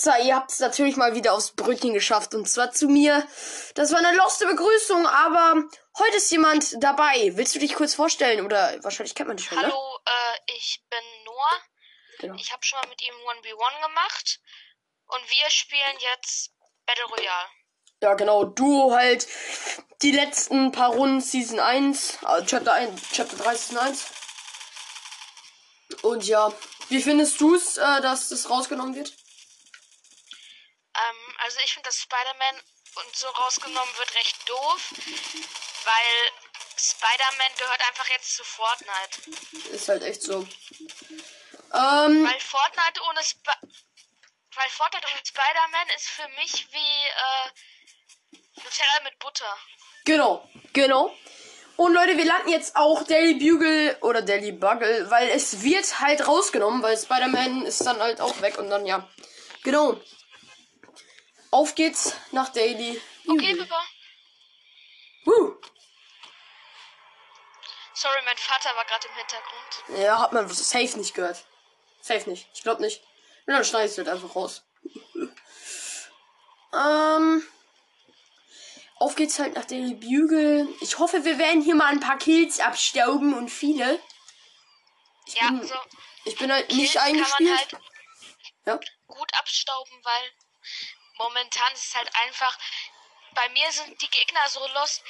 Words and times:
DM-Spritzer, 0.00 0.20
ihr 0.20 0.34
habt 0.34 0.50
es 0.50 0.60
natürlich 0.60 0.96
mal 0.96 1.14
wieder 1.14 1.32
aufs 1.32 1.52
Brötchen 1.52 1.94
geschafft. 1.94 2.34
Und 2.34 2.48
zwar 2.48 2.70
zu 2.72 2.88
mir. 2.88 3.26
Das 3.74 3.92
war 3.92 3.98
eine 3.98 4.16
loste 4.16 4.46
Begrüßung, 4.46 5.06
aber 5.06 5.62
heute 5.98 6.16
ist 6.16 6.30
jemand 6.30 6.82
dabei. 6.82 7.32
Willst 7.34 7.54
du 7.54 7.58
dich 7.58 7.74
kurz 7.74 7.94
vorstellen? 7.94 8.44
Oder 8.44 8.82
wahrscheinlich 8.82 9.14
kennt 9.14 9.28
man 9.28 9.36
dich 9.36 9.46
schon, 9.46 9.58
Hallo, 9.58 9.68
ne? 9.68 10.00
äh, 10.06 10.56
ich 10.56 10.82
bin 10.88 11.24
Noah. 11.24 11.60
Genau. 12.18 12.34
Ich 12.34 12.52
habe 12.52 12.64
schon 12.64 12.78
mal 12.80 12.88
mit 12.88 13.02
ihm 13.02 13.14
1v1 13.14 13.86
gemacht. 13.86 14.40
Und 15.06 15.22
wir 15.28 15.50
spielen 15.50 15.96
jetzt 15.98 16.52
Battle 16.86 17.04
Royale. 17.04 17.48
Ja, 18.02 18.14
genau. 18.14 18.44
Du 18.44 18.92
halt 18.92 19.26
die 20.02 20.12
letzten 20.12 20.72
paar 20.72 20.90
Runden 20.90 21.20
Season 21.20 21.60
1, 21.60 22.24
also 22.24 22.46
Chapter 22.46 22.72
1, 22.72 23.00
Chapter 23.12 23.36
3 23.36 23.54
Season 23.54 23.78
1. 23.78 24.06
Und 26.02 26.26
ja, 26.26 26.52
wie 26.88 27.02
findest 27.02 27.40
du 27.40 27.54
es, 27.54 27.76
äh, 27.76 28.00
dass 28.00 28.28
das 28.28 28.48
rausgenommen 28.48 28.94
wird? 28.94 29.12
Ähm, 31.00 31.34
also 31.38 31.58
ich 31.64 31.72
finde, 31.72 31.88
dass 31.88 32.00
Spider-Man 32.00 32.62
und 32.96 33.16
so 33.16 33.28
rausgenommen 33.28 33.98
wird 33.98 34.14
recht 34.14 34.48
doof, 34.48 34.90
weil 35.84 36.32
Spider-Man 36.76 37.56
gehört 37.58 37.88
einfach 37.88 38.08
jetzt 38.08 38.36
zu 38.36 38.44
Fortnite. 38.44 39.70
Ist 39.70 39.88
halt 39.88 40.02
echt 40.02 40.22
so. 40.22 40.46
Ähm, 41.72 42.26
Weil 42.26 42.40
Fortnite 42.40 43.00
ohne 43.08 43.20
Sp 43.22 43.46
weil 44.56 44.68
Fortnite 44.70 45.06
ohne 45.06 45.24
Spider-Man 45.24 45.88
ist 45.94 46.08
für 46.08 46.28
mich 46.40 46.66
wie 46.72 46.76
äh, 46.76 47.50
Nutella 48.56 49.00
mit 49.04 49.18
Butter. 49.20 49.56
Genau, 50.04 50.48
genau. 50.72 51.14
Und 51.76 51.94
Leute, 51.94 52.16
wir 52.16 52.24
landen 52.24 52.48
jetzt 52.50 52.76
auch 52.76 53.04
Daily 53.04 53.34
Bugle 53.34 53.96
oder 54.00 54.22
Daily 54.22 54.52
Bugle, 54.52 55.08
weil 55.10 55.28
es 55.30 55.62
wird 55.62 56.00
halt 56.00 56.26
rausgenommen, 56.26 56.82
weil 56.82 56.98
Spider-Man 56.98 57.64
ist 57.64 57.86
dann 57.86 58.00
halt 58.00 58.20
auch 58.20 58.40
weg 58.42 58.58
und 58.58 58.68
dann 58.68 58.84
ja. 58.86 59.08
Genau. 59.62 60.00
Auf 61.50 61.74
geht's 61.74 62.14
nach 62.32 62.50
Daily 62.50 63.00
Okay. 63.26 63.54
Papa. 63.56 63.82
Woo. 65.24 65.56
Sorry, 67.94 68.18
mein 68.24 68.36
Vater 68.38 68.74
war 68.76 68.84
gerade 68.86 69.06
im 69.08 69.14
Hintergrund. 69.14 70.00
Ja, 70.02 70.18
hat 70.20 70.32
man 70.32 70.48
safe 70.48 70.98
nicht 70.98 71.14
gehört. 71.14 71.44
Safe 72.00 72.28
nicht. 72.30 72.48
Ich 72.54 72.62
glaube 72.62 72.80
nicht. 72.80 73.02
Und 73.46 73.52
dann 73.54 73.64
schneide 73.64 73.90
ich 73.90 73.98
halt 73.98 74.08
einfach 74.08 74.34
raus. 74.34 74.62
ähm. 76.72 77.46
Auf 78.96 79.16
geht's 79.16 79.38
halt 79.38 79.54
nach 79.54 79.64
Daily 79.64 79.94
Bugle. 79.94 80.68
Ich 80.80 80.98
hoffe, 80.98 81.24
wir 81.24 81.38
werden 81.38 81.62
hier 81.62 81.74
mal 81.74 81.86
ein 81.86 82.00
paar 82.00 82.18
Kills 82.18 82.60
abstauben 82.60 83.32
und 83.34 83.48
viele. 83.48 83.98
Ich 85.26 85.34
Ja, 85.40 85.48
bin, 85.48 85.66
so 85.66 85.74
ich 86.24 86.36
bin 86.36 86.52
halt 86.52 86.68
Kills 86.68 86.80
nicht 86.80 86.98
eingespielt. 86.98 87.58
halt 87.58 87.76
Ja. 88.66 88.78
gut 89.06 89.34
abstauben, 89.34 90.04
weil 90.04 90.32
momentan 91.20 91.72
ist 91.74 91.88
es 91.88 91.94
halt 91.94 92.10
einfach. 92.24 92.58
Bei 93.34 93.48
mir 93.50 93.70
sind 93.70 94.00
die 94.00 94.10
Gegner 94.10 94.48
so 94.48 94.66
lost. 94.74 95.02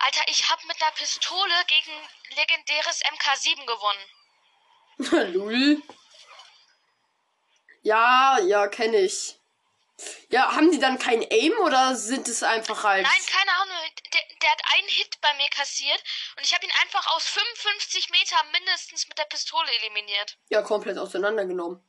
Alter, 0.00 0.22
ich 0.26 0.50
habe 0.50 0.66
mit 0.66 0.80
einer 0.82 0.90
Pistole 0.92 1.54
gegen 1.66 1.92
legendäres 2.36 3.00
MK7 3.02 3.66
gewonnen. 3.66 5.32
Lul. 5.34 5.82
Ja, 7.82 8.38
ja, 8.40 8.66
kenne 8.68 8.98
ich. 8.98 9.36
Ja, 10.28 10.54
haben 10.56 10.72
die 10.72 10.80
dann 10.80 10.98
kein 10.98 11.22
Aim 11.30 11.52
oder 11.60 11.94
sind 11.94 12.26
es 12.26 12.42
einfach 12.42 12.82
halt. 12.82 13.04
Nein, 13.04 13.26
keine 13.30 13.52
Ahnung. 13.52 13.76
Der, 14.12 14.20
der 14.42 14.50
hat 14.50 14.62
einen 14.74 14.88
Hit 14.88 15.20
bei 15.20 15.32
mir 15.34 15.48
kassiert 15.50 16.02
und 16.36 16.44
ich 16.44 16.52
habe 16.52 16.64
ihn 16.64 16.72
einfach 16.82 17.06
aus 17.14 17.26
55 17.28 18.10
Metern 18.10 18.50
mindestens 18.52 19.06
mit 19.06 19.16
der 19.18 19.24
Pistole 19.24 19.70
eliminiert. 19.80 20.36
Ja, 20.48 20.62
komplett 20.62 20.98
auseinandergenommen. 20.98 21.80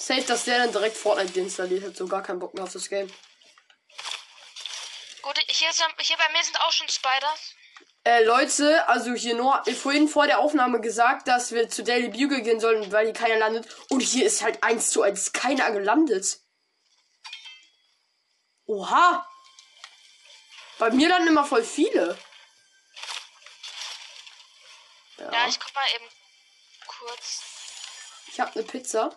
Safe, 0.00 0.22
dass 0.22 0.44
der 0.44 0.58
dann 0.58 0.72
direkt 0.72 0.96
Fortnite 0.96 1.32
deinstalliert 1.32 1.84
hat, 1.84 1.94
so 1.94 2.06
gar 2.06 2.22
keinen 2.22 2.38
Bock 2.38 2.54
mehr 2.54 2.64
auf 2.64 2.72
das 2.72 2.88
Game. 2.88 3.12
Gut, 5.20 5.38
hier, 5.48 5.72
sind, 5.74 5.88
hier 5.98 6.16
bei 6.16 6.32
mir 6.32 6.42
sind 6.42 6.58
auch 6.62 6.72
schon 6.72 6.88
Spiders. 6.88 7.54
Äh, 8.04 8.24
Leute, 8.24 8.88
also 8.88 9.12
hier 9.12 9.34
nur 9.34 9.62
vorhin 9.74 10.08
vor 10.08 10.26
der 10.26 10.38
Aufnahme 10.38 10.80
gesagt, 10.80 11.28
dass 11.28 11.52
wir 11.52 11.68
zu 11.68 11.84
Daily 11.84 12.08
Bugle 12.08 12.40
gehen 12.40 12.60
sollen, 12.60 12.90
weil 12.90 13.04
hier 13.04 13.12
keiner 13.12 13.36
landet. 13.36 13.68
Und 13.90 14.00
hier 14.00 14.24
ist 14.24 14.40
halt 14.40 14.64
eins 14.64 14.88
zu 14.88 15.02
eins 15.02 15.34
keiner 15.34 15.70
gelandet. 15.70 16.38
Oha. 18.64 19.28
Bei 20.78 20.88
mir 20.90 21.10
landen 21.10 21.28
immer 21.28 21.44
voll 21.44 21.62
viele. 21.62 22.18
Ja, 25.18 25.30
Ja, 25.30 25.46
ich 25.46 25.60
guck 25.60 25.74
mal 25.74 25.84
eben 25.94 26.08
kurz. 26.86 27.42
ich 28.28 28.40
habe 28.40 28.52
eine 28.54 28.62
Pizza. 28.62 29.14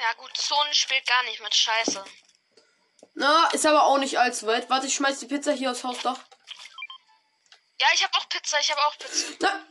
Ja 0.00 0.12
gut, 0.14 0.36
Zonen 0.36 0.74
spielt 0.74 1.06
gar 1.06 1.22
nicht 1.24 1.40
mit 1.40 1.54
Scheiße. 1.54 2.04
Na, 3.14 3.48
ist 3.52 3.64
aber 3.66 3.84
auch 3.84 3.98
nicht 3.98 4.18
allzu 4.18 4.46
weit. 4.46 4.68
Warte, 4.70 4.86
ich 4.86 4.94
schmeiß 4.94 5.20
die 5.20 5.26
Pizza 5.26 5.52
hier 5.52 5.70
aufs 5.70 5.84
Hausdach. 5.84 6.18
Ja, 7.80 7.86
ich 7.94 8.02
habe 8.02 8.16
auch 8.16 8.28
Pizza, 8.28 8.58
ich 8.60 8.70
habe 8.70 8.80
auch 8.86 8.98
Pizza. 8.98 9.26
Na, 9.40 9.66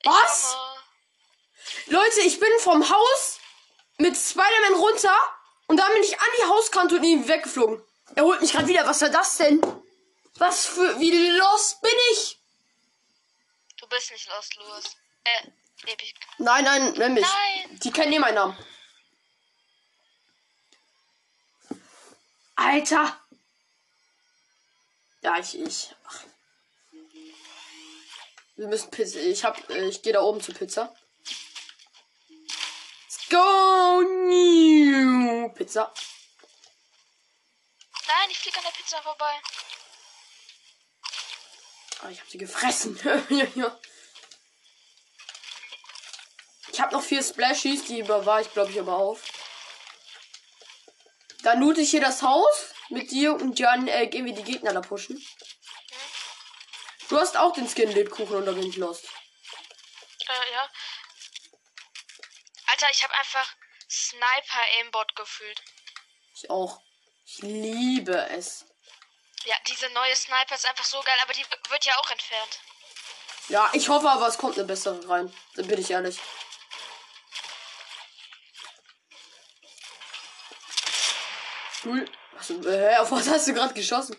Ich 0.00 0.06
Was? 0.06 0.52
komme. 0.52 0.72
Leute, 1.86 2.20
ich 2.20 2.40
bin 2.40 2.50
vom 2.60 2.88
Haus 2.88 3.38
mit 3.98 4.16
Spider-Man 4.16 4.74
runter 4.74 5.16
und 5.66 5.76
dann 5.76 5.92
bin 5.92 6.02
ich 6.02 6.18
an 6.18 6.26
die 6.38 6.44
Hauskante 6.44 6.96
und 6.96 7.04
ihn 7.04 7.28
weggeflogen. 7.28 7.84
Er 8.16 8.24
holt 8.24 8.40
mich 8.40 8.52
gerade 8.52 8.66
wieder. 8.66 8.86
Was 8.86 9.00
war 9.00 9.10
das 9.10 9.36
denn? 9.36 9.60
Was 10.36 10.66
für. 10.66 10.98
Wie 10.98 11.28
lost 11.30 11.80
bin 11.82 11.94
ich? 12.12 12.38
Du 13.76 13.86
bist 13.88 14.10
nicht 14.10 14.28
lost, 14.28 14.54
Louis. 14.56 14.96
Äh, 15.24 15.48
Epic. 15.86 16.14
Nein, 16.38 16.64
nein, 16.64 16.92
nenn 16.94 17.14
mich. 17.14 17.24
Nein. 17.24 17.80
Die 17.80 17.90
kennen 17.90 18.12
eh 18.12 18.18
meinen 18.18 18.34
Namen. 18.34 18.56
Alter. 22.56 23.20
Ja, 25.22 25.38
ich, 25.38 25.58
ich. 25.58 25.94
Ach. 26.04 26.24
Wir 28.56 28.68
müssen 28.68 28.90
Pizza. 28.90 29.18
Ich 29.18 29.44
hab, 29.44 29.68
äh, 29.70 29.88
ich 29.88 30.02
gehe 30.02 30.12
da 30.12 30.20
oben 30.20 30.40
zur 30.40 30.54
Pizza. 30.54 30.94
Let's 32.28 33.28
go, 33.28 34.02
new 34.02 35.48
Pizza. 35.54 35.92
Nein, 38.06 38.30
ich 38.30 38.38
fliege 38.38 38.58
an 38.58 38.64
der 38.64 38.70
Pizza 38.70 39.02
vorbei. 39.02 39.32
Ah, 42.02 42.10
ich 42.10 42.20
hab 42.20 42.28
sie 42.28 42.38
gefressen. 42.38 42.98
ja, 43.30 43.46
ja. 43.54 43.78
Ich 46.72 46.80
habe 46.80 46.94
noch 46.94 47.02
vier 47.02 47.22
Splashies, 47.22 47.84
die 47.84 47.98
überwahre 47.98 48.40
ich, 48.42 48.52
glaube 48.52 48.70
ich, 48.70 48.80
aber 48.80 48.96
auf. 48.96 49.22
Dann 51.42 51.60
loote 51.60 51.80
ich 51.80 51.90
hier 51.90 52.00
das 52.00 52.22
Haus 52.22 52.72
mit 52.88 53.10
dir 53.10 53.34
und 53.34 53.60
dann 53.60 53.88
äh, 53.88 54.06
gehen 54.06 54.24
wir 54.24 54.32
die 54.32 54.42
Gegner 54.42 54.72
da 54.72 54.80
pushen. 54.80 55.22
Du 57.08 57.18
hast 57.18 57.36
auch 57.36 57.52
den 57.52 57.68
Skin 57.68 57.92
Lebkuchen 57.92 58.36
und 58.36 58.46
da 58.46 58.52
bin 58.52 58.66
ich 58.66 58.76
lost. 58.76 59.04
Äh, 59.04 60.52
ja. 60.52 60.70
Alter, 62.68 62.86
ich 62.90 63.02
habe 63.02 63.14
einfach 63.14 63.54
Sniper 63.90 64.62
Aimbot 64.78 65.14
gefühlt. 65.14 65.62
Ich 66.34 66.48
auch. 66.48 66.80
Ich 67.26 67.42
liebe 67.42 68.16
es. 68.30 68.64
Ja, 69.44 69.56
diese 69.68 69.90
neue 69.90 70.16
Sniper 70.16 70.54
ist 70.54 70.66
einfach 70.66 70.84
so 70.84 71.00
geil, 71.02 71.18
aber 71.22 71.34
die 71.34 71.44
wird 71.68 71.84
ja 71.84 71.98
auch 71.98 72.10
entfernt. 72.10 72.60
Ja, 73.48 73.68
ich 73.74 73.88
hoffe 73.88 74.08
aber, 74.08 74.28
es 74.28 74.38
kommt 74.38 74.56
eine 74.56 74.66
bessere 74.66 75.06
rein. 75.08 75.34
Da 75.56 75.62
bin 75.62 75.78
ich 75.78 75.90
ehrlich. 75.90 76.18
Cool. 81.84 82.04
Was, 82.34 82.50
äh, 82.50 82.96
auf 82.98 83.10
was 83.10 83.28
hast 83.28 83.48
du 83.48 83.54
gerade 83.54 83.74
geschossen? 83.74 84.16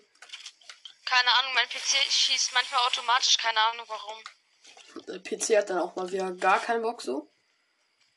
Keine 1.05 1.29
Ahnung, 1.39 1.53
mein 1.53 1.67
PC 1.67 1.97
schießt 2.09 2.53
manchmal 2.53 2.81
automatisch, 2.87 3.37
keine 3.37 3.59
Ahnung 3.59 3.85
warum. 3.87 4.17
Der 5.07 5.19
PC 5.19 5.57
hat 5.57 5.69
dann 5.69 5.79
auch 5.79 5.95
mal 5.95 6.11
wieder 6.11 6.31
gar 6.31 6.59
keinen 6.59 6.81
Bock 6.81 7.01
so. 7.01 7.31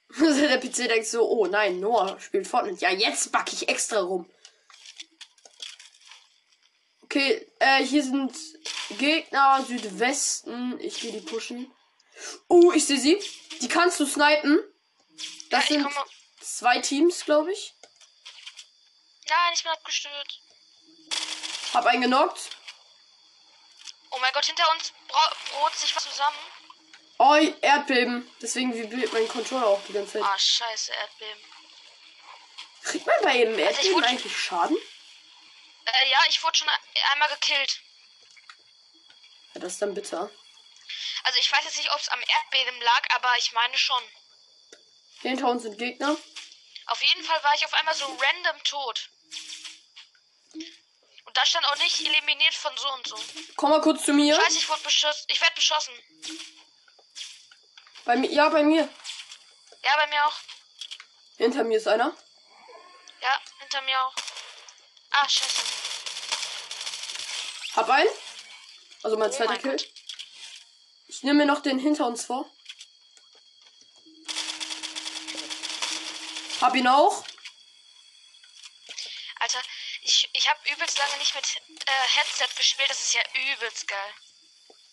Der 0.19 0.59
PC 0.59 0.89
denkt 0.89 1.07
so, 1.07 1.29
oh 1.29 1.47
nein, 1.47 1.81
Noah 1.81 2.19
spielt 2.21 2.47
Fortnite. 2.47 2.81
Ja, 2.83 2.91
jetzt 2.91 3.33
back 3.33 3.53
ich 3.53 3.69
extra 3.69 4.01
rum. 4.01 4.31
Okay, 7.03 7.47
äh, 7.61 7.85
hier 7.85 8.03
sind 8.03 8.37
Gegner 8.99 9.65
Südwesten. 9.67 10.79
Ich 10.81 11.01
gehe 11.01 11.13
die 11.13 11.21
pushen. 11.21 11.73
Oh, 12.49 12.73
ich 12.73 12.87
sehe 12.87 12.99
sie. 12.99 13.21
Die 13.61 13.69
kannst 13.69 14.01
du 14.01 14.07
snipen. 14.07 14.59
Das 15.51 15.69
Ja, 15.69 15.77
sind 15.77 15.89
zwei 16.41 16.81
Teams, 16.81 17.25
glaube 17.25 17.53
ich. 17.53 17.76
Nein, 19.29 19.53
ich 19.55 19.63
bin 19.63 19.73
abgestürzt. 19.73 20.41
Hab 21.75 21.87
einen 21.87 22.03
genockt. 22.03 22.51
Oh 24.11 24.19
mein 24.19 24.33
Gott, 24.33 24.47
hinter 24.47 24.71
uns 24.73 24.93
brot 25.09 25.75
sich 25.77 25.95
was 25.95 26.05
zusammen. 26.05 26.39
Oh, 27.19 27.35
Erdbeben. 27.61 28.31
Deswegen 28.41 28.75
vibriert 28.75 29.13
mein 29.13 29.27
Controller 29.29 29.67
auch 29.67 29.83
die 29.89 29.93
ganze 29.93 30.15
Zeit. 30.15 30.23
Ah, 30.23 30.39
scheiße, 30.39 30.93
Erdbeben. 30.93 31.43
Kriegt 32.85 33.07
man 33.07 33.17
bei 33.23 33.37
jedem 33.37 33.55
Also 33.55 33.65
Erdbeben 33.65 33.95
wurde- 33.97 34.07
eigentlich 34.07 34.39
Schaden? 34.39 34.77
Äh, 35.87 36.11
ja, 36.11 36.19
ich 36.29 36.43
wurde 36.43 36.59
schon 36.59 36.69
ein- 36.69 36.81
einmal 37.13 37.29
gekillt. 37.31 37.81
Ja, 39.55 39.61
das 39.61 39.73
ist 39.75 39.83
dann 39.83 39.95
bitter. 39.95 40.31
Also 41.25 41.39
ich 41.41 41.51
weiß 41.51 41.65
jetzt 41.65 41.77
nicht, 41.79 41.91
ob 41.93 42.01
es 42.01 42.09
am 42.09 42.21
Erdbeben 42.21 42.81
lag, 42.83 43.03
aber 43.15 43.33
ich 43.39 43.53
meine 43.53 43.77
schon. 43.77 44.03
Hinter 45.23 45.49
uns 45.49 45.63
sind 45.63 45.79
Gegner. 45.79 46.17
Auf 46.87 47.03
jeden 47.03 47.25
Fall 47.25 47.43
war 47.43 47.55
ich 47.55 47.65
auf 47.65 47.75
einmal 47.75 47.95
so 47.95 48.05
random 48.07 48.63
tot. 48.63 49.09
Und 51.25 51.37
da 51.37 51.45
stand 51.45 51.67
auch 51.67 51.77
nicht 51.79 52.01
eliminiert 52.01 52.55
von 52.55 52.77
so 52.77 52.93
und 52.93 53.07
so. 53.07 53.19
Komm 53.57 53.71
mal 53.71 53.81
kurz 53.81 54.05
zu 54.05 54.13
mir. 54.13 54.35
Scheiße, 54.37 54.59
ich 54.59 54.69
wurde 54.69 54.83
beschossen. 54.83 55.25
Ich 55.29 55.41
werde 55.41 55.55
beschossen. 55.55 55.95
Bei 58.05 58.17
mir, 58.17 58.31
ja, 58.31 58.49
bei 58.49 58.63
mir. 58.63 58.89
Ja, 59.83 59.97
bei 59.97 60.07
mir 60.07 60.27
auch. 60.27 60.35
Hinter 61.37 61.65
mir 61.65 61.79
ist 61.79 61.89
einer. 61.89 62.17
Ja, 63.21 63.41
hinter 63.61 63.83
mir 63.83 64.01
auch. 64.01 64.15
Ah, 65.11 65.29
scheiße. 65.29 65.63
Hab 67.77 67.91
einen. 67.91 68.09
Also 69.03 69.17
mein 69.17 69.31
Oh 69.31 69.33
zweiter 69.33 69.53
mein 69.53 69.63
Kill. 69.63 69.71
Gott. 69.73 69.89
Ich 71.09 71.23
nehme 71.23 71.41
mir 71.41 71.47
noch 71.47 71.61
den 71.61 71.79
hinter 71.79 72.07
uns 72.07 72.25
vor. 72.25 72.51
Hab 76.61 76.75
ihn 76.75 76.89
auch. 76.89 77.25
Alter, 79.39 79.63
ich, 80.47 80.51
habe 80.51 80.75
übelst 80.75 80.99
lange 80.99 81.19
nicht 81.19 81.35
mit 81.35 81.45
äh, 81.87 81.91
Headset 82.19 82.55
gespielt. 82.57 82.89
Das 82.89 83.03
ist 83.03 83.15
ja 83.15 83.23
übelst 83.53 83.89
geil. 83.89 84.15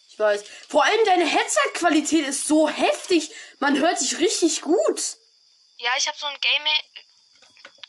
Ich 0.10 0.20
weiß. 0.20 0.44
Vor 0.70 0.84
allem 0.84 1.06
deine 1.06 1.26
Headset-Qualität 1.26 2.28
ist 2.28 2.48
so 2.48 2.70
heftig. 2.70 3.32
Man 3.60 3.78
hört 3.78 4.00
dich 4.02 4.18
richtig 4.18 4.62
gut. 4.62 5.02
Ja, 5.78 5.92
ich 5.98 6.08
habe 6.08 6.18
so 6.18 6.26
ein 6.26 6.38
Gaming 6.40 6.80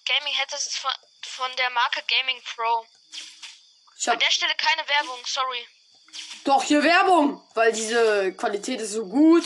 Gaming 0.07 0.35
Headset 0.35 0.71
von, 0.79 0.91
von 1.23 1.57
der 1.57 1.71
Marke 1.71 2.03
Gaming 2.07 2.43
Pro. 2.55 2.87
Ich 3.97 4.09
An 4.09 4.15
hab 4.15 4.21
der 4.21 4.31
Stelle 4.31 4.55
keine 4.57 4.87
Werbung, 4.87 5.19
sorry. 5.25 5.67
doch 6.45 6.63
hier 6.63 6.83
Werbung, 6.83 7.43
weil 7.55 7.73
diese 7.73 8.35
Qualität 8.35 8.81
ist 8.81 8.93
so 8.93 9.07
gut. 9.07 9.45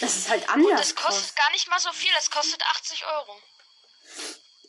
Das 0.00 0.16
ist 0.16 0.28
halt 0.28 0.48
anders. 0.48 0.80
Das 0.80 0.94
kostet 0.96 1.36
gar 1.36 1.50
nicht 1.52 1.68
mal 1.68 1.78
so 1.78 1.92
viel. 1.92 2.12
Das 2.14 2.30
kostet 2.30 2.60
80 2.62 3.06
Euro. 3.06 3.40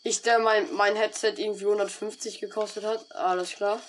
Ich, 0.08 0.22
der 0.22 0.40
mein, 0.40 0.74
mein 0.74 0.96
Headset 0.96 1.34
irgendwie 1.36 1.66
150 1.66 2.40
gekostet 2.40 2.86
hat. 2.86 3.12
Alles 3.12 3.52
klar. 3.56 3.82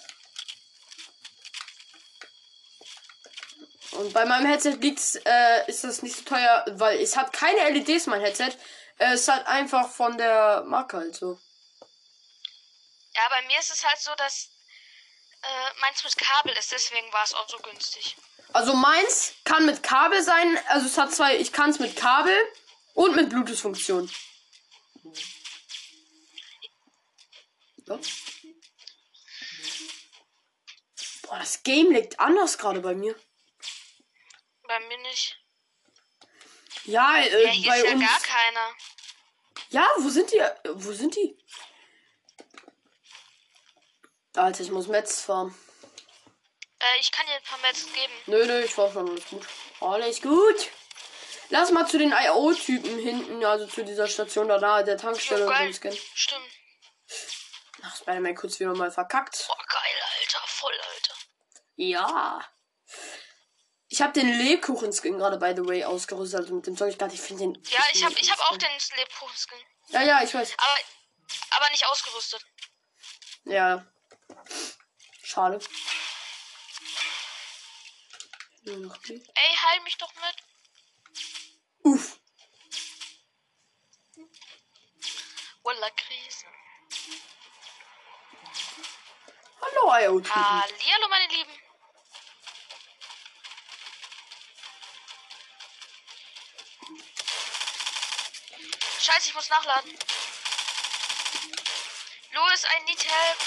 Und 3.93 4.13
bei 4.13 4.25
meinem 4.25 4.47
Headset 4.47 4.79
liegt's, 4.81 5.15
äh, 5.15 5.71
ist 5.71 5.85
das 5.85 6.03
nicht 6.03 6.17
so 6.17 6.23
teuer, 6.23 6.65
weil 6.71 7.01
es 7.01 7.17
hat 7.17 7.33
keine 7.33 7.71
LEDs, 7.71 8.07
mein 8.07 8.21
Headset. 8.21 8.51
Äh, 8.99 9.13
Es 9.13 9.29
hat 9.29 9.47
einfach 9.47 9.89
von 9.91 10.19
der 10.19 10.65
Marke 10.67 10.97
halt 10.97 11.15
so. 11.15 11.39
Ja, 13.15 13.23
bei 13.31 13.43
mir 13.47 13.59
ist 13.61 13.71
es 13.71 13.85
halt 13.85 14.01
so, 14.01 14.11
dass 14.17 14.49
äh, 15.43 15.81
meins 15.81 16.03
mit 16.03 16.17
Kabel 16.17 16.53
ist. 16.59 16.73
Deswegen 16.73 17.13
war 17.13 17.23
es 17.23 17.35
auch 17.35 17.49
so 17.49 17.59
günstig. 17.59 18.17
Also 18.53 18.75
meins 18.75 19.35
kann 19.45 19.67
mit 19.67 19.85
Kabel 19.85 20.21
sein. 20.21 20.59
Also 20.67 20.87
es 20.87 20.99
hat 20.99 21.13
zwei, 21.13 21.37
ich 21.37 21.53
kann 21.53 21.71
es 21.71 21.79
mit 21.79 21.95
Kabel 21.95 22.35
und 22.95 23.15
mit 23.15 23.31
Bluetooth-Funktion. 23.31 24.11
Ja. 27.89 27.99
Boah, 31.23 31.39
das 31.39 31.63
Game 31.63 31.91
liegt 31.93 32.19
anders 32.21 32.59
gerade 32.59 32.81
bei 32.81 32.95
mir. 32.95 33.15
Bei 34.67 34.81
mir 34.81 34.99
nicht. 34.99 35.39
Ja, 36.85 37.17
äh, 37.19 37.45
Ja, 37.45 37.51
hier 37.51 37.71
bei 37.71 37.79
ist 37.79 37.85
ja 37.85 37.93
uns. 37.93 38.07
gar 38.07 38.21
keiner. 38.21 38.75
Ja, 39.71 39.87
wo 39.99 40.09
sind 40.09 40.33
die? 40.33 40.39
Äh, 40.39 40.55
Wo 40.65 40.93
sind 40.93 41.15
die? 41.17 41.37
Alter, 44.35 44.63
ich 44.63 44.71
muss 44.71 44.87
Metz 44.87 45.23
farmen. 45.23 45.55
Äh, 46.79 47.01
ich 47.01 47.11
kann 47.11 47.27
dir 47.27 47.33
ein 47.35 47.43
paar 47.43 47.59
Mets 47.59 47.87
geben. 47.93 48.13
Nö, 48.27 48.47
nö, 48.47 48.61
ich 48.61 48.77
war 48.79 48.91
schon 48.93 49.09
alles 49.11 49.27
gut. 49.27 49.47
Alles 49.81 50.23
gut. 50.23 50.71
Lass 51.51 51.71
mal 51.73 51.87
zu 51.89 51.99
den 51.99 52.13
IO-Typen 52.13 52.99
hinten, 52.99 53.45
also 53.45 53.67
zu 53.67 53.85
dieser 53.85 54.07
Station 54.07 54.49
da 54.49 54.59
nahe 54.59 54.85
der 54.85 54.97
Tankstelle 54.99 55.47
Ja, 55.47 55.61
und 55.61 55.75
so. 55.75 55.91
Stimmt. 56.15 56.47
Ach, 57.83 57.97
Spider-Man 57.97 58.35
kurz 58.35 58.59
wieder 58.59 58.75
mal 58.75 58.91
verkackt. 58.91 59.47
Boah, 59.47 59.65
geil, 59.67 60.03
Alter. 60.21 60.43
Voll, 60.47 60.73
Alter. 60.73 61.15
Ja. 61.77 62.45
Ich 63.89 64.03
habe 64.03 64.13
den 64.13 64.29
Lebkuchen-Skin 64.29 65.19
gerade, 65.19 65.39
by 65.39 65.55
the 65.57 65.67
way, 65.67 65.85
ausgerüstet. 65.85 66.41
Also 66.41 66.55
mit 66.55 66.67
dem 66.67 66.77
Zeug 66.77 66.99
gerade. 66.99 67.15
Ich 67.15 67.21
finde 67.21 67.45
den. 67.45 67.65
Ja, 67.71 67.85
ich 67.93 68.05
habe 68.05 68.15
ich 68.19 68.31
hab 68.31 68.41
auch 68.51 68.57
den 68.57 68.71
Lebkuchen-Skin. 68.97 69.59
Ja, 69.89 70.03
ja, 70.03 70.23
ich 70.23 70.35
weiß. 70.35 70.55
Aber, 70.59 70.79
aber 71.51 71.71
nicht 71.71 71.87
ausgerüstet. 71.87 72.45
Ja. 73.45 73.87
Schade. 75.23 75.59
Ey, 78.67 78.75
heil 78.75 79.81
mich 79.85 79.97
doch 79.97 80.13
mit. 80.15 80.37
Uff. 81.85 82.19
Walla 85.63 85.91
Krise. 85.91 86.47
Hallo, 89.89 90.19
IO-Typen. 90.19 90.35
Hallihallo, 90.35 91.09
meine 91.09 91.27
Lieben. 91.33 91.53
Scheiße, 99.01 99.29
ich 99.29 99.35
muss 99.35 99.49
nachladen. 99.49 99.99
Louis, 102.33 102.65
I 102.65 102.85
need 102.85 103.03
help. 103.03 103.39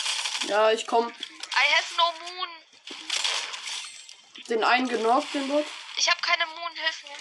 Ja, 0.49 0.71
ich 0.71 0.87
komm. 0.87 1.09
I 1.09 1.75
have 1.75 1.95
no 1.95 2.11
moon. 2.25 2.49
Den 4.49 4.63
einen 4.63 4.87
genockt, 4.87 5.33
den 5.35 5.47
Bot. 5.47 5.65
Ich 5.95 6.09
habe 6.09 6.21
keine 6.21 6.47
Moon, 6.47 6.71
hilf 6.73 7.03
mir. 7.03 7.17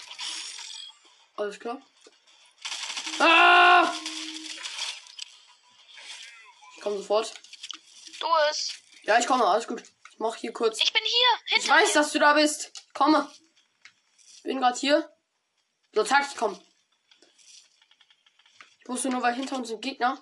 Alles 1.37 1.59
klar. 1.59 1.81
Ah! 3.19 3.93
Ich 6.75 6.81
komme 6.81 6.97
sofort. 6.97 7.33
Louis, 8.19 8.73
Ja, 9.03 9.17
ich 9.19 9.27
komme, 9.27 9.45
alles 9.45 9.67
gut. 9.67 9.81
Ich 10.11 10.19
mach 10.19 10.35
hier 10.35 10.53
kurz. 10.53 10.79
ich 10.81 10.93
bin 10.93 11.01
hier. 11.03 11.29
Ich 11.47 11.53
Hinter 11.63 11.73
weiß, 11.75 11.87
mir. 11.89 12.01
dass 12.01 12.11
du 12.11 12.19
da 12.19 12.33
bist. 12.33 12.71
Komme. 12.93 13.31
Bin 14.43 14.59
gerade 14.59 14.77
hier. 14.77 15.11
So, 15.93 16.03
zack, 16.03 16.25
ich 16.29 16.37
komm. 16.37 16.59
Ich 18.79 18.87
wusste 18.87 19.09
nur, 19.09 19.21
weil 19.21 19.35
hinter 19.35 19.55
uns 19.55 19.67
sind 19.69 19.81
Gegner. 19.81 20.21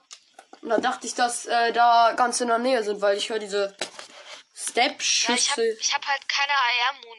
Und 0.61 0.69
dann 0.69 0.81
dachte 0.81 1.07
ich, 1.07 1.15
dass 1.15 1.45
äh, 1.45 1.71
da 1.71 2.13
ganz 2.13 2.41
in 2.41 2.47
der 2.49 2.57
Nähe 2.59 2.83
sind, 2.83 3.01
weil 3.01 3.17
ich 3.17 3.29
höre 3.29 3.39
diese 3.39 3.75
Ja, 3.79 3.85
ich 3.85 4.69
Step-Schüsse. 4.71 5.51
habe 5.51 5.63
ich 5.79 5.93
hab 5.93 6.05
halt 6.05 6.27
keine 6.27 6.51
AR-Moon 6.53 7.17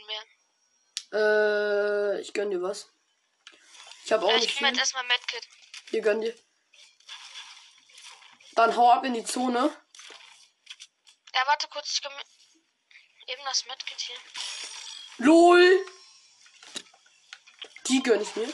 mehr. 1.13 2.17
äh, 2.17 2.21
ich 2.21 2.33
gönn 2.35 2.51
dir 2.51 2.61
was. 2.63 2.89
Ich 4.05 4.13
habe 4.13 4.25
auch 4.27 4.31
Ja, 4.31 4.37
nicht 4.37 4.47
ich 4.51 4.55
nehme 4.61 4.69
jetzt 4.69 4.77
viel. 4.77 4.81
erstmal 4.81 5.05
Medkit. 5.07 5.49
Hier 5.91 6.03
gönn 6.03 6.21
dir. 6.21 6.35
Dann 8.57 8.77
hau 8.77 8.91
ab 8.91 9.05
in 9.05 9.15
die 9.15 9.25
Zone. 9.25 9.75
Ja, 11.41 11.47
warte 11.47 11.69
kurz, 11.69 11.91
ich 11.93 12.03
eben 13.29 13.45
das 13.47 13.65
Medkit 13.65 13.99
hier. 13.99 14.17
LOL! 15.25 15.87
Die 17.89 18.03
gönn 18.03 18.21
ich 18.21 18.37
mir. 18.37 18.53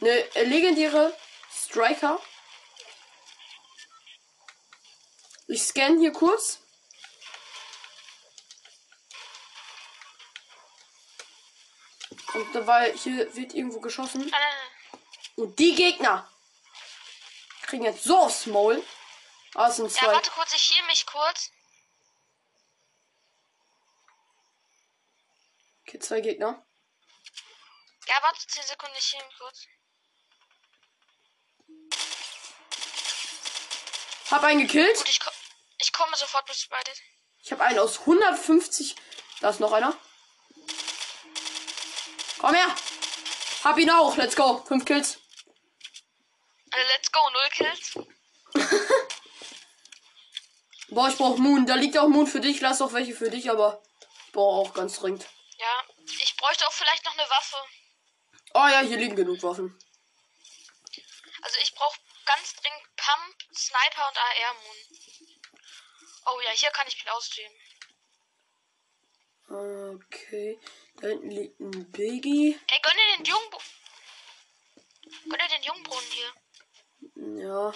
Eine 0.00 0.36
äh, 0.36 0.44
legendäre 0.44 1.18
Striker. 1.52 2.22
Ich 5.48 5.60
scanne 5.64 5.98
hier 5.98 6.12
kurz. 6.12 6.60
Und 12.34 12.54
dabei, 12.54 12.92
hier 12.96 13.34
wird 13.34 13.54
irgendwo 13.54 13.80
geschossen. 13.80 14.32
Ah. 14.32 15.00
Und 15.34 15.58
die 15.58 15.74
Gegner 15.74 16.30
kriegen 17.62 17.82
jetzt 17.86 18.04
so 18.04 18.16
aufs 18.18 18.46
Maul. 18.46 18.86
Ah, 19.56 19.66
es 19.66 19.76
sind 19.76 19.90
Ja, 19.90 19.98
zwei. 19.98 20.12
warte 20.12 20.30
kurz, 20.30 20.54
ich 20.54 20.76
heal 20.76 20.86
mich 20.86 21.04
kurz. 21.06 21.50
Zwei 26.10 26.20
Gegner. 26.20 26.66
Ja, 28.08 28.14
warte 28.20 28.44
10 28.44 28.64
Sekunden, 28.64 28.96
ich 28.98 29.14
mich 29.14 29.38
kurz. 29.38 29.66
Hab 34.32 34.42
einen 34.42 34.62
gekillt. 34.62 34.96
Gut, 34.96 35.08
ich, 35.08 35.20
ko 35.20 35.30
ich 35.78 35.92
komme 35.92 36.16
sofort 36.16 36.46
bis 36.46 36.66
bei 36.66 36.82
dir. 36.82 36.94
Ich 37.44 37.52
habe 37.52 37.62
einen 37.62 37.78
aus 37.78 38.00
150. 38.00 38.96
Da 39.40 39.50
ist 39.50 39.60
noch 39.60 39.72
einer. 39.72 39.96
Komm 42.40 42.54
her. 42.54 42.74
Hab 43.62 43.78
ihn 43.78 43.90
auch. 43.90 44.16
Let's 44.16 44.34
go. 44.34 44.64
Fünf 44.66 44.84
Kills. 44.84 45.20
Also, 46.72 46.88
let's 46.88 47.12
go, 47.12 47.20
null 47.30 47.48
Kills. 47.50 47.98
Boah, 50.88 51.08
ich 51.08 51.16
brauch 51.16 51.38
Moon. 51.38 51.66
Da 51.66 51.76
liegt 51.76 51.96
auch 51.96 52.08
Moon 52.08 52.26
für 52.26 52.40
dich. 52.40 52.60
Lass 52.60 52.82
auch 52.82 52.94
welche 52.94 53.14
für 53.14 53.30
dich, 53.30 53.48
aber 53.48 53.80
ich 54.26 54.32
brauche 54.32 54.68
auch 54.68 54.74
ganz 54.74 54.98
dringend. 54.98 55.28
Ja, 55.60 55.84
bräuchte 56.40 56.66
auch 56.66 56.72
vielleicht 56.72 57.04
noch 57.04 57.12
eine 57.12 57.28
Waffe. 57.28 57.56
Oh 58.54 58.66
ja, 58.66 58.80
hier 58.80 58.96
liegen 58.96 59.14
genug 59.14 59.42
Waffen. 59.42 59.78
Also 61.42 61.56
ich 61.62 61.74
brauche 61.74 61.98
ganz 62.24 62.54
dringend 62.54 62.96
Pump, 62.96 63.36
Sniper 63.54 64.08
und 64.08 64.18
AR-Moon. 64.18 64.76
Oh 66.26 66.40
ja, 66.44 66.50
hier 66.50 66.70
kann 66.70 66.88
ich 66.88 66.96
viel 66.96 67.10
ausstehen. 67.10 67.52
Okay. 69.48 70.58
Da 71.00 71.08
hinten 71.08 71.30
liegt 71.30 71.60
ein 71.60 71.92
Biggie. 71.92 72.58
Ey, 72.68 72.80
gönn 72.82 72.96
dir 72.96 73.16
den 73.16 73.24
Jungbo. 73.24 73.60
Gönn 75.28 75.38
dir 75.38 75.56
den 75.56 75.62
Jungbrunnen 75.62 76.10
hier. 76.10 76.32
Ja. 77.44 77.74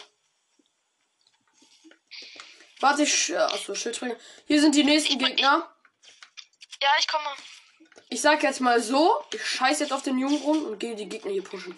Warte, 2.80 3.02
ich. 3.02 3.36
Achso, 3.36 3.74
Schildträger. 3.74 4.18
Hier 4.46 4.60
sind 4.60 4.74
die 4.74 4.84
nächsten 4.84 5.12
Ich 5.12 5.18
Gegner. 5.18 5.74
Ja, 6.80 6.90
ich 6.98 7.08
komme. 7.08 7.34
Ich 8.10 8.20
sag 8.20 8.42
jetzt 8.42 8.60
mal 8.60 8.80
so: 8.82 9.24
Ich 9.32 9.44
scheiß 9.46 9.80
jetzt 9.80 9.92
auf 9.92 10.02
den 10.02 10.18
Jungbrunnen 10.18 10.66
und 10.66 10.78
gehe 10.78 10.94
die 10.94 11.08
Gegner 11.08 11.32
hier 11.32 11.42
pushen. 11.44 11.76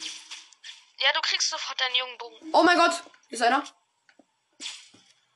Ja, 0.99 1.12
du 1.12 1.21
kriegst 1.21 1.50
sofort 1.50 1.80
deinen 1.80 1.95
Jungenbogen. 1.95 2.38
Oh 2.52 2.62
mein 2.62 2.78
Gott! 2.78 3.02
Hier 3.28 3.37
ist 3.38 3.42
einer. 3.42 3.64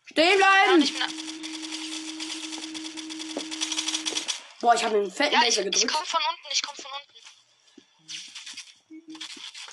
Stehen 0.07 0.39
Ja, 0.41 0.47
bleiben! 0.67 0.83
ich 0.83 0.93
bin. 0.93 1.03
Boah, 4.61 4.75
ich 4.75 4.85
habe 4.85 4.97
einen 4.97 5.11
fetten 5.11 5.33
Ja, 5.35 5.41
ich, 5.41 5.57
Laser 5.57 5.61
ich 5.63 5.73
gedrückt. 5.73 5.93
komme 5.95 6.07
von 6.07 6.21
unten, 6.29 6.47
ich 6.53 6.63
komme 6.63 6.77
von 6.77 6.91
unten. 6.93 7.15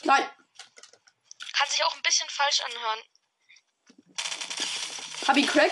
Nein, 0.04 0.30
Kann 1.54 1.70
sich 1.70 1.84
auch 1.84 1.96
ein 1.96 2.02
bisschen 2.04 2.30
falsch 2.30 2.62
anhören. 2.62 3.00
hab 5.28 5.36
ihn 5.36 5.48
Crack. 5.48 5.72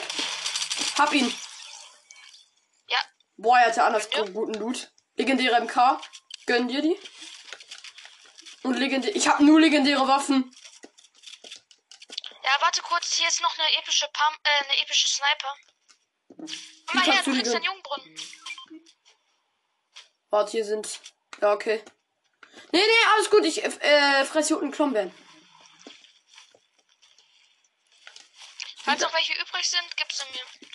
Hab 0.98 1.14
ihn. 1.14 1.34
Ja, 2.90 2.98
Boah, 3.38 3.60
er 3.60 3.68
hatte 3.68 3.84
anders 3.84 4.10
Ja. 4.12 4.24
guten 4.25 4.56
Loot. 4.56 4.92
Legendäre 5.16 5.62
MK. 5.62 6.00
Gönn 6.46 6.68
dir 6.68 6.82
die. 6.82 6.98
Und 8.64 8.76
legendär. 8.76 9.16
Ich 9.16 9.28
habe 9.28 9.44
nur 9.44 9.60
legendäre 9.60 10.08
Waffen. 10.08 10.52
ja, 12.44 12.52
warte 12.62 12.82
kurz, 12.82 13.14
hier 13.14 13.28
ist 13.28 13.42
noch 13.42 13.58
eine 13.58 13.78
epische 13.78 14.08
Pump, 14.08 14.40
äh, 14.44 14.64
eine 14.64 14.82
epische 14.82 15.08
Sniper. 15.08 15.56
Komm 16.88 17.00
mal 17.00 17.06
her, 17.06 17.24
du 17.24 17.32
kriegst 17.32 17.46
denn? 17.46 17.54
deinen 17.54 17.64
Jungbrunnen. 17.64 18.16
Warte, 20.30 20.52
hier 20.52 20.66
sind. 20.66 21.00
Ja, 21.42 21.54
okay. 21.54 21.84
Nee, 22.72 22.82
nee, 22.82 23.06
alles 23.14 23.30
gut. 23.30 23.46
Ich 23.46 23.64
äh, 23.64 24.26
fress 24.26 24.48
hier 24.48 24.58
unten 24.58 24.72
Klombeeren. 24.72 25.14
Falls 28.84 29.02
noch 29.02 29.14
welche 29.14 29.34
übrig 29.34 29.68
sind, 29.68 29.98
gib 29.98 30.12
sie 30.12 30.24
mir. 30.32 30.70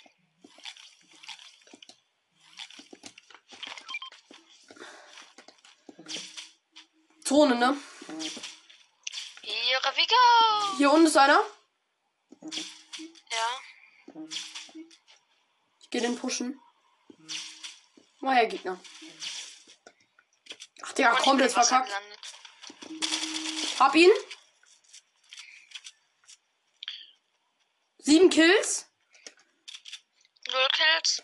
Zone, 7.25 7.55
ne? 7.55 7.77
Here 9.43 9.79
we 9.95 10.05
go. 10.07 10.77
Hier 10.77 10.91
unten 10.91 11.07
ist 11.07 11.17
einer. 11.17 11.41
Ja, 13.31 14.17
Ich 15.79 15.89
gehe 15.89 16.01
den 16.01 16.17
pushen. 16.17 16.59
Mal 18.19 18.35
her, 18.35 18.47
Gegner. 18.47 18.79
Ach, 20.83 20.91
der 20.93 21.11
und 21.11 21.17
ich 21.17 21.23
komplett 21.23 21.51
verkackt. 21.51 21.87
gelandet. 21.87 22.19
Hab 23.79 23.95
ihn. 23.95 24.11
Sieben 27.99 28.29
Kills. 28.29 28.87
Null 30.51 30.67
Kills. 30.73 31.23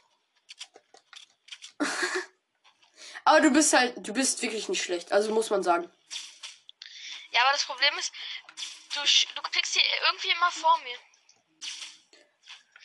Aber 3.27 3.41
du 3.41 3.51
bist 3.51 3.73
halt, 3.73 3.93
du 3.97 4.13
bist 4.13 4.41
wirklich 4.41 4.69
nicht 4.69 4.81
schlecht. 4.81 5.11
Also 5.11 5.33
muss 5.33 5.49
man 5.49 5.61
sagen. 5.61 5.91
Ja, 7.31 7.41
aber 7.41 7.51
das 7.51 7.65
Problem 7.65 7.93
ist, 7.99 8.13
du, 8.93 9.01
du 9.35 9.41
pickst 9.51 9.73
hier 9.73 9.83
irgendwie 10.05 10.29
immer 10.29 10.49
vor 10.49 10.77
mir. 10.77 10.97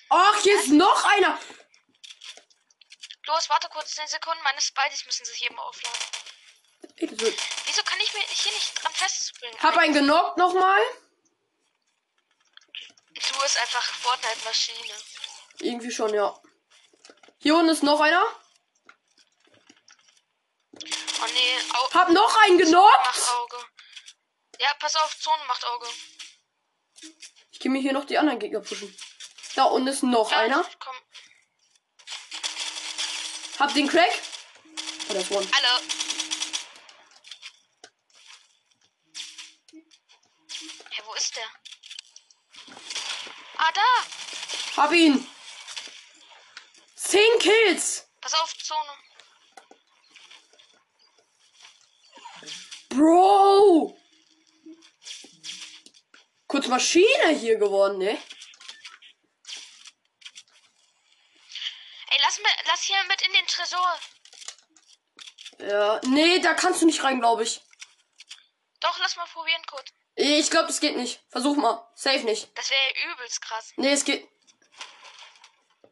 Ach, 0.09 0.43
hier 0.43 0.59
ist 0.59 0.71
noch 0.71 1.05
einer. 1.05 1.39
Los, 3.27 3.49
warte 3.51 3.69
kurz 3.69 3.95
10 3.95 4.09
Sekunden. 4.09 4.43
Meine 4.43 4.61
Spideys 4.61 5.07
müssen 5.07 5.25
sich 5.25 5.45
eben 5.45 5.57
aufladen. 5.61 6.01
Wieso 6.99 7.83
kann 7.85 8.01
ich 8.01 8.13
mir 8.13 8.23
hier 8.23 8.53
nicht 8.53 8.83
dran 8.83 8.93
festspringen? 8.95 9.61
Hab 9.61 9.77
einen 9.77 9.95
genockt 9.95 10.39
nochmal. 10.39 10.83
Du 13.15 13.41
bist 13.41 13.59
einfach 13.59 13.85
Fortnite-Maschine. 13.85 14.95
Irgendwie 15.61 15.93
schon, 15.93 16.13
ja. 16.13 16.37
Hier 17.39 17.55
unten 17.55 17.69
ist 17.69 17.85
noch 17.85 18.01
einer. 18.01 18.42
Oh 21.23 21.27
nee, 21.33 21.59
Au 21.75 21.95
Hab 21.95 22.09
noch 22.09 22.37
einen 22.43 22.59
genockt. 22.59 23.31
Ja, 24.59 24.75
pass 24.79 24.97
auf, 24.97 25.17
Zone 25.21 25.45
macht 25.47 25.65
Auge. 25.65 25.87
Ich 27.53 27.61
geh 27.61 27.69
mir 27.69 27.81
hier 27.81 27.93
noch 27.93 28.05
die 28.05 28.19
anderen 28.19 28.41
Gegner 28.41 28.61
pushen. 28.61 28.97
Da 29.55 29.65
unten 29.65 29.89
ist 29.89 30.03
noch 30.03 30.31
Ja, 30.31 30.39
einer. 30.39 30.69
Komm, 30.81 30.97
Hab 33.59 33.75
den 33.75 33.89
Crack. 33.89 34.11
Oh, 35.09 35.15
das 35.15 35.31
one. 35.31 35.49
alle. 35.53 35.81
Hä, 40.91 41.03
wo 41.05 41.15
ist 41.15 41.37
der? 41.37 41.47
Ah, 43.59 43.73
da! 43.73 44.83
Hab 44.83 44.93
ihn. 44.93 45.29
Zehn 46.97 47.39
Kills. 47.39 48.09
Pass 48.21 48.35
auf, 48.35 48.57
Zone. 48.59 49.12
Bro. 52.95 53.97
Kurz 56.47 56.67
Maschine 56.67 57.29
hier 57.31 57.57
geworden, 57.57 57.99
ne? 57.99 58.11
Ey, 62.11 62.19
lass, 62.21 62.39
mir, 62.39 62.51
lass 62.67 62.83
hier 62.83 63.03
mit 63.09 63.23
in 63.23 63.33
den 63.33 63.47
Tresor. 63.47 63.99
Ja. 65.59 66.01
Nee, 66.05 66.41
da 66.41 66.55
kannst 66.55 66.83
du 66.83 66.87
nicht 66.87 67.03
rein, 67.03 67.21
glaube 67.21 67.45
ich. 67.45 67.61
Doch, 68.81 68.99
lass 68.99 69.17
mal 69.17 69.27
probieren 69.33 69.63
kurz. 69.67 69.87
Ich 70.15 70.51
glaube, 70.51 70.67
das 70.67 70.81
geht 70.81 70.97
nicht. 70.97 71.21
Versuch 71.31 71.57
mal. 71.57 71.89
Safe 71.95 72.25
nicht. 72.25 72.51
Das 72.59 72.69
wäre 72.69 72.81
ja 72.81 73.13
übelst 73.13 73.41
krass. 73.41 73.73
Nee, 73.77 73.93
es 73.93 74.05
geht. 74.05 74.29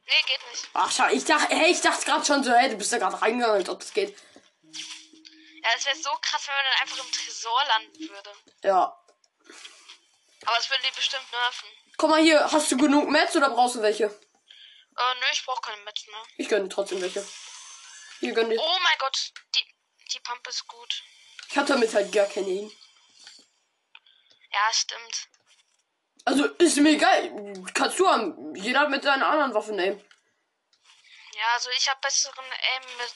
Nee, 0.07 0.23
geht 0.26 0.50
nicht. 0.50 0.69
Ach, 0.75 0.90
schau, 0.90 1.09
ich 1.09 1.25
dachte, 1.25 1.54
hey, 1.54 1.71
ich 1.71 1.80
dachte 1.80 2.04
gerade 2.04 2.25
schon 2.25 2.45
so, 2.45 2.52
hey, 2.52 2.69
du 2.69 2.76
bist 2.76 2.92
da 2.92 2.99
gerade 2.99 3.23
reingegangen, 3.23 3.66
ob 3.69 3.80
das 3.80 3.92
geht. 3.95 4.14
Ja, 5.62 5.69
das 5.75 5.87
wäre 5.87 5.97
so 5.97 6.11
krass, 6.23 6.47
wenn 6.47 6.55
man 6.55 6.64
dann 6.64 6.81
einfach 6.83 7.05
im 7.05 7.12
Tresor 7.12 7.64
landen 7.67 8.09
würde. 8.09 8.33
Ja. 8.62 8.97
Aber 10.47 10.57
das 10.57 10.71
würden 10.71 10.83
die 10.88 10.97
bestimmt 10.97 11.31
nerven. 11.33 11.69
Guck 11.97 12.11
mal 12.11 12.23
hier, 12.23 12.50
hast 12.50 12.71
du 12.73 12.76
genug 12.76 13.09
Mets 13.11 13.37
oder 13.37 13.50
brauchst 13.50 13.76
du 13.76 13.83
welche? 13.83 14.05
Äh, 14.05 15.14
nö, 15.21 15.26
ich 15.33 15.45
brauche 15.45 15.61
keine 15.61 15.83
Metz 15.83 16.07
mehr. 16.07 16.23
Ich 16.38 16.49
gönne 16.49 16.64
dir 16.64 16.75
trotzdem 16.75 17.00
welche. 17.02 17.26
Hier 18.21 18.33
gönn 18.33 18.50
dir. 18.50 18.59
Oh 18.61 18.79
mein 18.83 18.99
Gott, 18.99 19.33
die, 19.55 19.64
die 20.12 20.21
Pump 20.21 20.47
ist 20.49 20.67
gut. 20.67 21.02
Ich 21.49 21.59
hab 21.59 21.67
damit 21.67 21.93
halt 21.95 22.12
gar 22.12 22.26
keine 22.26 22.49
hin. 22.49 22.73
Ja, 24.52 24.73
stimmt. 24.73 25.29
Also 26.25 26.45
ist 26.47 26.76
mir 26.76 26.93
egal. 26.93 27.64
Kannst 27.75 27.99
du 27.99 28.09
haben. 28.09 28.55
Jeder 28.55 28.88
mit 28.88 29.02
seiner 29.02 29.26
anderen 29.26 29.55
Waffe 29.55 29.73
nehmen. 29.73 30.02
Ja, 31.33 31.47
also 31.55 31.71
ich 31.71 31.88
habe 31.88 32.00
besseren 32.00 32.45
Aim 32.45 32.97
mit. 32.99 33.14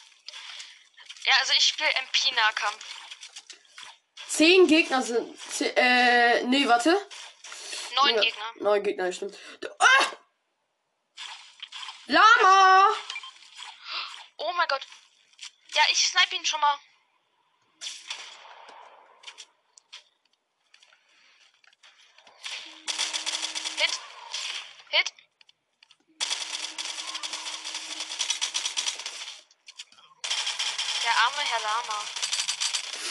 Ja, 1.25 1.33
also 1.41 1.53
ich 1.57 1.65
spiele 1.65 1.89
MP-Nahkampf. 1.89 2.85
Zehn 4.29 4.67
Gegner 4.67 5.03
sind. 5.03 5.41
Zehn, 5.41 5.75
äh, 5.77 6.43
nee, 6.45 6.69
warte. 6.69 6.91
Neun 7.95 8.21
Gegner. 8.21 8.53
Neun 8.57 8.83
Gegner, 8.83 9.13
stimmt. 9.13 9.39
Ah! 9.79 10.05
Lama! 12.07 12.89
Oh 14.37 14.53
mein 14.53 14.69
Gott. 14.69 14.87
Ja, 15.75 15.83
ich 15.91 16.07
snipe 16.07 16.37
ihn 16.37 16.45
schon 16.45 16.61
mal. 16.61 16.79
Hit. 23.79 24.01
Hit. 24.91 25.13
Herr 31.55 31.63
Lama. 31.63 32.05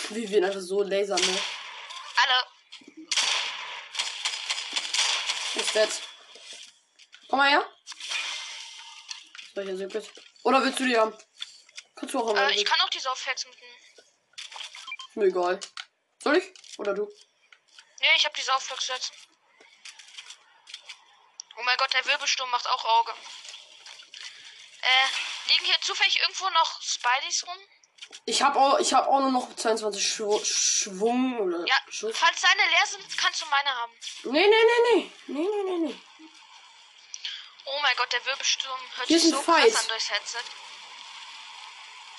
Wie 0.09 0.29
wir 0.29 0.45
einfach 0.45 0.59
so 0.59 0.83
lasern, 0.83 1.21
ne? 1.21 1.41
Alle. 2.15 2.47
Ist 5.55 5.73
dead. 5.73 5.89
Komm 7.29 7.39
mal 7.39 7.50
her. 7.50 7.65
So, 9.55 9.62
hier 9.62 9.77
sind 9.77 9.93
wir. 9.93 10.03
Oder 10.43 10.62
willst 10.62 10.79
du 10.79 10.85
die 10.85 10.97
haben? 10.97 11.17
Kannst 11.95 12.13
du 12.13 12.19
auch 12.19 12.27
haben. 12.27 12.38
Äh, 12.38 12.51
ich 12.55 12.65
kann 12.65 12.81
auch 12.81 12.89
diese 12.89 13.09
Aufhexen 13.09 13.50
mitnehmen. 13.50 13.77
Ist 15.07 15.15
mir 15.15 15.25
egal. 15.25 15.59
Soll 16.21 16.38
ich? 16.38 16.53
Oder 16.79 16.93
du? 16.93 17.09
Nee, 18.01 18.15
ich 18.17 18.25
habe 18.25 18.35
diese 18.35 18.53
Aufhexen 18.53 18.95
jetzt. 18.95 19.13
Oh 21.55 21.63
mein 21.63 21.77
Gott, 21.77 21.93
der 21.93 22.05
Wirbelsturm 22.05 22.50
macht 22.50 22.67
auch 22.67 22.83
Auge. 22.83 23.13
Äh, 24.81 25.51
liegen 25.51 25.65
hier 25.65 25.79
zufällig 25.79 26.19
irgendwo 26.19 26.50
noch 26.50 26.81
Spideys 26.81 27.47
rum? 27.47 27.57
Ich 28.25 28.41
hab 28.41 28.55
auch, 28.55 28.79
ich 28.79 28.93
hab 28.93 29.07
auch 29.07 29.19
nur 29.19 29.31
noch 29.31 29.53
22 29.55 30.05
Schw 30.07 30.39
Schwung 30.45 31.39
oder 31.39 31.65
Ja, 31.67 31.75
Schuss. 31.89 32.15
falls 32.17 32.41
deine 32.41 32.62
leer 32.69 32.86
sind, 32.86 33.17
kannst 33.17 33.41
du 33.41 33.45
meine 33.48 33.69
haben. 33.69 33.91
Nee, 34.24 34.48
nee, 34.48 34.50
nee, 34.50 34.95
nee. 34.95 35.12
Nee, 35.27 35.39
nee, 35.39 35.63
nee, 35.63 35.88
nee. 35.88 36.00
Oh 37.65 37.79
mein 37.81 37.95
Gott, 37.98 38.12
der 38.13 38.25
Wirbelsturm 38.25 38.79
hört 38.95 39.07
Hier 39.07 39.19
sich 39.19 39.31
so 39.31 39.41
Fight. 39.41 39.72
krass 39.72 39.81
an 39.83 39.88
durchs 39.89 40.10
Headset. 40.12 40.38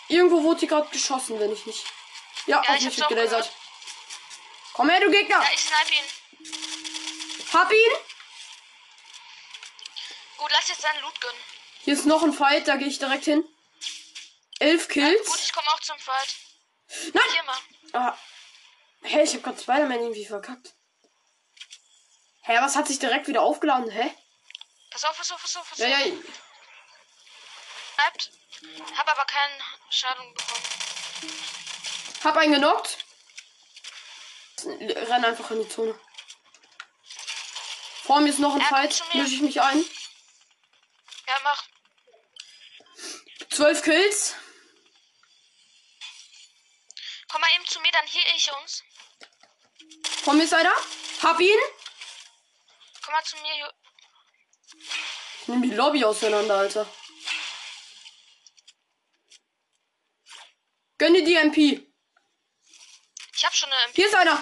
Irgendwo 0.08 0.42
wurde 0.42 0.60
hier 0.60 0.68
gerade 0.68 0.88
geschossen, 0.90 1.38
wenn 1.40 1.52
ich 1.52 1.64
nicht. 1.66 1.84
Ja, 2.46 2.62
Ja, 2.62 2.70
auf 2.70 2.76
ich 2.76 2.84
mich 2.84 2.98
wird 2.98 3.08
gelasert. 3.08 3.50
Komm 4.74 4.88
her, 4.90 5.00
du 5.00 5.10
Gegner. 5.10 5.42
Ja, 5.42 5.50
ich 5.54 5.60
snipe 5.62 5.92
ihn. 5.94 7.52
Hab 7.52 7.70
ihn. 7.72 7.92
Gut, 10.38 10.50
lass 10.50 10.68
jetzt 10.68 10.82
seinen 10.82 11.00
Loot 11.02 11.20
gönnen. 11.20 11.38
Hier 11.84 11.94
ist 11.94 12.06
noch 12.06 12.22
ein 12.22 12.32
Fight, 12.32 12.66
da 12.68 12.76
gehe 12.76 12.88
ich 12.88 12.98
direkt 12.98 13.24
hin. 13.24 13.44
Elf 14.64 14.82
Gut, 14.88 14.94
Kills. 14.94 15.44
ich 15.44 15.52
komme 15.52 15.66
auch 15.68 15.80
zum 15.80 15.98
Fight. 15.98 16.36
Nein! 17.12 17.22
Hier 17.32 17.42
mal. 17.42 17.58
Ah. 17.92 18.18
Hä, 19.02 19.22
ich 19.22 19.34
hab 19.34 19.42
grad 19.42 19.60
Spider-Man 19.60 20.00
irgendwie 20.00 20.24
verkackt. 20.24 20.74
Hä, 22.42 22.56
was 22.60 22.74
hat 22.76 22.86
sich 22.88 22.98
direkt 22.98 23.26
wieder 23.28 23.42
aufgeladen? 23.42 23.90
Hä? 23.90 24.14
Pass 24.90 25.04
auf, 25.04 25.16
pass 25.16 25.30
auf, 25.32 25.40
pass 25.42 25.56
auf, 25.56 25.68
pass 25.68 25.78
Ja, 25.78 25.86
auf. 25.88 26.06
ja. 26.06 26.12
Sniped. 27.94 28.30
Hab 28.96 29.08
aber 29.08 29.24
keinen 29.26 29.62
Schaden 29.90 30.34
bekommen. 30.34 30.62
Hab 32.24 32.36
einen 32.38 32.52
genockt. 32.54 32.98
Renn 34.64 35.24
einfach 35.24 35.50
in 35.50 35.62
die 35.62 35.68
Zone. 35.68 35.98
Vor 38.04 38.20
mir 38.20 38.30
ist 38.30 38.38
noch 38.38 38.54
ein 38.54 38.60
Er 38.60 38.66
Fight. 38.66 39.02
Mische 39.12 39.34
ich 39.34 39.40
mich 39.42 39.60
ein. 39.60 39.84
Ja, 41.26 41.34
mach. 41.42 41.64
Zwölf 43.50 43.82
Kills. 43.82 44.36
Komm 47.34 47.40
mal 47.40 47.50
eben 47.56 47.66
zu 47.66 47.80
mir, 47.80 47.90
dann 47.90 48.06
heal 48.06 48.36
ich 48.36 48.52
uns. 48.52 48.84
Mir 50.24 50.44
ist 50.44 50.54
einer. 50.54 50.72
Hab 51.20 51.40
ihn. 51.40 51.58
Komm 53.04 53.12
mal 53.12 53.24
zu 53.24 53.36
mir. 53.38 53.52
Ju- 53.56 53.72
Ich 55.40 55.48
nehme 55.48 55.66
die 55.66 55.74
Lobby 55.74 56.04
auseinander, 56.04 56.58
Alter. 56.58 56.88
Gönn 60.96 61.14
dir 61.14 61.24
die 61.24 61.34
MP. 61.34 61.92
Ich 63.34 63.44
hab 63.44 63.52
schon 63.52 63.68
eine 63.72 63.82
MP. 63.86 63.96
Hier 63.96 64.06
ist 64.06 64.14
einer. 64.14 64.40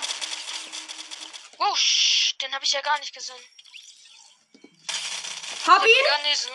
Wow, 1.56 1.74
sch, 1.74 2.36
den 2.42 2.54
habe 2.54 2.66
ich 2.66 2.72
ja 2.72 2.82
gar 2.82 2.98
nicht 2.98 3.14
gesehen. 3.14 3.42
Hab 5.66 5.82
ihn. 5.82 6.50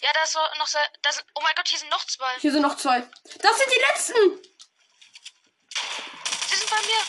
Ja, 0.00 0.12
da 0.14 0.22
ist 0.22 0.34
noch 0.34 0.66
sehr. 0.66 0.90
Da 1.02 1.12
sind, 1.12 1.26
oh 1.34 1.42
mein 1.42 1.54
Gott, 1.54 1.68
hier 1.68 1.78
sind 1.78 1.90
noch 1.90 2.06
zwei. 2.06 2.38
Hier 2.40 2.52
sind 2.52 2.62
noch 2.62 2.78
zwei. 2.78 3.00
Das 3.40 3.58
sind 3.58 3.70
die 3.70 3.80
letzten. 3.80 4.51
Bei 6.72 6.80
mir. 6.86 7.02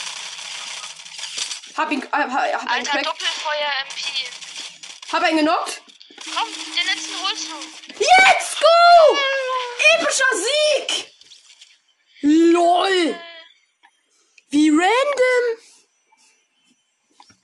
Hab 1.78 1.92
ihn, 1.92 2.04
äh, 2.04 2.08
hab 2.12 2.20
einen 2.20 2.68
Alter, 2.68 2.92
Crack. 2.92 3.04
Doppelfeuer 3.04 3.72
MP. 3.88 4.02
Hab 5.14 5.24
einen 5.24 5.38
genockt. 5.38 5.82
Komm, 6.36 6.50
den 6.54 6.86
letzten 6.86 7.24
holst 7.24 7.48
du. 7.48 7.56
Let's 8.00 8.58
go! 8.60 9.18
Epischer 9.94 10.32
Sieg! 10.36 11.14
LOL! 12.22 13.20
Wie 14.50 14.70
random! 14.70 15.46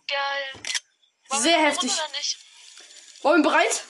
Geil. 0.08 0.64
Wollen 1.30 1.42
Sehr 1.44 1.62
heftig. 1.62 1.92
Wollen 3.22 3.44
wir 3.44 3.50
bereit? 3.50 3.84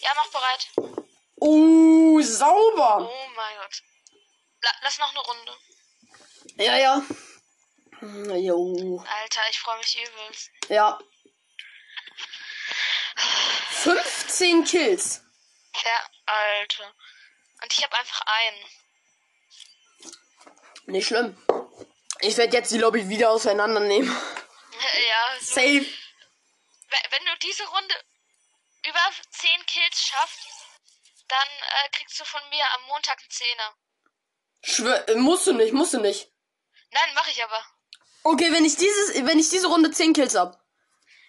Ja, 0.00 0.10
mach 0.16 0.28
bereit. 0.28 0.66
Oh, 1.36 2.20
sauber! 2.22 3.10
Oh 3.10 3.28
mein 3.34 3.56
Gott. 3.56 3.82
La 4.62 4.70
lass 4.82 4.98
noch 4.98 5.10
eine 5.10 5.20
Runde. 5.20 5.52
Ja, 6.56 6.76
ja. 6.76 7.02
Jo. 8.36 9.04
Alter, 9.06 9.40
ich 9.50 9.58
freue 9.60 9.78
mich 9.78 9.96
übelst. 10.02 10.50
Ja. 10.68 10.98
15 13.70 14.64
Kills. 14.64 15.22
Ja, 15.84 16.10
Alter. 16.26 16.94
Und 17.62 17.72
ich 17.72 17.82
habe 17.84 17.96
einfach 17.96 18.20
einen. 18.26 18.64
Nicht 20.86 21.06
schlimm. 21.06 21.36
Ich 22.20 22.36
werde 22.36 22.56
jetzt 22.56 22.72
die 22.72 22.78
Lobby 22.78 23.08
wieder 23.08 23.30
auseinandernehmen. 23.30 24.10
ja, 25.08 25.38
so. 25.40 25.54
Safe. 25.54 25.80
We- 25.86 27.10
wenn 27.10 27.24
du 27.24 27.38
diese 27.42 27.64
Runde 27.68 27.94
über 28.86 29.00
10 29.30 29.66
Kills 29.66 30.06
schaffst, 30.08 30.48
dann 31.28 31.48
äh, 31.48 31.88
kriegst 31.92 32.18
du 32.20 32.24
von 32.24 32.40
mir 32.50 32.64
am 32.74 32.82
Montag 32.88 33.18
einen 33.20 33.30
Zehner. 33.30 33.76
Schwör, 34.64 35.08
äh, 35.08 35.14
musst 35.14 35.46
du 35.46 35.52
nicht, 35.52 35.72
musst 35.72 35.94
du 35.94 36.00
nicht. 36.00 36.28
Nein, 36.92 37.14
mache 37.14 37.30
ich 37.30 37.42
aber. 37.42 37.64
Okay, 38.24 38.52
wenn 38.52 38.64
ich 38.64 38.76
dieses, 38.76 39.14
wenn 39.26 39.38
ich 39.38 39.48
diese 39.50 39.66
Runde 39.66 39.90
10 39.90 40.12
Kills 40.12 40.34
hab. 40.34 40.60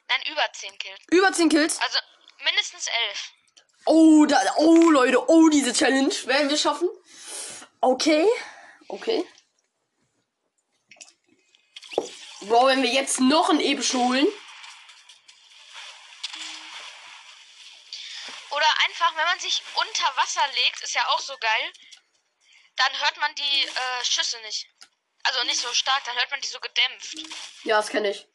Nein, 0.10 0.22
über 0.32 0.48
10 0.54 0.78
Kills. 0.78 1.00
Über 1.08 1.32
10 1.32 1.50
Kills. 1.50 1.80
Also 1.80 2.00
mindestens 2.44 2.88
11. 2.88 3.32
Oh, 3.86 4.26
da, 4.26 4.40
oh, 4.58 4.90
Leute, 4.92 5.30
oh, 5.30 5.50
diese 5.50 5.74
Challenge 5.74 6.14
werden 6.26 6.50
wir 6.50 6.58
schaffen. 6.58 6.90
Okay. 7.82 8.28
Okay. 8.88 9.26
Bro, 12.42 12.68
wenn 12.68 12.84
wir 12.84 12.92
jetzt 12.92 13.20
noch 13.20 13.50
ein 13.50 13.60
Ebisch 13.60 13.94
holen. 13.94 14.28
Oder 18.52 18.68
einfach, 18.86 19.16
wenn 19.16 19.26
man 19.26 19.40
sich 19.40 19.64
unter 19.76 20.18
Wasser 20.18 20.46
legt, 20.56 20.82
ist 20.82 20.94
ja 20.94 21.08
auch 21.08 21.20
so 21.20 21.36
geil, 21.38 21.74
dann 22.76 23.00
hört 23.02 23.18
man 23.18 23.34
die 23.36 23.66
äh, 23.66 24.04
Schüsse 24.04 24.40
nicht. 24.42 24.68
Also 25.24 25.44
nicht 25.46 25.60
so 25.60 25.72
stark, 25.74 26.04
dann 26.06 26.16
hört 26.16 26.32
man 26.32 26.42
die 26.42 26.48
so 26.48 26.60
gedämpft. 26.60 27.16
Ja, 27.64 27.78
das 27.78 27.90
kenne 27.90 28.10
ich. 28.12 28.28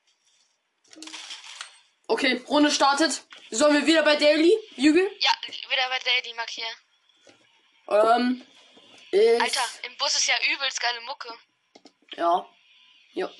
Okay, 2.06 2.42
Runde 2.48 2.70
startet. 2.70 3.22
Sollen 3.50 3.74
wir 3.74 3.86
wieder 3.86 4.02
bei 4.02 4.16
Daily? 4.16 4.56
Jügel? 4.76 5.10
Ja, 5.20 5.30
wieder 5.46 5.88
bei 5.90 5.98
Daily 5.98 6.34
markieren. 6.34 6.74
Ähm. 7.88 8.46
Ist, 9.10 9.40
Alter, 9.40 9.64
im 9.84 9.96
Bus 9.96 10.14
ist 10.14 10.26
ja 10.26 10.34
übelst 10.52 10.80
geile 10.80 11.00
Mucke. 11.02 11.32
Ja. 12.16 12.46
Ja. 13.12 13.30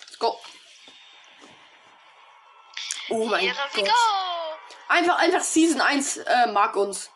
Let's 0.00 0.18
go. 0.18 0.40
Oh 3.10 3.26
mein 3.26 3.40
Here 3.40 3.56
Gott. 3.74 3.84
go! 3.86 3.92
Einfach, 4.88 5.18
einfach 5.18 5.42
Season 5.42 5.80
1 5.80 6.16
äh, 6.18 6.46
mag 6.48 6.74
uns. 6.76 7.10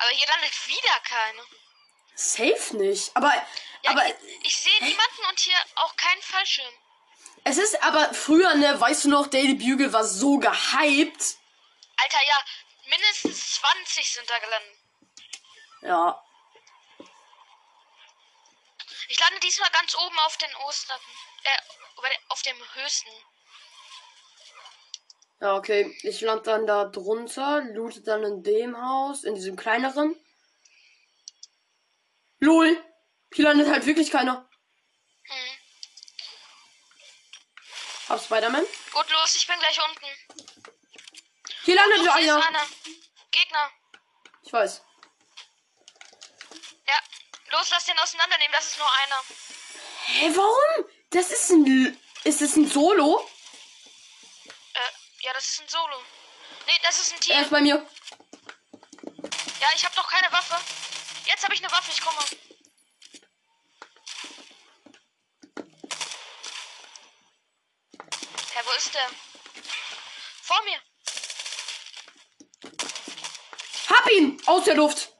Aber 0.00 0.10
hier 0.10 0.26
landet 0.28 0.66
wieder 0.66 1.00
keine. 1.04 1.42
Safe 2.14 2.76
nicht. 2.76 3.14
Aber, 3.16 3.32
Ja, 3.82 3.90
aber 3.92 4.06
ich, 4.06 4.14
ich 4.44 4.56
sehe 4.60 4.82
niemanden 4.82 5.24
und 5.28 5.38
hier 5.38 5.56
auch 5.76 5.94
keinen 5.96 6.22
Fallschirm. 6.22 6.74
es 7.44 7.58
ist 7.58 7.82
aber 7.82 8.12
früher, 8.14 8.54
ne, 8.54 8.80
weißt 8.80 9.04
du 9.04 9.08
noch, 9.10 9.26
Daily 9.28 9.54
Bugle 9.54 9.92
war 9.92 10.04
so 10.04 10.38
gehypt. 10.38 11.36
Alter, 11.96 12.26
ja, 12.26 12.44
mindestens 12.86 13.60
20 13.60 14.12
sind 14.12 14.28
da 14.30 14.38
gelandet. 14.38 14.78
Ja. 15.82 16.24
Ich 19.08 19.18
lande 19.18 19.40
diesmal 19.40 19.70
ganz 19.70 19.94
oben 19.96 20.18
auf 20.20 20.36
den 20.38 20.54
Ostern. 20.56 21.00
Äh, 21.42 21.58
auf 22.28 22.42
dem 22.42 22.56
höchsten. 22.74 23.10
Ja, 25.40 25.56
okay. 25.56 25.96
Ich 26.02 26.20
land 26.20 26.46
dann 26.46 26.66
da 26.66 26.84
drunter, 26.84 27.62
loote 27.62 28.02
dann 28.02 28.22
in 28.24 28.42
dem 28.42 28.76
Haus, 28.80 29.24
in 29.24 29.34
diesem 29.34 29.56
kleineren. 29.56 30.14
LOL. 32.40 32.84
Hier 33.32 33.44
landet 33.44 33.68
halt 33.68 33.86
wirklich 33.86 34.10
keiner. 34.10 34.48
Hm. 35.22 35.58
Hab 38.08 38.22
Spider-Man. 38.22 38.64
Gut, 38.92 39.10
los, 39.10 39.36
ich 39.36 39.46
bin 39.46 39.58
gleich 39.58 39.78
unten. 39.88 40.06
Hier 41.64 41.76
landet 41.76 42.00
ist 42.00 42.08
einer. 42.08 42.46
einer. 42.46 42.66
Gegner. 43.30 43.70
Ich 44.42 44.52
weiß. 44.52 44.82
Ja, 46.86 46.94
los, 47.52 47.70
lass 47.70 47.86
den 47.86 47.98
auseinandernehmen, 47.98 48.52
das 48.52 48.66
ist 48.66 48.78
nur 48.78 48.88
einer. 49.04 49.22
Hä, 50.06 50.32
warum? 50.34 50.90
Das 51.10 51.30
ist 51.30 51.50
ein. 51.50 51.98
Ist 52.24 52.42
es 52.42 52.56
ein 52.56 52.68
Solo? 52.68 53.26
Ja, 55.22 55.32
das 55.32 55.48
ist 55.48 55.60
ein 55.60 55.68
Solo. 55.68 56.02
Nee, 56.66 56.72
das 56.82 57.00
ist 57.00 57.12
ein 57.12 57.16
Er 57.16 57.20
Team. 57.20 57.42
ist 57.42 57.50
bei 57.50 57.60
mir. 57.60 57.86
Ja, 59.60 59.68
ich 59.74 59.84
habe 59.84 59.94
doch 59.94 60.08
keine 60.08 60.32
Waffe. 60.32 60.56
Jetzt 61.26 61.44
habe 61.44 61.54
ich 61.54 61.62
eine 61.62 61.70
Waffe, 61.72 61.90
ich 61.90 62.00
komme. 62.00 62.20
Hä, 68.52 68.60
wo 68.64 68.70
ist 68.76 68.94
der? 68.94 69.08
Vor 70.42 70.60
mir. 70.64 70.80
Hab 73.88 74.10
ihn! 74.10 74.40
Aus 74.46 74.64
der 74.64 74.74
Luft. 74.74 75.12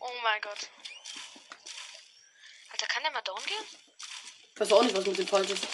Oh 0.00 0.10
mein 0.22 0.40
Gott. 0.40 0.68
Alter, 2.70 2.86
kann 2.86 3.02
der 3.02 3.12
mal 3.12 3.22
down 3.22 3.44
gehen? 3.46 3.64
Ich 4.54 4.60
weiß 4.60 4.72
auch 4.72 4.82
nicht, 4.82 4.94
was 4.96 5.06
mit 5.06 5.18
dem 5.18 5.26
falsch 5.26 5.50
ist. 5.50 5.66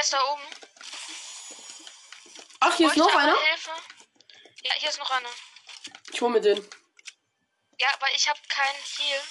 er 0.00 0.04
ist 0.04 0.12
da 0.12 0.32
oben. 0.32 0.42
Ach, 2.60 2.76
hier 2.76 2.88
ist 2.88 2.96
noch 2.96 3.14
einer. 3.14 3.36
Hilfe. 3.36 3.70
Ja, 4.62 4.72
hier 4.78 4.88
ist 4.88 4.98
noch 4.98 5.10
einer. 5.10 5.28
Ich 6.12 6.20
hol 6.20 6.30
mir 6.30 6.40
den. 6.40 6.56
Ja, 7.78 7.88
aber 7.94 8.06
ich 8.14 8.28
habe 8.28 8.40
keinen 8.48 8.82
Heal. 8.96 9.22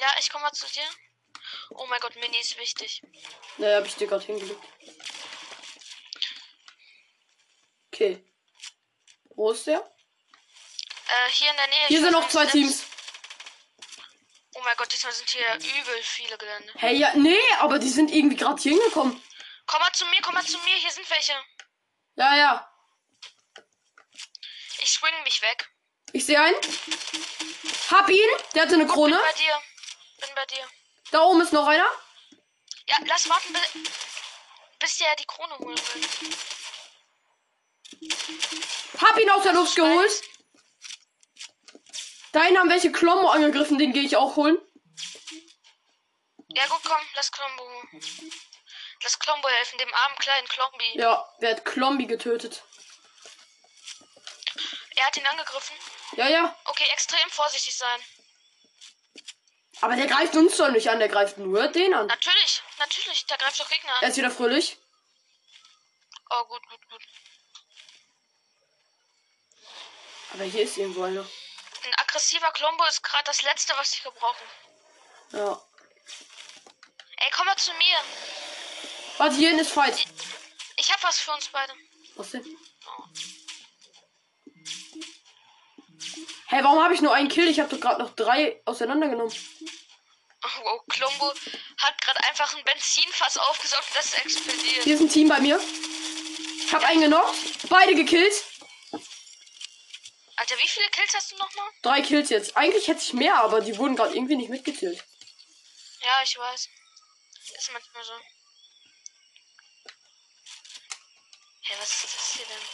Ja, 0.00 0.12
ich 0.18 0.28
komme 0.30 0.42
mal 0.42 0.52
zu 0.52 0.66
dir. 0.66 0.82
Oh 1.70 1.86
mein 1.86 2.00
Gott, 2.00 2.16
Mini 2.16 2.38
ist 2.38 2.58
wichtig. 2.58 3.02
Naja, 3.58 3.78
hab 3.78 3.86
ich 3.86 3.94
dir 3.94 4.08
gerade 4.08 4.24
hingelegt. 4.24 4.62
Okay. 7.92 8.24
Wo 9.36 9.52
ist 9.52 9.66
der? 9.66 9.78
Äh, 9.78 11.30
hier 11.30 11.50
in 11.50 11.56
der 11.56 11.66
Nähe. 11.68 11.86
Hier 11.88 12.00
sind 12.00 12.12
noch 12.12 12.28
zwei 12.28 12.46
Teams. 12.46 12.86
Oh 14.62 14.64
mein 14.64 14.76
Gott, 14.76 14.92
diesmal 14.92 15.12
sind 15.12 15.28
hier 15.28 15.54
übel 15.56 16.02
viele 16.04 16.38
Gelände. 16.38 16.72
Hey, 16.76 16.94
ja, 16.94 17.12
nee, 17.14 17.40
aber 17.58 17.80
die 17.80 17.88
sind 17.88 18.12
irgendwie 18.12 18.36
gerade 18.36 18.62
hier 18.62 18.70
hingekommen. 18.70 19.20
Komm 19.66 19.80
mal 19.80 19.90
zu 19.90 20.06
mir, 20.06 20.20
komm 20.22 20.34
mal 20.34 20.46
zu 20.46 20.56
mir, 20.58 20.76
hier 20.76 20.90
sind 20.92 21.10
welche. 21.10 21.32
Ja, 22.14 22.36
ja. 22.36 22.72
Ich 24.80 24.88
swing 24.88 25.20
mich 25.24 25.42
weg. 25.42 25.68
Ich 26.12 26.24
sehe 26.26 26.40
einen. 26.40 26.54
Hab 27.90 28.08
ihn. 28.08 28.30
Der 28.54 28.62
hatte 28.62 28.74
eine 28.74 28.86
Krone. 28.86 29.16
Bin 29.16 29.24
bei 29.24 29.32
dir. 29.32 29.60
Bin 30.20 30.34
bei 30.36 30.46
dir. 30.46 30.68
Da 31.10 31.22
oben 31.22 31.40
ist 31.40 31.52
noch 31.52 31.66
einer. 31.66 31.90
Ja, 32.86 32.98
lass 33.06 33.28
warten, 33.28 33.52
bis, 33.52 33.72
bis 34.78 34.98
der 34.98 35.16
die 35.16 35.26
Krone 35.26 35.58
holen 35.58 35.76
will. 35.76 36.08
Hab 39.00 39.18
ihn 39.18 39.30
aus 39.30 39.42
der 39.42 39.54
Luft 39.54 39.74
geholt. 39.74 40.22
Dahin 42.32 42.58
haben 42.58 42.70
welche 42.70 42.90
Klombo 42.92 43.28
angegriffen, 43.28 43.78
den 43.78 43.92
gehe 43.92 44.02
ich 44.04 44.16
auch 44.16 44.36
holen. 44.36 44.56
Ja 46.48 46.66
gut, 46.66 46.80
komm, 46.84 47.00
lass 47.14 47.30
Klombo. 47.30 47.82
Lass 49.02 49.18
Klombo 49.18 49.48
helfen, 49.48 49.78
dem 49.78 49.92
armen 49.94 50.16
kleinen 50.18 50.48
Klombi. 50.48 50.98
Ja, 50.98 51.26
wer 51.40 51.50
hat 51.56 51.64
Klombi 51.64 52.06
getötet? 52.06 52.62
Er 54.96 55.06
hat 55.06 55.16
ihn 55.16 55.26
angegriffen. 55.26 55.76
Ja, 56.16 56.28
ja. 56.28 56.56
Okay, 56.64 56.84
extrem 56.92 57.28
vorsichtig 57.30 57.74
sein. 57.76 58.00
Aber 59.80 59.96
der 59.96 60.06
greift 60.06 60.36
uns 60.36 60.56
doch 60.56 60.70
nicht 60.70 60.88
an, 60.88 61.00
der 61.00 61.08
greift 61.08 61.38
nur 61.38 61.66
den 61.68 61.92
an. 61.94 62.06
Natürlich, 62.06 62.62
natürlich, 62.78 63.26
da 63.26 63.36
greift 63.36 63.58
doch 63.58 63.68
Gegner 63.68 63.90
Er 63.92 64.02
an. 64.04 64.10
ist 64.10 64.16
wieder 64.16 64.30
fröhlich. 64.30 64.78
Oh, 66.30 66.44
gut, 66.44 66.62
gut, 66.68 66.88
gut. 66.88 67.02
Aber 70.34 70.44
hier 70.44 70.62
ist 70.62 70.76
irgendwo 70.78 71.02
einer. 71.02 71.26
Ein 71.84 71.94
aggressiver 71.98 72.50
Klombo 72.52 72.84
ist 72.86 73.02
gerade 73.02 73.24
das 73.24 73.42
Letzte, 73.42 73.74
was 73.76 73.94
ich 73.94 74.02
gebrauche. 74.02 74.44
Ja. 75.32 75.60
Ey, 77.16 77.30
komm 77.34 77.46
mal 77.46 77.56
zu 77.56 77.72
mir. 77.74 77.96
Warte, 79.18 79.36
hier 79.36 79.58
ist 79.60 79.72
Fight. 79.72 80.06
Ich 80.76 80.92
hab 80.92 81.02
was 81.02 81.18
für 81.18 81.32
uns 81.32 81.48
beide. 81.48 81.72
Was 82.16 82.30
denn? 82.30 82.44
Hey, 86.46 86.62
warum 86.62 86.82
habe 86.82 86.94
ich 86.94 87.00
nur 87.00 87.14
einen 87.14 87.28
Kill? 87.28 87.48
Ich 87.48 87.60
habe 87.60 87.70
doch 87.70 87.80
gerade 87.80 88.02
noch 88.02 88.14
drei 88.14 88.60
auseinandergenommen. 88.64 89.34
Oh, 90.44 90.48
oh 90.64 90.80
Klombo 90.88 91.32
hat 91.78 92.00
gerade 92.02 92.22
einfach 92.24 92.54
ein 92.56 92.64
Benzinfass 92.64 93.38
aufgesaugt, 93.38 93.88
das 93.94 94.14
explodiert. 94.14 94.84
Hier 94.84 94.94
ist 94.94 95.00
ein 95.00 95.08
Team 95.08 95.28
bei 95.28 95.40
mir. 95.40 95.60
Ich 96.64 96.72
habe 96.74 96.86
einen 96.86 97.02
genockt. 97.02 97.68
Beide 97.68 97.94
gekillt. 97.94 98.34
Alter, 100.42 100.58
wie 100.58 100.66
viele 100.66 100.90
Kills 100.90 101.14
hast 101.14 101.30
du 101.30 101.36
nochmal? 101.36 101.70
Drei 101.82 102.02
Kills 102.02 102.28
jetzt. 102.28 102.56
Eigentlich 102.56 102.88
hätte 102.88 103.00
ich 103.00 103.12
mehr, 103.12 103.36
aber 103.36 103.60
die 103.60 103.78
wurden 103.78 103.94
gerade 103.94 104.12
irgendwie 104.12 104.34
nicht 104.34 104.50
mitgezählt. 104.50 105.04
Ja, 106.00 106.20
ich 106.24 106.36
weiß. 106.36 106.68
Ist 107.56 107.72
manchmal 107.72 108.02
so. 108.02 108.12
Hey, 111.62 111.76
was 111.78 111.90
ist 112.04 112.12
das 112.16 112.32
hier 112.36 112.46
denn? 112.46 112.64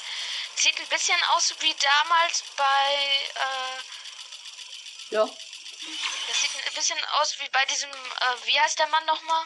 Sieht 0.54 0.80
ein 0.80 0.86
bisschen 0.88 1.22
aus 1.34 1.54
wie 1.60 1.74
damals 1.74 2.42
bei, 2.56 2.94
äh, 3.34 5.14
Ja. 5.14 5.26
das 5.26 6.40
sieht 6.40 6.50
ein 6.66 6.74
bisschen 6.74 7.04
aus 7.20 7.38
wie 7.38 7.50
bei 7.50 7.66
diesem, 7.66 7.90
äh, 7.90 8.46
wie 8.46 8.58
heißt 8.58 8.78
der 8.78 8.86
Mann 8.86 9.04
nochmal? 9.04 9.44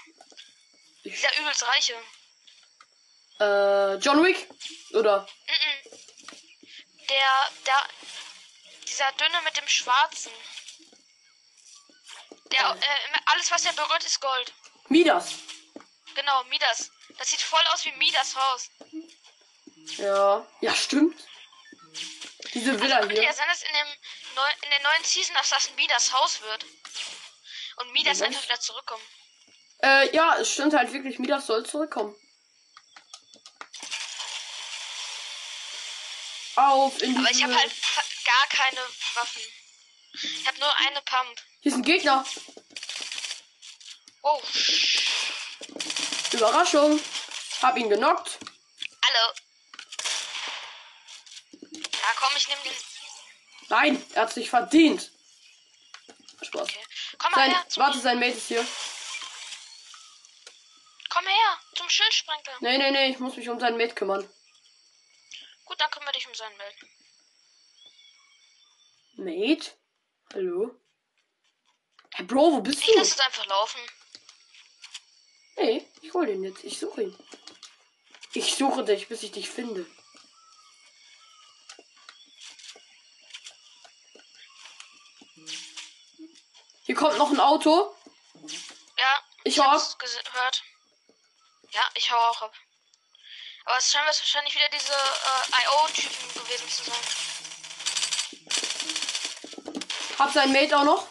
Dieser 1.04 1.36
übelst 1.40 1.64
Reiche. 1.66 2.00
äh, 3.40 3.94
John 3.96 4.22
Wick? 4.24 4.48
Oder? 4.94 5.26
Mhm. 5.48 5.81
Der, 7.08 7.50
der, 7.66 7.82
dieser 8.86 9.12
Dünne 9.12 9.40
mit 9.42 9.56
dem 9.56 9.68
Schwarzen. 9.68 10.32
Der, 12.52 12.76
äh, 12.76 13.18
alles 13.26 13.50
was 13.50 13.64
er 13.64 13.72
berührt 13.72 14.04
ist 14.04 14.20
Gold. 14.20 14.52
Midas. 14.88 15.34
Genau, 16.14 16.44
Midas. 16.44 16.90
Das 17.18 17.30
sieht 17.30 17.40
voll 17.40 17.62
aus 17.72 17.84
wie 17.84 17.92
Midas 17.92 18.36
Haus. 18.36 18.70
Ja. 19.96 20.46
Ja, 20.60 20.74
stimmt. 20.74 21.18
Diese 22.54 22.78
Villa 22.80 22.98
Könnte 23.00 23.14
hier. 23.14 23.24
ja 23.24 23.32
sein, 23.32 23.48
dass 23.48 23.62
in, 23.62 23.72
dem 23.72 23.86
neu, 24.34 24.48
in 24.64 24.70
der 24.70 24.82
neuen 24.82 25.04
Season, 25.04 25.34
dass 25.34 25.50
das 25.50 25.68
ein 25.68 25.74
Midas 25.76 26.12
Haus 26.12 26.40
wird. 26.42 26.66
Und 27.76 27.92
Midas 27.92 28.18
Ja, 28.20 28.26
einfach 28.26 28.42
wieder 28.44 28.60
zurückkommt. 28.60 29.02
Äh, 29.82 30.14
ja, 30.14 30.36
es 30.36 30.50
stimmt 30.52 30.74
halt 30.74 30.92
wirklich, 30.92 31.18
Midas 31.18 31.46
soll 31.46 31.64
zurückkommen. 31.64 32.14
Auf 36.56 37.00
in 37.02 37.14
die 37.14 37.18
Aber 37.18 37.30
ich 37.30 37.42
habe 37.42 37.54
halt 37.56 37.72
gar 38.24 38.46
keine 38.48 38.80
Waffen. 39.14 39.42
Ich 40.14 40.46
habe 40.46 40.58
nur 40.58 40.76
eine 40.76 41.00
Pump. 41.02 41.42
Hier 41.60 41.72
ist 41.72 41.78
ein 41.78 41.82
Gegner. 41.82 42.24
Oh, 44.22 44.40
Überraschung. 46.32 47.00
Hab 47.62 47.76
ihn 47.76 47.88
genockt. 47.88 48.38
alle. 49.00 49.34
Ja, 51.72 52.08
komm, 52.16 52.36
ich 52.36 52.48
nehme 52.48 52.60
den. 52.62 52.72
Nein, 53.68 54.06
er 54.14 54.22
hat 54.22 54.32
sich 54.32 54.50
verdient. 54.50 55.10
Spaß. 56.42 56.62
Okay. 56.62 56.84
Komm 57.18 57.30
mal 57.32 57.36
Sein, 57.36 57.50
her. 57.52 57.64
Zum, 57.68 57.82
warte, 57.82 57.98
sein 58.00 58.18
Mate 58.18 58.32
ist 58.32 58.48
hier. 58.48 58.66
komm 61.08 61.26
her. 61.26 61.58
Zum 61.76 61.88
Schildsprenkler. 61.88 62.54
Nee, 62.60 62.78
nee, 62.78 62.90
nee, 62.90 63.10
ich 63.10 63.18
muss 63.18 63.36
mich 63.36 63.48
um 63.48 63.60
sein 63.60 63.76
Mate 63.76 63.94
kümmern. 63.94 64.28
Gut, 65.64 65.80
dann 65.80 65.90
kümmere 65.90 66.12
dich 66.12 66.26
um 66.26 66.34
seinen 66.34 66.56
Bild. 66.58 66.76
Mate? 69.16 69.70
Hallo? 70.34 70.74
Hey, 72.14 72.24
Bro, 72.26 72.52
wo 72.52 72.60
bist 72.60 72.80
Ich 72.80 72.86
du? 72.86 72.98
lasse 72.98 73.12
es 73.12 73.20
einfach 73.20 73.46
laufen. 73.46 73.80
Nee, 75.56 75.86
ich 76.00 76.12
hol 76.14 76.26
den 76.26 76.42
jetzt. 76.42 76.64
Ich 76.64 76.78
suche 76.78 77.02
ihn. 77.04 77.18
Ich 78.34 78.54
suche 78.54 78.84
dich, 78.84 79.08
bis 79.08 79.22
ich 79.22 79.32
dich 79.32 79.48
finde. 79.50 79.86
Hier 86.84 86.94
kommt 86.94 87.18
noch 87.18 87.30
ein 87.30 87.40
Auto. 87.40 87.94
Ja, 88.98 89.22
Ich 89.44 89.56
ich 89.56 89.60
hab's 89.60 89.96
gehört. 89.98 90.62
Ja, 91.70 91.88
ich 91.94 92.10
hau 92.10 92.16
auch 92.16 92.42
ab. 92.42 92.54
Aber 93.64 93.78
es 93.78 93.92
scheint 93.92 94.06
wahrscheinlich 94.06 94.54
wieder 94.54 94.68
diese 94.68 94.92
äh, 94.92 95.62
IO-Typen 95.64 96.34
gewesen 96.34 96.68
zu 96.68 96.84
sein. 96.84 97.02
Hab 100.18 100.32
sein 100.32 100.52
Mate 100.52 100.76
auch 100.76 100.84
noch. 100.84 101.08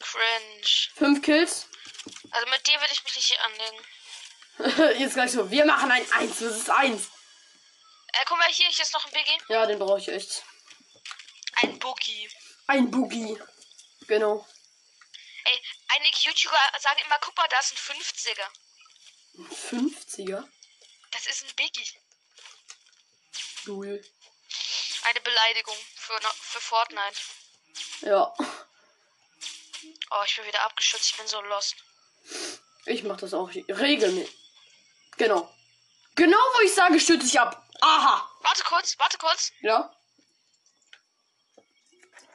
Cringe. 0.00 0.66
Fünf 0.96 1.22
Kills. 1.22 1.68
Also 2.30 2.48
mit 2.50 2.66
dir 2.66 2.80
will 2.80 2.88
ich 2.90 3.04
mich 3.04 3.14
nicht 3.14 3.38
anlegen. 3.40 4.98
Jetzt 4.98 5.14
gleich 5.14 5.30
so. 5.30 5.50
Wir 5.50 5.64
machen 5.64 5.90
ein 5.90 6.12
1 6.12 6.40
ist 6.40 6.68
1. 6.68 7.02
Äh, 7.02 8.24
guck 8.26 8.38
mal 8.38 8.48
hier, 8.48 8.68
hier 8.68 8.82
ist 8.82 8.92
noch 8.92 9.04
ein 9.04 9.12
Biggie. 9.12 9.38
Ja, 9.48 9.66
den 9.66 9.78
brauche 9.78 10.00
ich 10.00 10.08
echt. 10.08 10.42
Ein 11.54 11.78
Boogie. 11.78 12.28
Ein 12.66 12.90
Boogie. 12.90 13.40
Genau. 14.08 14.46
Ey, 15.44 15.62
einige 15.96 16.18
YouTuber 16.18 16.58
sagen 16.80 17.00
immer, 17.04 17.18
guck 17.20 17.36
mal, 17.36 17.46
da 17.48 17.58
ist 17.60 17.72
ein 17.72 17.96
50er. 17.96 18.48
Ein 19.38 19.90
50er. 19.90 20.48
Das 21.14 21.26
ist 21.26 21.44
ein 21.44 21.54
Biggie. 21.56 21.88
Cool. 23.66 24.04
Eine 25.04 25.20
Beleidigung 25.20 25.76
für, 25.96 26.18
für 26.20 26.60
Fortnite. 26.60 27.20
Ja. 28.00 28.34
Oh, 30.10 30.22
ich 30.26 30.36
bin 30.36 30.46
wieder 30.46 30.62
abgeschützt, 30.62 31.10
ich 31.10 31.16
bin 31.16 31.26
so 31.26 31.40
lost. 31.42 31.76
Ich 32.86 33.02
mach 33.04 33.16
das 33.16 33.32
auch 33.32 33.48
regelmäßig. 33.48 34.36
Genau. 35.16 35.54
Genau, 36.16 36.38
wo 36.54 36.60
ich 36.60 36.74
sage, 36.74 36.98
stütze 37.00 37.26
ich 37.26 37.38
ab. 37.38 37.64
Aha. 37.80 38.30
Warte 38.40 38.64
kurz, 38.64 38.98
warte 38.98 39.18
kurz. 39.18 39.52
Ja. 39.60 39.94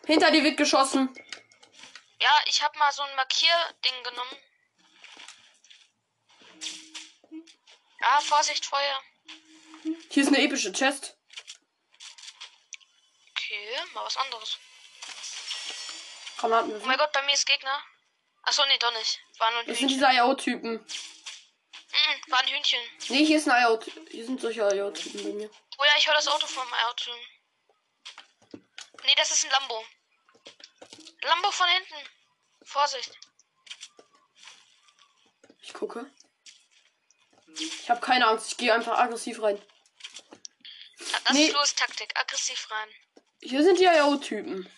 Hinter 0.05 0.31
dir 0.31 0.43
wird 0.43 0.57
geschossen. 0.57 1.13
Ja, 2.21 2.41
ich 2.45 2.61
habe 2.63 2.77
mal 2.77 2.91
so 2.91 3.01
ein 3.01 3.15
Markierding 3.15 4.03
genommen. 4.03 4.37
Ah, 8.01 8.21
Vorsicht, 8.21 8.65
Feuer. 8.65 9.01
Hier 10.09 10.23
ist 10.23 10.29
eine 10.29 10.41
epische 10.41 10.71
Chest. 10.71 11.15
Okay, 13.31 13.77
mal 13.93 14.05
was 14.05 14.17
anderes. 14.17 14.57
Oh 16.38 16.41
Granaten. 16.41 16.85
mein 16.85 16.97
Gott, 16.97 17.12
bei 17.12 17.21
mir 17.23 17.33
ist 17.33 17.45
Gegner. 17.45 17.81
Achso, 18.43 18.63
nee, 18.67 18.77
doch 18.79 18.93
nicht. 18.93 19.19
War 19.38 19.51
nur 19.51 19.59
ein 19.62 19.67
Das 19.67 19.77
sind 19.77 19.89
Hühnchen. 19.89 19.99
diese 20.09 20.17
IO-Typen. 20.19 20.73
Mm, 20.75 22.31
war 22.31 22.39
ein 22.39 22.47
Hühnchen. 22.47 22.79
Nee, 23.09 23.25
hier 23.25 23.38
ist 23.38 23.47
ein 23.49 23.62
IO. 23.63 23.79
Hier 24.09 24.25
sind 24.25 24.39
solche 24.39 24.62
IO-Typen 24.62 25.23
bei 25.23 25.29
mir. 25.31 25.49
Oh 25.77 25.83
ja, 25.83 25.91
ich 25.97 26.07
höre 26.07 26.13
das 26.15 26.27
Auto 26.27 26.47
vom 26.47 26.71
Auto. 26.73 27.12
Nee, 29.03 29.15
das 29.15 29.31
ist 29.31 29.43
ein 29.45 29.51
Lambo. 29.51 29.85
Lambo 31.21 31.51
von 31.51 31.67
hinten. 31.67 31.95
Vorsicht. 32.63 33.12
Ich 35.62 35.73
gucke. 35.73 36.09
Ich 37.57 37.89
habe 37.89 38.01
keine 38.01 38.27
Angst. 38.27 38.51
Ich 38.51 38.57
gehe 38.57 38.73
einfach 38.73 38.97
aggressiv 38.97 39.41
rein. 39.41 39.62
Das 41.25 41.33
Nee. 41.33 41.47
ist 41.47 41.53
los 41.53 41.75
Taktik. 41.75 42.12
Aggressiv 42.19 42.69
rein. 42.71 42.89
Hier 43.41 43.63
sind 43.63 43.79
die 43.79 43.85
IO-Typen. 43.85 44.69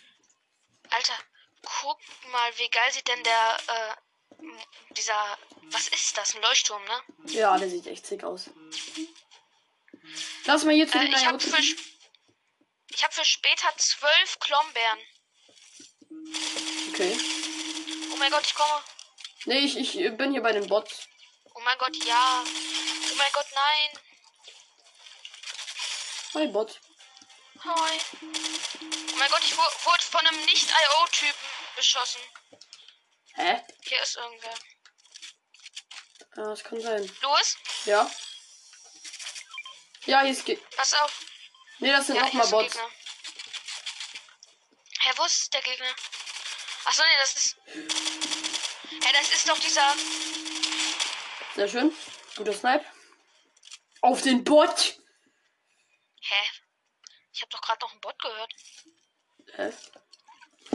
Alter, 0.90 1.14
guck 1.64 2.00
mal, 2.32 2.52
wie 2.58 2.70
geil 2.70 2.92
sieht 2.92 3.08
denn 3.08 3.24
der, 3.24 3.58
äh, 3.68 4.44
dieser, 4.94 5.38
was 5.72 5.88
ist 5.90 6.18
das? 6.18 6.36
Ein 6.36 6.42
Leuchtturm, 6.42 6.84
ne? 6.84 7.02
Ja, 7.34 7.58
der 7.58 7.70
sieht 7.70 7.88
echt 7.88 8.06
sick 8.06 8.24
aus. 8.24 8.50
Lass 10.46 10.64
mal 10.64 10.74
hier 10.76 10.88
zu 10.90 10.98
Äh, 10.98 11.06
den 11.06 11.14
ich 11.14 11.26
habe 11.26 11.40
für, 11.40 11.58
ich 11.60 13.04
hab 13.04 13.14
für 13.14 13.26
später 13.26 13.70
zwölf 13.78 14.40
Klombeeren. 14.40 15.00
Okay. 16.90 17.18
Oh 18.14 18.18
mein 18.18 18.32
Gott, 18.32 18.46
ich 18.46 18.54
komme. 18.54 18.84
Nee, 19.46 19.60
ich, 19.60 19.78
ich 19.78 20.18
bin 20.18 20.32
hier 20.34 20.42
bei 20.44 20.52
den 20.52 20.68
Bots. 20.68 21.08
Oh 21.54 21.60
mein 21.62 21.78
Gott, 21.78 21.96
ja. 22.06 22.44
Oh 22.44 23.16
mein 23.16 23.32
Gott, 23.34 23.48
nein. 23.54 24.00
Hi, 26.34 26.48
Bot. 26.48 26.80
Hi. 27.64 28.00
Oh 28.22 29.18
mein 29.18 29.30
Gott, 29.30 29.44
ich 29.44 29.56
wu- 29.56 29.86
wurde 29.86 30.04
von 30.04 30.26
einem 30.26 30.46
Nicht-IO-Typen 30.46 31.40
beschossen. 31.76 32.22
Hä? 33.36 33.62
Hier 33.84 34.02
ist 34.02 34.16
irgendwer. 34.16 34.54
Ja, 36.38 36.44
das 36.50 36.64
kann 36.64 36.82
sein. 36.82 37.18
Louis, 37.22 37.58
Ja. 37.86 38.10
Ja, 40.06 40.22
hier 40.22 40.32
ist 40.32 40.46
Ge 40.46 40.56
pass 40.76 40.94
auf. 40.96 41.20
Nee, 41.80 41.92
das 41.92 42.08
sind 42.08 42.16
Ja, 42.16 42.24
nochmal 42.26 42.48
Bots. 42.48 42.74
Gegner. 42.74 42.90
Hä, 45.02 45.12
wo 45.18 45.26
ist 45.26 45.54
der 45.54 45.62
Gegner? 45.62 45.96
Achso, 46.86 47.04
nee, 47.04 47.18
das 47.20 47.36
ist. 47.36 47.56
Hä, 49.04 49.12
das 49.14 49.30
ist 49.30 49.48
doch 49.48 49.60
dieser. 49.60 49.96
Sehr 51.56 51.68
schön. 51.68 51.96
Guter 52.36 52.54
Snipe. 52.54 52.86
Auf 54.02 54.22
den 54.22 54.44
Bot. 54.44 54.98
Hä? 56.22 56.50
Ich 57.34 57.42
habe 57.42 57.50
doch 57.52 57.62
gerade 57.62 57.80
noch 57.82 57.92
einen 57.92 58.02
Bot 58.02 58.20
gehört. 58.22 58.54
Hä? 59.56 59.74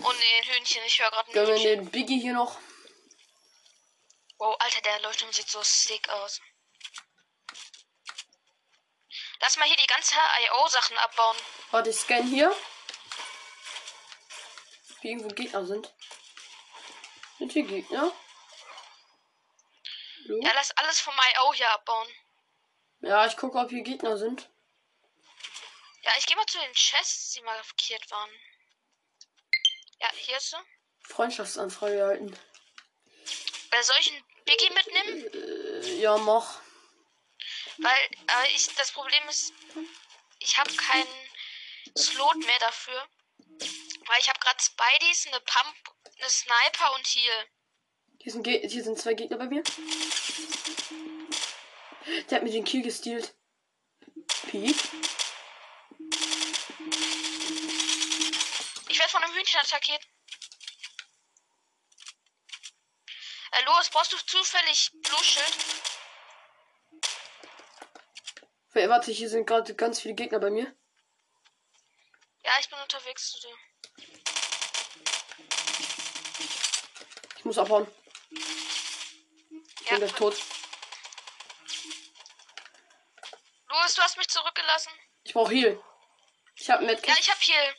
Oh 0.03 0.13
nee, 0.13 0.39
ein 0.39 0.45
Hühnchen. 0.45 0.83
Ich 0.87 0.99
höre 1.01 1.11
gerade 1.11 1.29
ein 1.31 1.33
Gönnen 1.33 1.49
wir 1.49 1.57
Hühnchen. 1.57 1.85
den 1.85 1.91
Biggie 1.91 2.21
hier 2.21 2.35
noch. 2.35 2.59
Wow, 4.39 4.55
Alter, 4.59 4.83
der 4.83 5.01
Leuchtturm 5.01 5.33
sieht 5.33 5.49
so 5.49 5.63
sick 5.63 6.09
aus. 6.11 6.41
Lass 9.41 9.57
mal 9.57 9.67
hier 9.67 9.77
die 9.77 9.87
ganzen 9.87 10.17
IO-Sachen 10.45 10.97
abbauen. 10.99 11.37
Warte, 11.71 11.91
ich 11.91 11.97
scan 11.97 12.23
hier. 12.27 12.55
Hier 15.01 15.11
irgendwo 15.13 15.29
Gegner 15.35 15.65
sind. 15.67 15.93
Sind 17.39 17.53
hier 17.53 17.65
Gegner? 17.65 18.13
Hallo? 20.29 20.41
Ja, 20.43 20.53
lass 20.55 20.71
alles 20.73 21.01
vom 21.01 21.15
IO 21.15 21.55
hier 21.55 21.71
abbauen. 21.71 22.09
Ja, 23.01 23.27
ich 23.27 23.37
gucke, 23.37 23.59
ob 23.59 23.71
hier 23.71 23.83
Gegner 23.83 24.17
sind. 24.17 24.49
Ja, 26.03 26.13
ich 26.19 26.27
gehe 26.27 26.37
mal 26.37 26.47
zu 26.47 26.59
den 26.59 26.73
Chests, 26.75 27.33
die 27.33 27.43
markiert 27.43 28.11
waren. 28.11 28.31
Ja, 30.01 30.09
hier 30.15 30.37
ist 30.37 30.51
sie. 30.51 30.57
Freundschaftsanfrage 31.09 31.99
erhalten. 31.99 32.39
Bei 33.71 33.83
solchen 33.83 34.25
Biggie 34.45 34.71
mitnehmen, 34.71 35.27
Äh, 35.83 35.95
ja, 36.01 36.17
mach. 36.19 36.61
weil 37.79 38.11
aber 38.29 38.49
ich 38.51 38.75
das 38.75 38.93
Problem 38.93 39.29
ist, 39.29 39.53
ich 40.41 40.59
habe 40.59 40.73
keinen 40.75 41.31
Slot 41.97 42.37
mehr 42.37 42.59
dafür. 42.61 43.09
Weil 44.07 44.21
ich 44.21 44.29
habe 44.29 44.39
gerade 44.39 44.63
Spideys, 44.63 45.27
eine 45.27 45.41
Pump, 45.41 45.77
eine 46.19 46.31
Sniper 46.31 46.95
und 46.95 47.07
Heal. 47.07 47.49
Hier 48.27 48.33
sind, 48.33 48.43
Ge 48.43 48.69
hier 48.69 48.83
sind 48.83 48.99
zwei 48.99 49.15
Gegner 49.15 49.37
bei 49.37 49.47
mir. 49.47 49.63
Der 52.29 52.39
hat 52.39 52.43
mir 52.43 52.51
den 52.51 52.65
Kill 52.65 52.83
gestealt. 52.83 53.37
Piep. 54.49 54.77
Ich 58.89 58.99
werde 58.99 59.11
von 59.13 59.23
einem 59.23 59.33
Hühnchen 59.33 59.61
attackiert. 59.61 60.09
Äh, 63.53 63.65
los, 63.65 63.91
brauchst 63.91 64.13
du 64.13 64.17
zufällig 64.27 64.91
Blue 65.05 65.23
Shield? 65.23 65.57
Wait, 68.73 68.89
Warte, 68.89 69.13
hier 69.13 69.29
sind 69.29 69.47
gerade 69.47 69.73
ganz 69.77 70.01
viele 70.01 70.15
Gegner 70.15 70.41
bei 70.41 70.51
mir. 70.51 70.77
Ja, 72.43 72.51
ich 72.59 72.69
bin 72.69 72.79
unterwegs 72.81 73.31
zu 73.31 73.41
dir. 73.41 73.57
Ich 77.39 77.45
muss 77.45 77.59
abhauen. 77.59 77.87
Ich 78.31 78.41
Ja, 79.87 79.91
bin 79.91 79.99
gleich 79.99 80.13
tot. 80.15 80.37
Louis, 83.69 83.95
du 83.95 84.03
hast 84.03 84.17
mich 84.17 84.29
zurückgelassen. 84.29 84.93
Ich 85.25 85.33
brauche 85.33 85.53
Heal. 85.53 85.83
Ich 86.57 86.71
habe 86.71 86.85
mit. 86.85 87.07
Ja, 87.07 87.15
ich 87.19 87.31
hab 87.31 87.41
Heal. 87.41 87.77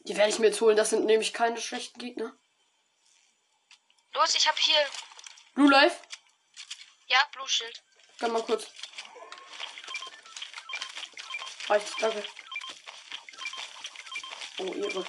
Die 0.00 0.16
werde 0.16 0.30
ich 0.30 0.38
mir 0.38 0.48
jetzt 0.48 0.60
holen. 0.60 0.76
Das 0.76 0.90
sind 0.90 1.04
nämlich 1.04 1.32
keine 1.32 1.60
schlechten 1.60 1.98
Gegner. 1.98 2.36
Los, 4.12 4.34
ich 4.34 4.48
hab 4.48 4.58
Heal. 4.58 4.86
Blue 5.54 5.70
Life. 5.70 6.00
Ja, 7.06 7.18
Blue 7.32 7.48
Shield. 7.48 7.82
Kann 8.18 8.32
mal 8.32 8.42
kurz. 8.42 8.66
Reicht, 11.68 12.02
danke. 12.02 12.24
Oh, 14.58 14.74
ihre. 14.74 15.06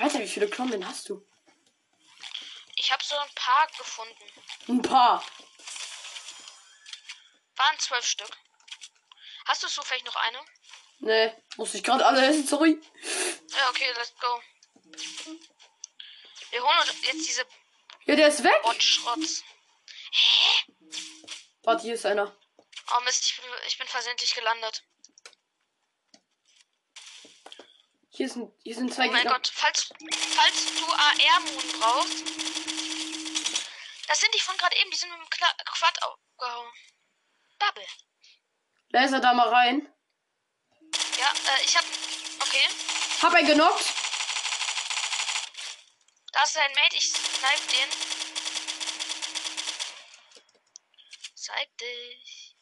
Alter, 0.00 0.20
wie 0.20 0.28
viele 0.28 0.48
Klomben 0.48 0.86
hast 0.86 1.10
du? 1.10 1.26
Ich 2.76 2.90
hab 2.90 3.02
so 3.02 3.14
ein 3.16 3.28
paar 3.34 3.66
gefunden. 3.76 4.24
Ein 4.68 4.80
paar. 4.80 5.22
Waren 7.56 7.78
zwölf 7.78 8.06
Stück. 8.06 8.30
Hast 9.44 9.62
du 9.62 9.68
zufällig 9.68 10.02
noch 10.04 10.16
eine? 10.16 10.40
Nee, 11.00 11.32
muss 11.56 11.74
ich 11.74 11.84
gerade 11.84 12.06
alle 12.06 12.26
essen, 12.26 12.46
sorry. 12.46 12.80
Ja, 13.50 13.68
okay, 13.68 13.92
let's 13.96 14.14
go. 14.18 14.42
Wir 16.50 16.62
holen 16.62 16.78
uns 16.80 17.02
jetzt 17.02 17.28
diese 17.28 17.46
Ja, 18.06 18.16
der 18.16 18.28
ist 18.28 18.42
weg. 18.42 18.62
Bot-Schrotz. 18.62 19.42
Hä? 20.12 20.72
Warte, 21.62 21.82
hier 21.82 21.94
ist 21.94 22.06
einer. 22.06 22.34
Oh 22.96 23.00
Mist, 23.04 23.24
ich 23.26 23.36
bin, 23.36 23.50
ich 23.66 23.78
bin 23.78 23.86
versehentlich 23.86 24.34
gelandet. 24.34 24.82
Hier 28.20 28.28
sind, 28.28 28.52
hier 28.62 28.74
sind 28.74 28.92
zwei 28.92 29.08
Oh 29.08 29.12
mein 29.12 29.22
Gegner. 29.22 29.32
Gott, 29.32 29.50
falls, 29.54 29.88
falls 30.36 30.74
du 30.74 30.84
AR-Moon 30.84 31.80
brauchst. 31.80 32.22
Das 34.08 34.20
sind 34.20 34.34
die 34.34 34.40
von 34.40 34.54
gerade 34.58 34.76
eben, 34.76 34.90
die 34.90 34.96
sind 34.98 35.08
mit 35.08 35.18
dem 35.18 35.30
Kla 35.30 35.50
Quad 35.64 36.02
aufgehauen. 36.02 36.70
Double. 37.58 37.86
Laser 38.90 39.20
da 39.20 39.32
mal 39.32 39.48
rein. 39.48 39.90
Ja, 41.18 41.30
äh, 41.30 41.64
ich 41.64 41.74
hab. 41.74 41.84
Okay. 42.40 42.68
Hab 43.22 43.32
einen 43.32 43.46
genockt. 43.46 43.86
Da 46.32 46.42
ist 46.42 46.56
dein 46.56 46.72
Mate, 46.74 46.96
ich 46.96 47.08
snipe 47.10 47.72
den. 47.72 47.88
Zeig 51.36 51.78
dich. 51.78 52.54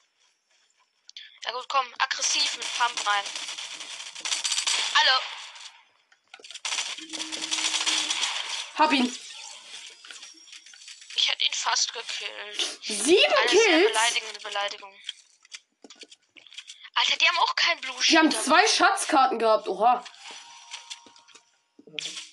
Ja 1.46 1.50
gut, 1.50 1.68
komm, 1.68 1.92
aggressiv 1.98 2.56
mit 2.58 2.76
Pump 2.76 3.08
rein. 3.08 3.24
Alle. 4.94 5.37
Hab 8.76 8.92
ihn. 8.92 9.18
Ich 11.16 11.28
hätte 11.28 11.44
ihn 11.44 11.52
fast 11.52 11.92
gekillt. 11.92 12.78
Sieben 12.82 13.06
sehr 13.06 13.46
Kills. 13.46 13.88
beleidigende 13.92 14.40
Beleidigung. 14.40 15.00
Alter, 16.94 17.16
die 17.16 17.28
haben 17.28 17.38
auch 17.38 17.54
kein 17.56 17.80
Blue 17.80 17.94
Die 18.02 18.18
haben 18.18 18.30
zwei 18.30 18.66
Schatzkarten 18.66 19.38
gehabt. 19.38 19.68
Oha. 19.68 20.04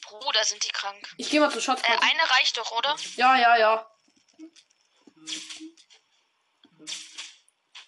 Bruder, 0.04 0.44
sind 0.46 0.64
die 0.64 0.70
krank. 0.70 1.14
Ich 1.18 1.30
gehe 1.30 1.40
mal 1.40 1.50
zur 1.52 1.60
Äh, 1.60 1.64
Schatzkarte. 1.66 2.02
eine 2.02 2.30
reicht 2.32 2.58
doch, 2.58 2.72
oder? 2.72 2.96
Ja, 3.16 3.36
ja, 3.38 3.58
ja. 3.58 3.92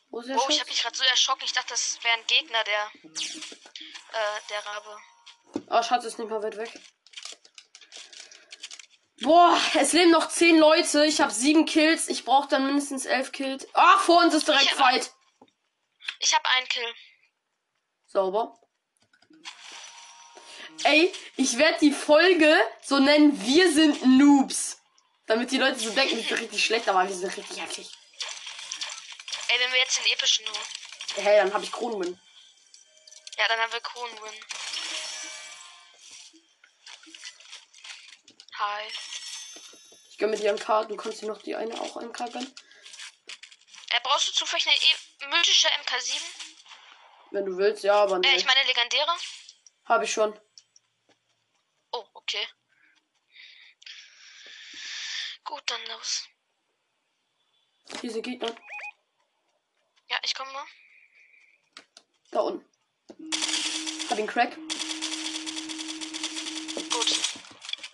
Wo 0.09 0.19
ist 0.21 0.29
der 0.29 0.37
Oh, 0.37 0.45
ich 0.49 0.55
Schatz? 0.55 0.59
habe 0.61 0.69
mich 0.69 0.81
gerade 0.81 0.97
so 0.97 1.03
erschrocken. 1.03 1.43
Ich 1.45 1.53
dachte, 1.53 1.69
das 1.69 1.97
wäre 2.03 2.15
ein 2.15 2.25
Gegner, 2.27 2.63
der. 2.63 2.91
Äh, 3.03 4.41
der 4.49 4.65
Rabe. 4.65 4.97
Ah, 5.69 5.83
Schatz 5.83 6.05
ist 6.05 6.19
nicht 6.19 6.29
mal 6.29 6.41
weit 6.43 6.57
weg. 6.57 6.79
Boah, 9.21 9.59
es 9.79 9.93
leben 9.93 10.11
noch 10.11 10.29
zehn 10.29 10.57
Leute. 10.59 11.05
Ich 11.05 11.19
habe 11.21 11.31
sieben 11.31 11.65
Kills. 11.65 12.07
Ich 12.07 12.23
brauche 12.23 12.47
dann 12.47 12.65
mindestens 12.67 13.05
elf 13.05 13.31
Kills. 13.31 13.67
Ah, 13.73 13.97
vor 13.97 14.19
uns 14.19 14.33
ist 14.35 14.47
direkt 14.47 14.63
Ich 14.65 14.71
hab- 14.71 14.77
Fight. 14.77 15.11
Ich 16.19 16.33
habe 16.35 16.47
einen 16.57 16.67
Kill. 16.67 16.93
Sauber. 18.07 18.59
Ey, 20.83 21.11
ich 21.35 21.57
werde 21.57 21.79
die 21.79 21.91
Folge 21.91 22.55
so 22.83 22.99
nennen, 22.99 23.41
wir 23.43 23.71
sind 23.73 24.05
Noobs. 24.05 24.77
Damit 25.25 25.49
die 25.51 25.57
Leute 25.57 25.79
so 25.79 25.89
denken, 25.89 26.15
wir 26.15 26.23
sind 26.23 26.39
richtig 26.39 26.63
schlecht, 26.63 26.87
aber 26.87 27.07
wir 27.07 27.15
sind 27.15 27.35
richtig 27.35 27.59
heftig. 27.59 27.91
Ey, 29.49 29.59
wenn 29.59 29.71
wir 29.71 29.79
jetzt 29.79 29.97
den 29.97 30.05
epischen 30.13 30.45
holen. 30.45 30.65
Hey, 31.15 31.37
dann 31.37 31.53
habe 31.53 31.63
ich 31.63 31.71
Kronenwin. 31.71 32.19
Ja, 33.37 33.47
dann 33.47 33.59
haben 33.59 33.73
wir 33.73 33.81
Kronenwin. 33.81 34.33
Hi. 38.59 38.87
Ich 40.09 40.17
gönn 40.17 40.31
mir 40.31 40.37
die 40.37 40.51
MK, 40.51 40.87
du 40.87 40.95
kannst 40.95 41.21
dir 41.21 41.27
noch 41.27 41.41
die 41.43 41.55
eine 41.55 41.79
auch 41.79 41.95
MK 42.01 42.17
gönnen. 42.31 42.55
Äh, 43.89 43.99
brauchst 44.01 44.29
du 44.29 44.31
zufällig 44.31 44.65
eine 44.67 44.75
e 44.75 45.35
mythische 45.37 45.67
MK7? 45.67 46.21
Wenn 47.31 47.45
du 47.45 47.57
willst, 47.57 47.83
ja, 47.83 48.01
aber 48.01 48.15
Äh, 48.15 48.19
nee. 48.19 48.35
ich 48.35 48.45
meine 48.45 48.63
legendäre? 48.63 49.15
Habe 49.85 50.05
ich 50.05 50.11
schon. 50.11 50.39
Oh, 51.91 52.05
okay. 52.13 52.47
Gut, 55.43 55.61
dann 55.67 55.85
los. 55.85 56.27
Sind 58.01 58.23
Gegner. 58.23 58.55
Ja, 60.09 60.17
ich 60.23 60.33
komme 60.33 60.51
mal. 60.51 60.65
Da 62.31 62.39
unten. 62.39 62.69
Hab 64.09 64.17
ihn 64.17 64.27
Crack. 64.27 64.55
Gut. 66.89 67.19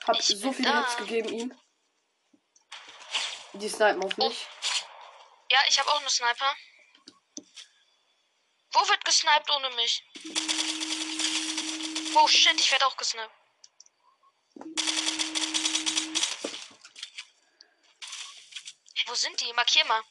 Hab 0.08 0.20
Ich 0.20 0.28
so 0.28 0.52
viele 0.52 0.70
da. 0.70 0.82
Hits 0.82 0.98
gegeben 0.98 1.30
ihm. 1.30 1.60
Die 3.54 3.70
snipen 3.70 4.04
auf 4.04 4.18
mich. 4.18 4.48
Ja, 5.50 5.60
ich 5.68 5.80
habe 5.80 5.90
auch 5.90 6.00
eine 6.00 6.10
Sniper. 6.10 6.56
Wo 8.72 8.90
wird 8.90 9.06
gesniped 9.06 9.50
ohne 9.52 9.70
mich? 9.76 10.04
Oh 12.16 12.28
shit, 12.28 12.60
ich 12.60 12.72
werde 12.72 12.88
auch 12.88 12.98
gesniped. 12.98 13.30
Hey, 18.96 19.06
wo 19.08 19.14
sind 19.16 19.40
die? 19.40 19.54
Markier 19.54 19.86
mal. 19.86 20.02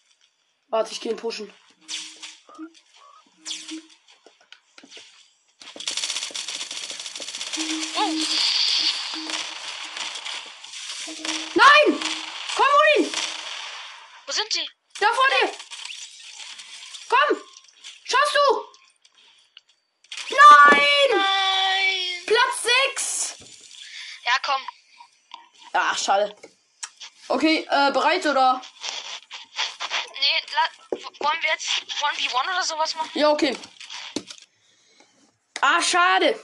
Warte, 0.69 0.93
ich 0.93 1.01
geh 1.01 1.11
ihn 1.11 1.17
pushen. 1.17 1.53
Oh, 7.97 8.62
Nein! 11.07 12.01
Komm, 12.55 12.67
hol 12.67 13.05
ihn! 13.05 13.13
wo 14.27 14.33
sind 14.33 14.55
die? 14.55 14.71
Da 15.01 15.07
vor 15.13 15.27
dir! 15.29 15.53
Komm! 17.09 17.43
Schaffst 18.05 18.35
du! 18.35 18.65
Nein! 20.31 20.81
Nein. 21.11 22.25
Platz 22.27 22.63
6! 22.95 23.35
Ja, 24.25 24.33
komm. 24.45 24.63
Ach, 25.73 25.99
schade. 25.99 26.37
Okay, 27.27 27.67
äh, 27.69 27.91
bereit 27.91 28.25
oder? 28.27 28.63
Nee, 30.21 31.01
wollen 31.19 31.43
wir 31.43 31.51
jetzt 31.51 31.69
1v1 31.69 32.43
oder 32.45 32.63
sowas 32.63 32.95
machen? 32.95 33.11
Ja, 33.15 33.31
okay. 33.31 33.57
Ah, 35.61 35.83
schade. 35.83 36.39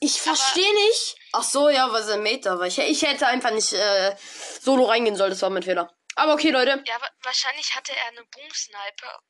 Ich 0.00 0.22
verstehe 0.22 0.74
nicht. 0.74 1.16
Ach 1.36 1.42
so, 1.42 1.68
ja, 1.68 1.90
was 1.92 2.08
ein 2.08 2.22
Meter 2.22 2.58
war. 2.58 2.66
Ich, 2.66 2.78
ich 2.78 3.02
hätte 3.02 3.26
einfach 3.26 3.50
nicht 3.50 3.72
äh, 3.72 4.16
solo 4.60 4.84
reingehen 4.84 5.16
sollen. 5.16 5.30
Das 5.30 5.42
war 5.42 5.50
mein 5.50 5.62
Fehler. 5.62 5.92
Aber 6.16 6.34
okay, 6.34 6.50
Leute. 6.50 6.82
Ja, 6.86 7.00
wa 7.00 7.08
wahrscheinlich 7.22 7.74
hatte 7.74 7.92
er 7.94 8.06
eine 8.08 8.24
Boom-Sniper. 8.24 9.20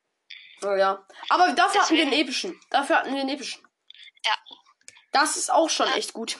Oh, 0.65 0.75
ja. 0.77 1.07
Aber 1.31 1.53
dafür 1.53 1.81
hatten 1.83 1.95
wir 1.97 2.05
Deswegen- 2.05 2.13
einen 2.13 2.21
epischen. 2.21 2.61
Dafür 2.71 2.97
hatten 2.99 3.15
wir 3.15 3.21
einen 3.21 3.31
epischen. 3.31 3.67
Ja. 4.25 4.37
Das 5.13 5.37
ist 5.37 5.51
auch 5.51 5.71
schon 5.71 5.89
Ja. 5.89 5.95
echt 5.97 6.13
gut. 6.13 6.39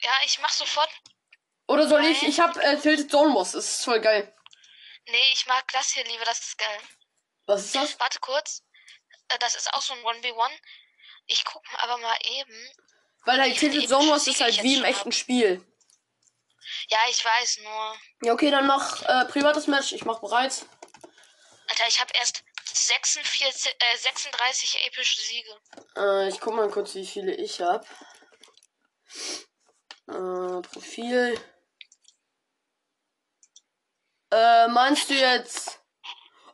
Ja, 0.00 0.12
ich 0.24 0.38
mach 0.40 0.50
sofort. 0.50 0.88
Oder 1.66 1.88
soll 1.88 2.04
ich? 2.04 2.22
Nein. 2.22 2.30
Ich 2.30 2.40
hab 2.40 2.56
äh, 2.56 2.76
Tilted 2.78 3.10
Zone 3.10 3.30
Moss. 3.30 3.52
Das 3.52 3.66
ist 3.66 3.84
voll 3.84 4.00
geil. 4.00 4.34
Nee, 5.06 5.24
ich 5.34 5.46
mag 5.46 5.64
das 5.72 5.90
hier 5.90 6.04
lieber, 6.04 6.24
das 6.24 6.38
ist 6.40 6.58
geil. 6.58 6.78
Was 7.46 7.64
ist 7.66 7.74
das? 7.74 8.00
Warte 8.00 8.18
kurz. 8.20 8.62
Äh, 9.28 9.38
Das 9.38 9.54
ist 9.54 9.72
auch 9.74 9.82
so 9.82 9.92
ein 9.94 10.00
1v1. 10.00 10.50
Ich 11.26 11.44
guck 11.44 11.62
mal 11.72 11.80
aber 11.80 11.98
mal 11.98 12.16
eben. 12.22 12.68
Weil 13.24 13.40
halt 13.40 13.56
Tilted 13.56 13.88
Zone 13.88 14.18
Siege 14.18 14.36
ist 14.36 14.42
halt 14.42 14.62
wie 14.62 14.76
im 14.76 14.84
echten 14.84 15.12
Spiel. 15.12 15.64
Ja, 16.88 16.98
ich 17.08 17.24
weiß 17.24 17.60
nur. 17.62 17.94
Ja, 18.22 18.32
okay, 18.32 18.50
dann 18.50 18.66
mach 18.66 19.02
äh, 19.02 19.24
privates 19.26 19.66
Match. 19.66 19.92
Ich 19.92 20.04
mach 20.04 20.20
bereit. 20.20 20.66
Alter, 21.68 21.88
ich 21.88 22.00
habe 22.00 22.10
erst 22.18 22.44
46, 22.72 23.72
äh, 23.72 23.96
36 23.96 24.86
epische 24.86 25.20
Siege. 25.20 25.60
Äh, 25.96 26.28
ich 26.28 26.40
guck 26.40 26.54
mal 26.54 26.68
kurz, 26.70 26.94
wie 26.94 27.06
viele 27.06 27.34
ich 27.34 27.60
hab. 27.60 27.86
Äh, 30.08 30.60
Profil. 30.72 31.38
Äh, 34.30 34.68
meinst 34.68 35.08
du 35.08 35.14
jetzt. 35.14 35.80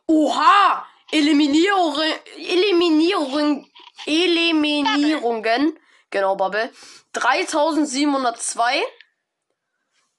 Oha! 0.07 0.87
Eliminierung. 1.11 1.99
Eliminierung. 2.37 3.71
Eliminierungen. 4.05 5.77
Genau, 6.11 6.35
Bubble. 6.35 6.71
3702. 7.13 8.83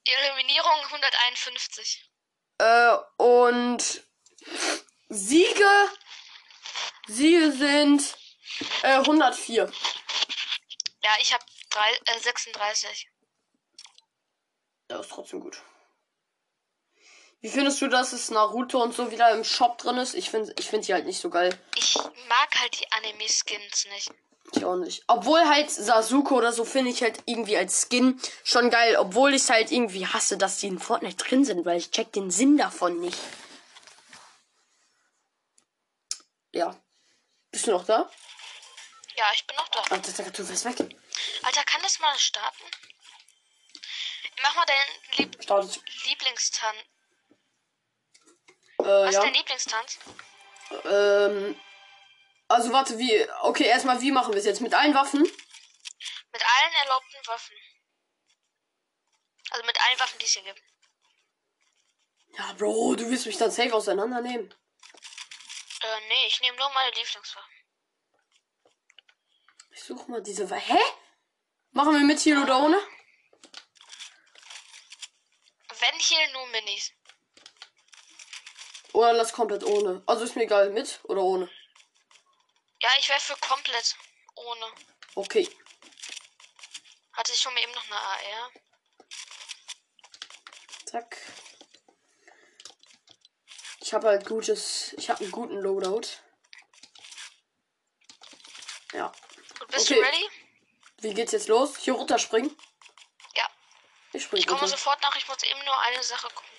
Eliminierung 0.05 0.85
151. 0.87 2.11
Äh, 2.59 2.96
und 3.18 4.02
Siege. 5.09 5.90
Siege 7.07 7.52
sind 7.52 8.16
äh, 8.83 8.96
104. 8.96 9.70
Ja, 11.05 11.11
ich 11.20 11.33
habe 11.33 11.44
äh, 12.07 12.18
36. 12.18 13.09
Ja, 14.90 14.98
ist 14.98 15.11
trotzdem 15.11 15.40
gut. 15.40 15.62
Wie 17.40 17.48
findest 17.48 17.81
du, 17.83 17.88
dass 17.88 18.12
es 18.12 18.31
Naruto 18.31 18.81
und 18.83 18.94
so 18.94 19.11
wieder 19.11 19.31
im 19.33 19.42
Shop 19.42 19.76
drin 19.78 19.96
ist? 19.96 20.14
Ich 20.14 20.31
finde 20.31 20.55
ich 20.59 20.70
find 20.70 20.87
die 20.87 20.94
halt 20.94 21.07
nicht 21.07 21.20
so 21.20 21.28
geil. 21.28 21.59
Ich 21.74 21.96
mag 21.96 22.61
halt 22.61 22.81
die 22.81 22.90
Anime-Skins 22.92 23.87
nicht. 23.87 24.12
Ich 24.54 24.64
auch 24.64 24.76
nicht. 24.76 25.02
Obwohl 25.06 25.48
halt 25.48 25.70
Sasuke 25.70 26.34
oder 26.34 26.52
so 26.52 26.64
finde 26.64 26.90
ich 26.90 27.02
halt 27.02 27.18
irgendwie 27.24 27.56
als 27.56 27.86
Skin 27.88 28.20
schon 28.44 28.70
geil. 28.70 28.96
Obwohl 28.96 29.34
ich 29.34 29.48
halt 29.48 29.70
irgendwie 29.70 30.06
hasse, 30.06 30.36
dass 30.36 30.58
die 30.58 30.66
in 30.66 30.78
Fortnite 30.78 31.16
drin 31.16 31.44
sind, 31.44 31.64
weil 31.64 31.78
ich 31.78 31.90
check 31.90 32.12
den 32.12 32.30
Sinn 32.30 32.58
davon 32.58 33.00
nicht. 33.00 33.18
Ja. 36.52 36.76
Bist 37.50 37.66
du 37.66 37.70
noch 37.70 37.84
da? 37.84 38.10
Ja, 39.16 39.24
ich 39.34 39.46
bin 39.46 39.56
noch 39.56 39.68
da. 39.68 39.82
Ah, 39.90 39.98
das, 39.98 40.14
du 40.14 40.48
wirst 40.48 40.64
weg. 40.64 40.96
Alter, 41.42 41.64
kann 41.64 41.82
das 41.82 41.98
mal 42.00 42.18
starten? 42.18 42.64
Mach 44.42 44.54
mal 44.54 44.66
deinen 44.66 45.18
Lieb 45.18 45.42
Startet. 45.42 45.82
Lieblingstanz. 46.06 46.78
Äh, 48.78 48.84
Was 48.84 49.08
ist 49.08 49.14
ja. 49.14 49.20
dein 49.22 49.34
Lieblingstanz? 49.34 49.98
Ähm. 50.84 51.56
Also 52.52 52.72
warte, 52.72 52.98
wie. 52.98 53.26
Okay, 53.42 53.64
erstmal, 53.64 54.00
wie 54.00 54.12
machen 54.12 54.32
wir 54.32 54.38
es 54.38 54.44
jetzt? 54.44 54.60
Mit 54.60 54.74
allen 54.74 54.94
Waffen? 54.94 55.22
Mit 55.22 56.42
allen 56.42 56.74
erlaubten 56.82 57.26
Waffen. 57.26 57.56
Also 59.50 59.64
mit 59.66 59.80
allen 59.80 59.98
Waffen, 60.00 60.18
die 60.18 60.24
es 60.26 60.32
hier 60.32 60.42
gibt. 60.42 60.62
Ja, 62.38 62.52
Bro, 62.54 62.94
du 62.96 63.08
willst 63.10 63.26
mich 63.26 63.36
dann 63.36 63.50
safe 63.50 63.74
auseinandernehmen. 63.74 64.54
Äh, 65.82 66.00
nee, 66.08 66.26
ich 66.26 66.40
nehme 66.40 66.56
nur 66.56 66.70
meine 66.70 66.90
Lieblingswaffe. 66.90 67.46
Ich 69.70 69.82
suche 69.84 70.10
mal 70.10 70.22
diese. 70.22 70.48
Wa- 70.48 70.56
Hä? 70.56 70.78
Machen 71.72 71.94
wir 71.94 72.00
mit 72.00 72.20
hier 72.20 72.40
oder 72.42 72.58
ohne? 72.62 72.79
Wenn 75.81 75.98
hier 75.98 76.33
nur 76.33 76.46
Minis. 76.48 76.92
Oder 78.92 79.12
lass 79.14 79.33
komplett 79.33 79.64
ohne. 79.64 80.02
Also 80.06 80.24
ist 80.24 80.37
mir 80.37 80.42
egal, 80.44 80.70
mit 80.70 81.00
oder 81.04 81.22
ohne. 81.22 81.50
Ja, 82.83 82.90
ich 82.98 83.08
wäre 83.08 83.20
für 83.20 83.37
komplett 83.37 83.96
ohne. 84.35 84.66
Okay. 85.14 85.48
Hatte 87.12 87.33
ich 87.33 87.40
schon 87.40 87.56
eben 87.56 87.72
noch 87.72 87.85
eine 87.87 87.96
AR. 87.96 88.50
Zack. 90.87 91.16
Ich 93.80 93.92
habe 93.94 94.08
halt 94.08 94.26
gutes. 94.26 94.94
Ich 94.94 95.10
habe 95.10 95.20
einen 95.22 95.30
guten 95.33 95.56
Loadout. 95.58 96.08
Ja. 98.92 99.12
Gut, 99.58 99.68
bist 99.68 99.90
Okay. 99.90 100.00
du 100.00 100.06
ready? 100.06 100.30
Wie 100.98 101.14
geht's 101.14 101.33
jetzt 101.33 101.48
los? 101.48 101.76
Hier 101.78 101.94
runterspringen? 101.94 102.56
Ja. 103.37 103.48
Ich 104.12 104.24
spring 104.24 104.40
Ich 104.40 104.46
komme 104.46 104.60
runter. 104.60 104.76
sofort 104.76 105.00
nach, 105.02 105.14
ich 105.16 105.26
muss 105.28 105.42
eben 105.42 105.64
nur 105.64 105.78
eine 105.80 106.02
Sache 106.02 106.28
gucken. 106.28 106.50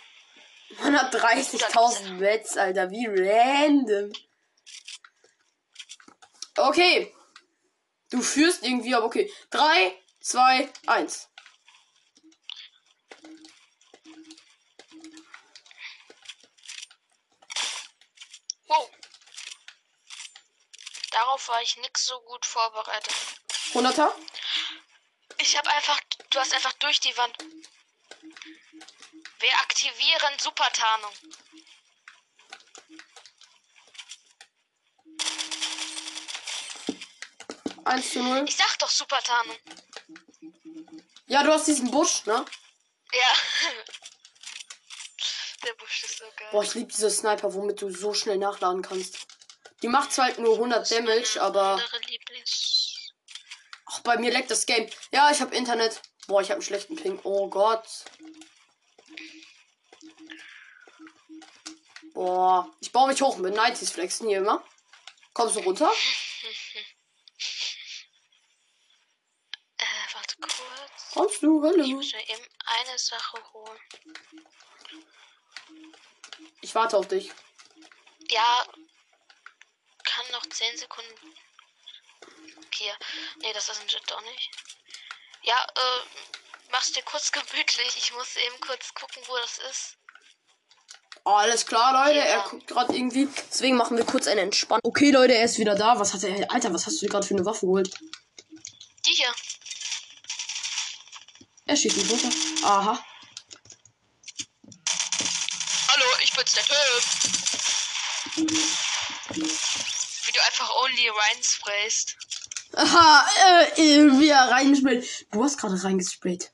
Man 0.79 0.99
hat 0.99 1.13
30.000 1.13 2.13
Mets, 2.13 2.57
Alter. 2.57 2.89
Wie 2.89 3.05
random. 3.07 4.11
Okay. 6.63 7.13
Du 8.09 8.21
führst 8.21 8.63
irgendwie, 8.63 8.95
aber 8.95 9.05
okay. 9.05 9.29
3, 9.49 10.01
2, 10.21 10.71
1. 10.87 11.29
Wow. 18.67 18.89
Darauf 21.11 21.47
war 21.49 21.61
ich 21.61 21.75
nix 21.77 22.05
so 22.05 22.21
gut 22.21 22.45
vorbereitet. 22.45 23.13
100er? 23.73 24.13
Ich 25.39 25.57
habe 25.57 25.69
einfach, 25.69 25.99
du 26.29 26.39
hast 26.39 26.53
einfach 26.53 26.73
durch 26.73 27.01
die 27.01 27.17
Wand. 27.17 27.37
Wir 29.39 29.53
aktivieren 29.59 30.39
Supertarnung. 30.39 31.11
Eins 37.85 38.11
zu 38.11 38.23
0. 38.23 38.45
Ich 38.47 38.55
sag 38.55 38.79
doch 38.79 38.89
Supertarnung. 38.89 39.57
Ja, 41.27 41.43
du 41.43 41.51
hast 41.51 41.67
diesen 41.67 41.91
Busch, 41.91 42.25
ne? 42.25 42.45
Ja. 43.13 43.19
Der 45.63 45.73
Busch 45.73 46.03
ist 46.03 46.17
so 46.17 46.25
geil. 46.35 46.49
Boah, 46.51 46.63
ich 46.63 46.73
liebe 46.73 46.91
diese 46.91 47.09
Sniper, 47.09 47.53
womit 47.53 47.81
du 47.81 47.89
so 47.89 48.13
schnell 48.13 48.37
nachladen 48.37 48.81
kannst. 48.81 49.17
Die 49.81 49.87
macht 49.87 50.11
zwar 50.11 50.25
halt 50.25 50.39
nur 50.39 50.55
100 50.55 50.89
Damage, 50.91 51.41
aber 51.41 51.81
auch 53.85 53.99
bei 53.99 54.17
mir 54.17 54.31
leckt 54.31 54.51
das 54.51 54.65
Game. 54.65 54.89
Ja, 55.11 55.31
ich 55.31 55.41
habe 55.41 55.55
Internet. 55.55 56.01
Boah, 56.27 56.41
ich 56.41 56.49
habe 56.49 56.55
einen 56.55 56.63
schlechten 56.63 56.95
Ping. 56.95 57.19
Oh 57.23 57.49
Gott. 57.49 57.85
Boah, 62.13 62.69
ich 62.79 62.91
baue 62.91 63.07
mich 63.07 63.21
hoch 63.21 63.37
mit 63.37 63.55
90s 63.55 63.91
Flexen 63.91 64.27
hier 64.27 64.39
immer. 64.39 64.63
Kommst 65.33 65.55
du 65.55 65.59
runter? 65.61 65.91
Äh, 69.77 70.13
warte 70.13 70.35
du? 71.43 71.63
Ich 71.63 71.71
Hallo. 71.71 71.87
muss 71.87 72.13
mir 72.13 72.29
eben 72.29 72.47
eine 72.65 72.97
Sache 72.97 73.37
holen. 73.53 73.79
Ich 76.61 76.73
warte 76.75 76.97
auf 76.97 77.07
dich. 77.07 77.31
Ja. 78.29 78.65
Kann 80.03 80.25
noch 80.31 80.45
10 80.45 80.77
Sekunden. 80.77 81.35
Hier. 82.73 82.93
Nee, 83.41 83.53
das 83.53 83.69
ist 83.69 83.81
ein 83.81 83.87
Jet 83.87 84.03
doch 84.07 84.21
nicht. 84.21 84.51
Ja, 85.43 85.55
äh, 85.75 86.01
mach's 86.71 86.91
dir 86.91 87.03
kurz 87.03 87.31
gemütlich. 87.31 87.95
Ich 87.97 88.13
muss 88.13 88.35
eben 88.35 88.59
kurz 88.61 88.93
gucken, 88.93 89.21
wo 89.27 89.35
das 89.37 89.59
ist. 89.69 89.97
Alles 91.25 91.65
klar, 91.65 92.05
Leute. 92.07 92.19
Er 92.19 92.37
Ja. 92.37 92.47
guckt 92.47 92.67
gerade 92.67 92.93
irgendwie. 92.95 93.27
Deswegen 93.49 93.77
machen 93.77 93.95
wir 93.97 94.05
kurz 94.05 94.27
eine 94.27 94.41
Entspannung. 94.41 94.81
Okay, 94.83 95.11
Leute, 95.11 95.35
er 95.35 95.45
ist 95.45 95.57
wieder 95.57 95.75
da. 95.75 95.97
Was 95.99 96.13
hat 96.13 96.23
er? 96.23 96.51
Alter, 96.51 96.73
was 96.73 96.85
hast 96.85 97.01
du 97.01 97.07
gerade 97.07 97.25
für 97.25 97.35
eine 97.35 97.45
Waffe 97.45 97.65
geholt? 97.65 97.89
Die 99.05 99.11
hier. 99.13 99.33
Er 101.73 101.77
schießt 101.77 101.97
mich 101.97 102.11
runter. 102.11 102.29
Aha. 102.67 103.03
Hallo, 105.87 106.05
ich 106.21 106.31
bin's 106.31 106.53
der 106.53 106.63
Typ. 106.65 107.03
Wie 110.23 110.31
du 110.31 110.39
einfach 110.45 110.69
only 110.83 111.09
reinsprayst. 111.09 112.15
Aha, 112.73 113.25
äh, 113.47 113.81
äh, 113.81 114.19
wie 114.19 114.29
er 114.29 114.51
reingesprayt. 114.51 115.25
Du 115.31 115.43
hast 115.43 115.57
gerade 115.57 115.83
reingesprayt. 115.83 116.51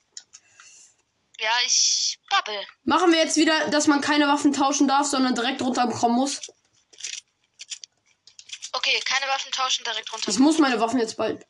Ja, 1.38 1.52
ich 1.66 2.18
babbel. 2.30 2.66
Machen 2.86 3.12
wir 3.12 3.20
jetzt 3.20 3.36
wieder, 3.36 3.68
dass 3.72 3.88
man 3.88 4.00
keine 4.00 4.30
Waffen 4.30 4.54
tauschen 4.54 4.88
darf, 4.88 5.06
sondern 5.06 5.36
direkt 5.36 5.62
runterkommen 5.62 6.16
muss. 6.16 6.40
Okay, 8.72 8.98
keine 9.04 9.28
Waffen 9.28 9.52
tauschen, 9.52 9.84
direkt 9.84 10.14
runter. 10.14 10.30
Ich 10.30 10.40
muss 10.40 10.60
meine 10.60 10.80
Waffen 10.80 11.02
jetzt 11.02 11.18
bald. 11.18 11.46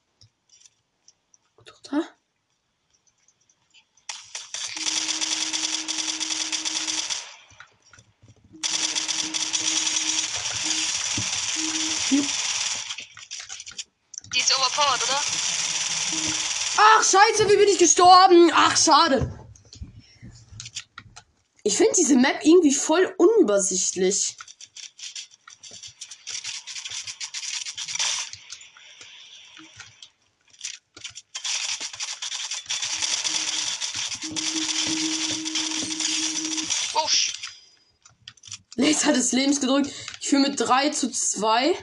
Runter. 1.55 2.18
Overpowered, 14.79 15.03
oder? 15.03 15.21
Ach, 16.77 17.03
scheiße, 17.03 17.49
wie 17.49 17.57
bin 17.57 17.67
ich 17.67 17.77
gestorben? 17.77 18.51
Ach, 18.53 18.77
schade. 18.77 19.35
Ich 21.63 21.75
finde 21.75 21.93
diese 21.97 22.15
Map 22.15 22.39
irgendwie 22.43 22.73
voll 22.73 23.13
unübersichtlich. 23.17 24.37
Wusch. 36.93 37.33
Laser 38.75 39.13
des 39.13 39.31
Lebens 39.33 39.59
gedrückt. 39.59 39.91
Ich 40.21 40.29
führe 40.29 40.43
mit 40.43 40.59
3 40.59 40.89
zu 40.89 41.11
2. 41.11 41.77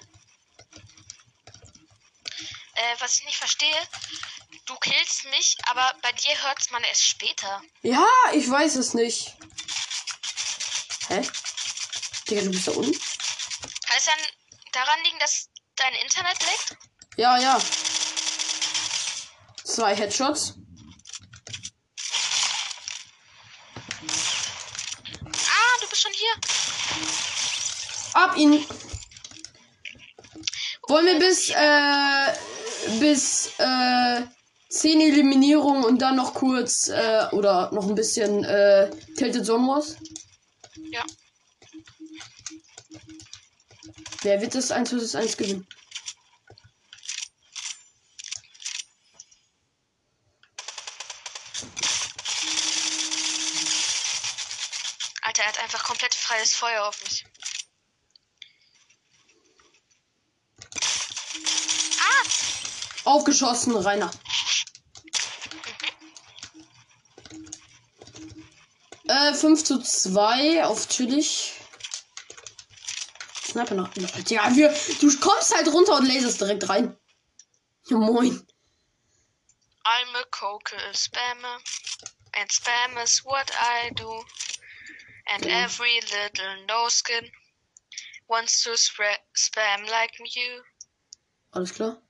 Äh, 2.96 3.00
was 3.00 3.16
ich 3.16 3.24
nicht 3.24 3.38
verstehe, 3.38 3.88
du 4.66 4.76
killst 4.76 5.24
mich, 5.26 5.56
aber 5.66 5.94
bei 6.02 6.12
dir 6.12 6.42
hört's 6.42 6.70
man 6.70 6.82
erst 6.84 7.02
später. 7.02 7.62
Ja, 7.82 8.06
ich 8.32 8.48
weiß 8.48 8.76
es 8.76 8.94
nicht. 8.94 9.34
Hä? 11.08 11.22
Digga, 12.28 12.42
du 12.42 12.50
bist 12.50 12.68
da 12.68 12.72
unten? 12.72 12.92
Kann 12.92 13.98
es 13.98 14.04
dann 14.04 14.18
daran 14.72 15.02
liegen, 15.04 15.18
dass 15.18 15.48
dein 15.76 15.94
Internet 15.94 16.38
leckt? 16.42 16.76
Ja, 17.16 17.38
ja. 17.38 17.60
Zwei 19.64 19.94
Headshots. 19.94 20.54
Ah, 25.32 25.80
du 25.80 25.88
bist 25.88 26.02
schon 26.02 26.12
hier. 26.12 26.34
Ab 28.14 28.36
ihn. 28.36 28.66
Wollen 30.88 31.06
wir 31.06 31.18
bis, 31.18 31.50
äh, 31.50 32.55
bis, 33.00 33.52
äh, 33.58 34.22
10 34.68 35.00
Eliminierungen 35.00 35.84
und 35.84 36.02
dann 36.02 36.16
noch 36.16 36.34
kurz, 36.34 36.88
äh, 36.88 37.26
oder 37.32 37.70
noch 37.72 37.88
ein 37.88 37.94
bisschen, 37.94 38.44
äh, 38.44 38.90
Tilted 39.16 39.46
Zone 39.46 39.66
Wars? 39.66 39.96
Ja. 40.90 41.04
Wer 44.22 44.40
wird 44.40 44.54
das 44.54 44.70
1 44.70 44.90
vs 44.90 45.14
1 45.14 45.36
gewinnen? 45.36 45.66
Alter, 55.22 55.42
er 55.42 55.48
hat 55.48 55.58
einfach 55.60 55.84
komplett 55.84 56.14
freies 56.14 56.54
Feuer 56.54 56.84
auf 56.86 57.02
mich. 57.04 57.24
Ah, 62.00 62.22
Aufgeschossen, 63.06 63.76
Rainer. 63.76 64.10
Äh, 69.08 69.34
5 69.34 69.64
zu 69.64 69.80
2 69.80 70.64
auf 70.64 70.88
chillig. 70.88 71.52
Sniper 73.44 73.74
noch. 73.76 73.90
Ja, 74.28 74.54
wir, 74.56 74.74
du 75.00 75.20
kommst 75.20 75.54
halt 75.54 75.68
runter 75.68 75.96
und 75.96 76.06
laserst 76.06 76.40
direkt 76.40 76.68
rein. 76.68 76.96
Ja, 77.88 77.96
moin. 77.98 78.44
I'm 79.84 80.16
a 80.16 80.24
cocal 80.32 80.78
spammer. 80.94 81.60
And 82.34 82.50
spam 82.50 82.98
is 83.02 83.24
what 83.24 83.50
I 83.52 83.90
do. 83.94 84.10
And 85.32 85.42
Genau. 85.42 85.64
every 85.64 86.00
little 86.00 86.66
no 86.66 86.88
skin 86.88 87.30
wants 88.28 88.62
to 88.64 88.70
spam 88.76 89.88
like 89.88 90.18
you. 90.18 90.62
Alles 91.52 91.72
klar. 91.72 92.02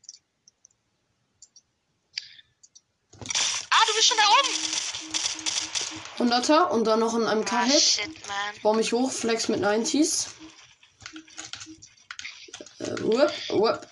Ah, 3.78 3.84
du 3.86 3.94
bist 3.94 4.08
schon 4.08 4.16
da 4.16 4.28
oben. 4.40 6.32
100er 6.32 6.68
und 6.70 6.84
dann 6.84 7.00
noch 7.00 7.12
ein 7.14 7.26
Ah, 7.26 7.34
MK-Hit. 7.34 7.82
shit, 7.82 8.26
man. 8.26 8.60
Baue 8.62 8.76
mich 8.76 8.92
hoch, 8.92 9.12
flex 9.12 9.48
mit 9.48 9.60
90s. 9.60 10.28
Äh, 12.78 13.02
whoop, 13.02 13.32
whoop. 13.48 13.86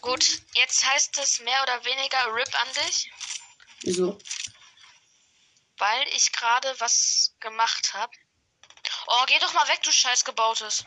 Gut, 0.00 0.24
jetzt 0.54 0.84
heißt 0.90 1.18
es 1.18 1.40
mehr 1.40 1.62
oder 1.62 1.84
weniger 1.84 2.34
RIP 2.34 2.60
an 2.60 2.68
dich, 2.86 3.10
Wieso? 3.82 4.18
weil 5.78 6.08
ich 6.16 6.32
gerade 6.32 6.74
was 6.78 7.34
gemacht 7.40 7.92
habe. 7.94 8.12
Oh, 9.06 9.24
geh 9.26 9.38
doch 9.40 9.52
mal 9.52 9.68
weg, 9.68 9.80
du 9.82 9.92
scheiß 9.92 10.24
gebautes. 10.24 10.84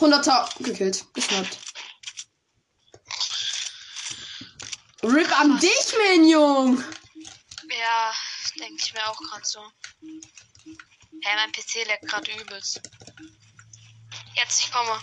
100er 0.00 0.48
gekillt. 0.62 1.04
Geschnappt. 1.14 1.56
Rip 5.04 5.40
an 5.40 5.58
dich, 5.58 5.96
Minion! 5.98 6.84
Ja, 7.68 8.12
denke 8.58 8.80
ich 8.80 8.92
mir 8.94 9.08
auch 9.08 9.18
gerade 9.18 9.44
so. 9.44 9.60
Hey, 11.22 11.36
mein 11.36 11.50
PC 11.50 11.86
leckt 11.86 12.06
gerade 12.06 12.30
übelst. 12.40 12.80
Jetzt, 14.36 14.60
ich 14.60 14.70
komme. 14.70 15.00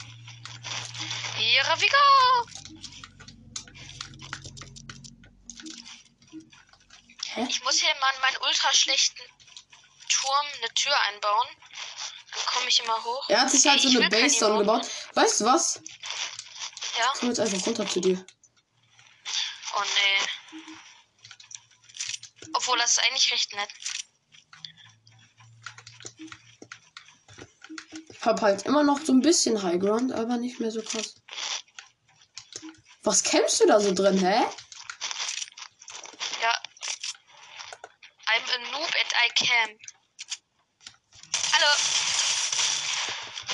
Hier, 1.37 1.63
Vigo! 1.77 1.97
Hä? 7.33 7.45
Ich 7.49 7.63
muss 7.63 7.79
hier 7.79 7.93
mal 7.99 8.13
in 8.15 8.21
meinen 8.21 8.37
ultra 8.47 8.71
schlechten 8.73 9.21
Turm 10.07 10.45
eine 10.61 10.73
Tür 10.75 10.95
einbauen. 11.09 11.47
Dann 12.31 12.45
komme 12.53 12.69
ich 12.69 12.79
immer 12.81 13.03
hoch. 13.03 13.29
Er 13.29 13.41
hat 13.41 13.51
sich 13.51 13.67
halt 13.67 13.81
so 13.81 13.89
Ich 13.89 13.97
eine 13.97 14.09
Base 14.09 14.39
gebaut. 14.39 14.87
Weißt 15.13 15.41
du 15.41 15.45
was? 15.45 15.81
Ja? 16.97 17.11
Ich 17.13 17.19
komm 17.19 17.29
jetzt 17.29 17.39
einfach 17.39 17.67
runter 17.67 17.87
zu 17.87 17.99
dir. 17.99 18.25
Oh 19.75 19.83
nee. 19.83 20.19
Obwohl, 22.53 22.77
das 22.77 22.91
ist 22.91 22.99
eigentlich 22.99 23.31
recht 23.31 23.53
nett. 23.53 23.69
Hab 28.21 28.41
halt 28.41 28.65
immer 28.65 28.83
noch 28.83 28.99
so 28.99 29.13
ein 29.13 29.21
bisschen 29.21 29.63
High 29.63 29.79
Ground, 29.79 30.11
aber 30.11 30.37
nicht 30.37 30.59
mehr 30.59 30.71
so 30.71 30.81
krass. 30.81 31.15
Was 33.03 33.23
kämpfst 33.23 33.61
du 33.61 33.67
da 33.67 33.79
so 33.79 33.93
drin, 33.93 34.19
hä? 34.19 34.45
Ja, 36.41 36.59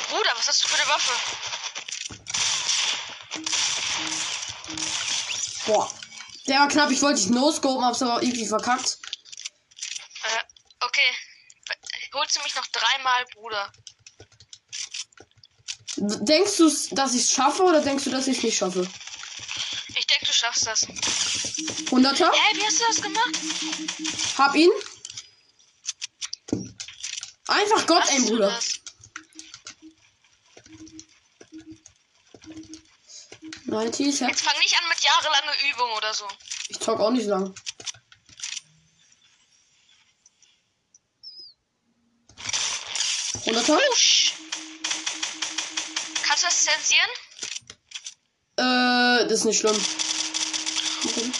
Bruder, 0.10 0.32
was 0.36 0.48
hast 0.48 0.64
du 0.64 0.68
für 0.68 0.82
eine 0.82 0.88
Waffe? 0.90 1.14
Boah. 5.66 5.92
Der 6.48 6.60
war 6.60 6.68
knapp, 6.68 6.92
ich 6.92 7.02
wollte 7.02 7.22
dich 7.22 7.30
no-scopen, 7.30 7.84
hab's 7.84 8.02
aber 8.02 8.22
irgendwie 8.22 8.46
verkackt. 8.46 9.00
Äh, 10.24 10.86
okay. 10.86 11.02
Holst 12.14 12.38
du 12.38 12.44
mich 12.44 12.56
noch 12.56 12.68
dreimal, 12.68 13.26
Bruder? 13.34 13.72
Denkst 15.98 16.58
du, 16.58 16.70
dass 16.92 17.14
ich 17.14 17.22
es 17.22 17.32
schaffe 17.32 17.64
oder 17.64 17.82
denkst 17.82 18.04
du, 18.04 18.10
dass 18.12 18.28
ich 18.28 18.38
es 18.38 18.44
nicht 18.44 18.58
schaffe? 18.58 18.88
Ich 19.98 20.08
denke, 20.08 20.26
du 20.26 20.34
schaffst 20.34 20.68
das. 20.68 20.84
100er? 20.86 22.32
Hä, 22.32 22.58
wie 22.58 22.66
hast 22.66 22.80
du 22.80 22.86
das 22.88 23.02
gemacht? 23.02 23.36
Hab 24.38 24.56
ihn. 24.56 24.72
Einfach 27.48 27.86
Gott, 27.88 28.04
ey, 28.10 28.22
Bruder. 28.22 28.50
das? 28.50 28.80
90, 33.76 34.20
ja. 34.22 34.28
Jetzt 34.30 34.42
fang 34.42 34.58
nicht 34.60 34.76
an 34.78 34.88
mit 34.88 35.00
jahrelange 35.04 35.52
Übung 35.70 35.92
oder 35.98 36.14
so. 36.14 36.26
Ich 36.70 36.80
talk 36.80 37.00
auch 37.00 37.12
nicht 37.12 37.28
lang. 37.28 37.54
Hunderter? 43.46 43.80
Kannst 46.24 46.44
du 46.44 46.48
das 46.48 46.64
zensieren? 46.64 47.10
Äh, 48.58 49.28
das 49.28 49.40
ist 49.40 49.46
nicht 49.46 49.60
schlimm. 49.60 49.86
Okay. 51.06 51.32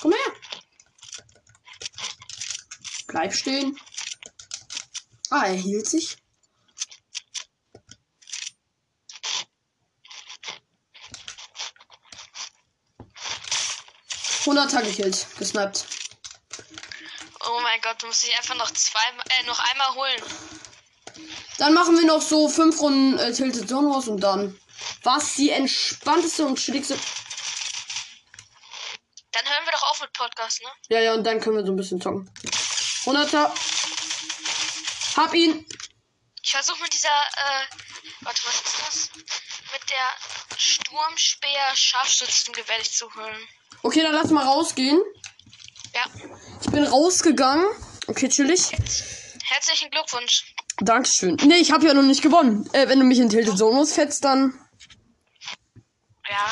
Komm 0.00 0.12
her. 0.12 0.32
Bleib 3.06 3.34
stehen. 3.34 3.78
Ah, 5.28 5.44
er 5.44 5.54
hielt 5.54 5.86
sich. 5.86 6.21
Hunderter 14.44 14.82
gekillt, 14.82 15.26
gesnappt. 15.38 15.86
Oh 17.44 17.60
mein 17.62 17.80
Gott, 17.80 18.02
du 18.02 18.06
musst 18.06 18.24
dich 18.24 18.36
einfach 18.36 18.56
noch 18.56 18.70
zweimal, 18.70 19.24
äh, 19.38 19.46
noch 19.46 19.58
einmal 19.70 19.94
holen. 19.94 20.22
Dann 21.58 21.74
machen 21.74 21.96
wir 21.96 22.06
noch 22.06 22.22
so 22.22 22.48
fünf 22.48 22.80
Runden 22.80 23.18
äh, 23.18 23.32
Tilted 23.32 23.68
Zone 23.68 23.88
Wars 23.90 24.08
und 24.08 24.20
dann 24.20 24.58
was 25.02 25.34
die 25.34 25.50
entspannteste 25.50 26.44
und 26.44 26.58
chilligste. 26.58 26.98
Dann 29.32 29.44
hören 29.46 29.64
wir 29.64 29.72
doch 29.72 29.90
auf 29.90 30.00
mit 30.00 30.12
Podcast, 30.12 30.62
ne? 30.62 30.68
Ja, 30.88 31.00
ja, 31.00 31.14
und 31.14 31.24
dann 31.24 31.40
können 31.40 31.56
wir 31.56 31.64
so 31.64 31.72
ein 31.72 31.76
bisschen 31.76 32.00
zocken. 32.00 32.30
100er. 33.04 33.50
Hab 35.16 35.34
ihn. 35.34 35.66
Ich 36.42 36.50
versuche 36.50 36.80
mit 36.82 36.92
dieser, 36.92 37.08
äh, 37.08 37.66
warte, 38.20 38.42
was 38.44 38.54
ist 38.56 38.80
das? 38.86 39.10
Mit 39.72 39.90
der 39.90 40.58
Sturmspeer 40.58 41.74
Scharfschützengewehr 41.74 42.78
dich 42.78 42.92
zu 42.92 43.12
holen. 43.14 43.48
Okay, 43.82 44.02
dann 44.02 44.12
lass 44.12 44.30
mal 44.30 44.44
rausgehen. 44.44 45.00
Ja, 45.94 46.04
Ich 46.62 46.70
bin 46.70 46.84
rausgegangen. 46.84 47.66
Okay, 48.06 48.28
chillig. 48.28 48.70
herzlichen 49.44 49.90
Glückwunsch. 49.90 50.54
Dankeschön. 50.78 51.36
Nee, 51.44 51.56
ich 51.56 51.70
habe 51.72 51.86
ja 51.86 51.94
noch 51.94 52.02
nicht 52.02 52.22
gewonnen. 52.22 52.68
Äh, 52.72 52.88
wenn 52.88 52.98
du 52.98 53.04
mich 53.04 53.18
in 53.18 53.28
Tilted 53.28 53.58
Zone 53.58 53.84
fetzt, 53.86 54.24
dann. 54.24 54.58
Ja. 56.28 56.46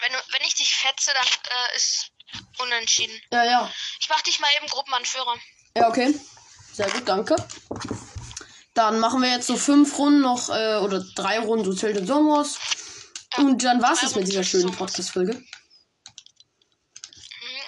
Wenn, 0.00 0.12
du, 0.12 0.18
wenn 0.32 0.42
ich 0.46 0.54
dich 0.54 0.74
fetze, 0.74 1.10
dann 1.14 1.26
äh, 1.26 1.76
ist 1.76 2.10
unentschieden. 2.58 3.14
Ja, 3.32 3.44
ja. 3.44 3.72
Ich 4.00 4.08
mach 4.08 4.20
dich 4.22 4.40
mal 4.40 4.48
eben 4.58 4.66
Gruppenanführer. 4.68 5.36
Ja, 5.76 5.88
okay. 5.88 6.14
Sehr 6.72 6.90
gut, 6.90 7.08
danke. 7.08 7.36
Dann 8.74 9.00
machen 9.00 9.22
wir 9.22 9.30
jetzt 9.30 9.46
so 9.46 9.56
fünf 9.56 9.96
Runden 9.98 10.20
noch, 10.20 10.48
äh, 10.50 10.76
oder 10.76 11.02
drei 11.14 11.38
Runden 11.40 11.64
so 11.64 11.74
Tilted 11.74 12.06
Zone 12.06 12.28
Wars. 12.30 12.58
Und 13.36 13.62
dann 13.62 13.80
war's 13.82 14.02
es 14.02 14.14
mit 14.14 14.26
dieser 14.26 14.42
schönen. 14.44 14.72
Podcast-Folge. 14.74 15.42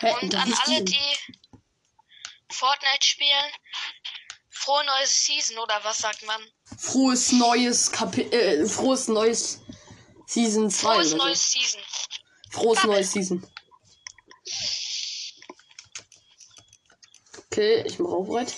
Hä, 0.00 0.14
Und 0.22 0.34
an 0.34 0.52
alle, 0.64 0.82
die- 0.82 0.96
Fortnite 2.50 3.02
spielen, 3.04 3.52
frohe 4.50 4.84
neue 4.84 5.06
Season 5.06 5.58
oder 5.58 5.78
was 5.84 5.98
sagt 5.98 6.24
man? 6.26 6.40
Frohes 6.78 7.32
neues 7.32 7.90
Kapitel, 7.92 8.32
äh, 8.32 8.66
frohes 8.66 9.08
neues 9.08 9.60
Season 10.26 10.70
2 10.70 10.94
Frohes 10.94 11.10
so. 11.10 11.16
neues 11.16 11.50
Season. 11.52 11.80
Frohes 12.50 12.84
neues 12.84 13.12
Season. 13.12 13.46
Okay, 17.46 17.82
ich 17.86 17.98
mache 17.98 18.12
auch 18.12 18.24
bereit. 18.26 18.54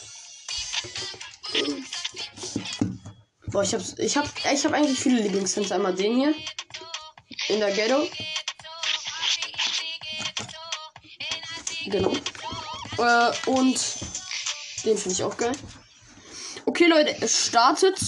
Boah, 3.49 3.63
ich 3.63 3.75
hab's, 3.75 3.95
ich 3.99 4.17
hab, 4.17 4.27
ich 4.53 4.65
hab 4.65 4.73
eigentlich 4.73 4.99
viele 4.99 5.21
Lieblingsfans. 5.23 5.73
Einmal 5.73 5.95
den 5.95 6.17
hier. 6.17 6.35
In 7.49 7.61
der 7.61 7.73
Ghetto. 7.73 8.09
Genau. 11.93 12.13
Äh, 12.99 13.33
und 13.47 13.79
den 14.85 14.99
finde 14.99 15.13
ich 15.13 15.23
auch 15.23 15.37
geil. 15.37 15.53
Okay, 16.67 16.87
Leute, 16.87 17.17
es 17.21 17.47
startet. 17.47 17.99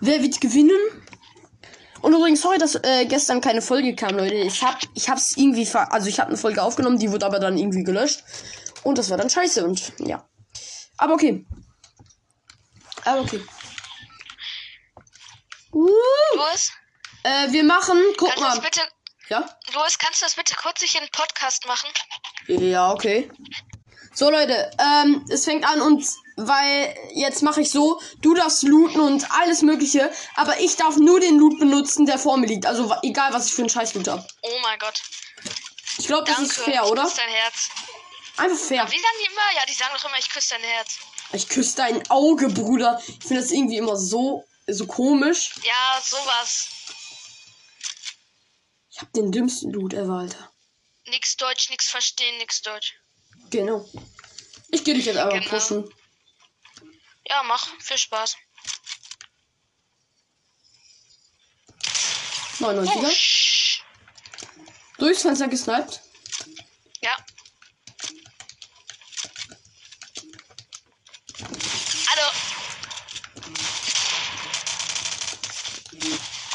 Wer 0.00 0.22
wird 0.22 0.40
gewinnen? 0.40 0.78
Und 2.00 2.12
übrigens, 2.12 2.42
sorry, 2.42 2.58
dass 2.58 2.74
äh, 2.74 3.06
gestern 3.06 3.40
keine 3.40 3.62
Folge 3.62 3.94
kam, 3.94 4.16
Leute. 4.16 4.34
Ich 4.34 4.62
hab, 4.62 4.78
ich 4.94 5.08
hab's 5.08 5.36
irgendwie, 5.36 5.64
ver 5.64 5.92
also 5.92 6.08
ich 6.08 6.18
habe 6.20 6.28
eine 6.28 6.36
Folge 6.36 6.62
aufgenommen, 6.62 6.98
die 6.98 7.10
wurde 7.10 7.24
aber 7.24 7.38
dann 7.38 7.56
irgendwie 7.56 7.82
gelöscht. 7.82 8.22
Und 8.82 8.98
das 8.98 9.08
war 9.10 9.16
dann 9.16 9.30
scheiße 9.30 9.64
und 9.64 9.92
ja. 9.98 10.28
Aber 10.98 11.14
okay. 11.14 11.46
Aber 13.04 13.22
okay. 13.22 13.40
Uh, 15.72 15.88
Louis, 16.36 16.72
äh, 17.22 17.50
wir 17.50 17.64
machen, 17.64 17.98
guck 18.16 18.28
kannst 18.28 18.42
mal. 18.42 18.60
bitte, 18.60 18.80
Ja? 19.28 19.48
Louis, 19.74 19.98
kannst 19.98 20.20
du 20.20 20.26
das 20.26 20.34
bitte 20.34 20.54
kurz 20.54 20.82
in 20.82 21.00
den 21.00 21.08
Podcast 21.10 21.66
machen? 21.66 21.90
Ja, 22.46 22.92
okay. 22.92 23.30
So, 24.12 24.30
Leute, 24.30 24.70
ähm, 24.78 25.24
es 25.28 25.44
fängt 25.44 25.66
an 25.66 25.80
und 25.80 26.06
weil 26.36 26.94
jetzt 27.14 27.42
mache 27.42 27.62
ich 27.62 27.70
so, 27.70 28.00
du 28.20 28.34
darfst 28.34 28.62
looten 28.62 29.00
und 29.00 29.28
alles 29.32 29.62
mögliche, 29.62 30.12
aber 30.36 30.60
ich 30.60 30.76
darf 30.76 30.96
nur 30.96 31.18
den 31.18 31.38
Loot 31.38 31.58
benutzen, 31.58 32.06
der 32.06 32.18
vor 32.18 32.36
mir 32.36 32.46
liegt. 32.46 32.66
Also 32.66 32.94
egal, 33.02 33.32
was 33.32 33.46
ich 33.46 33.54
für 33.54 33.62
einen 33.62 33.68
Scheiß 33.68 33.94
Loot 33.94 34.06
hab. 34.08 34.26
Oh 34.42 34.58
mein 34.62 34.78
Gott. 34.78 35.02
Ich 35.98 36.06
glaube, 36.06 36.24
das 36.24 36.38
ist 36.38 36.56
fair, 36.56 36.82
ich 36.84 36.90
oder? 36.90 37.02
küsse 37.02 37.16
dein 37.16 37.28
Herz. 37.30 37.68
Einfach 38.36 38.58
fair. 38.58 38.84
Wie 38.90 38.98
sagen 38.98 39.16
die 39.20 39.26
immer? 39.26 39.60
Ja, 39.60 39.66
die 39.66 39.74
sagen 39.74 39.92
doch 39.96 40.04
immer, 40.04 40.18
ich 40.18 40.30
küsse 40.30 40.54
dein 40.54 40.62
Herz. 40.62 40.98
Ich 41.32 41.48
küsse 41.48 41.76
dein 41.76 42.10
Auge, 42.10 42.48
Bruder. 42.48 43.00
Ich 43.06 43.26
finde 43.26 43.42
das 43.42 43.50
irgendwie 43.50 43.78
immer 43.78 43.96
so, 43.96 44.44
so 44.68 44.86
komisch. 44.86 45.54
Ja, 45.62 46.00
sowas. 46.00 46.68
Hab 49.04 49.12
den 49.12 49.30
dümmsten 49.32 49.70
Loot 49.70 49.92
ever, 49.92 50.14
Alter. 50.20 50.50
Nix 51.08 51.36
Deutsch, 51.36 51.68
nix 51.68 51.90
verstehen, 51.90 52.38
nix 52.38 52.62
Deutsch. 52.62 52.94
Genau. 53.50 53.86
Ich 54.70 54.82
gehe 54.82 54.94
dich 54.94 55.04
jetzt 55.04 55.18
einfach 55.18 55.34
Genau. 55.38 55.50
pushen. 55.50 55.94
Ja, 57.28 57.42
mach. 57.42 57.68
Viel 57.80 57.98
Spaß. 57.98 58.34
99er. 62.60 63.82
Oh, 64.96 64.98
Durchs 64.98 65.20
Fenster 65.20 65.48
gesniped. 65.48 66.00
ja. 67.02 67.14
Also, 72.08 72.26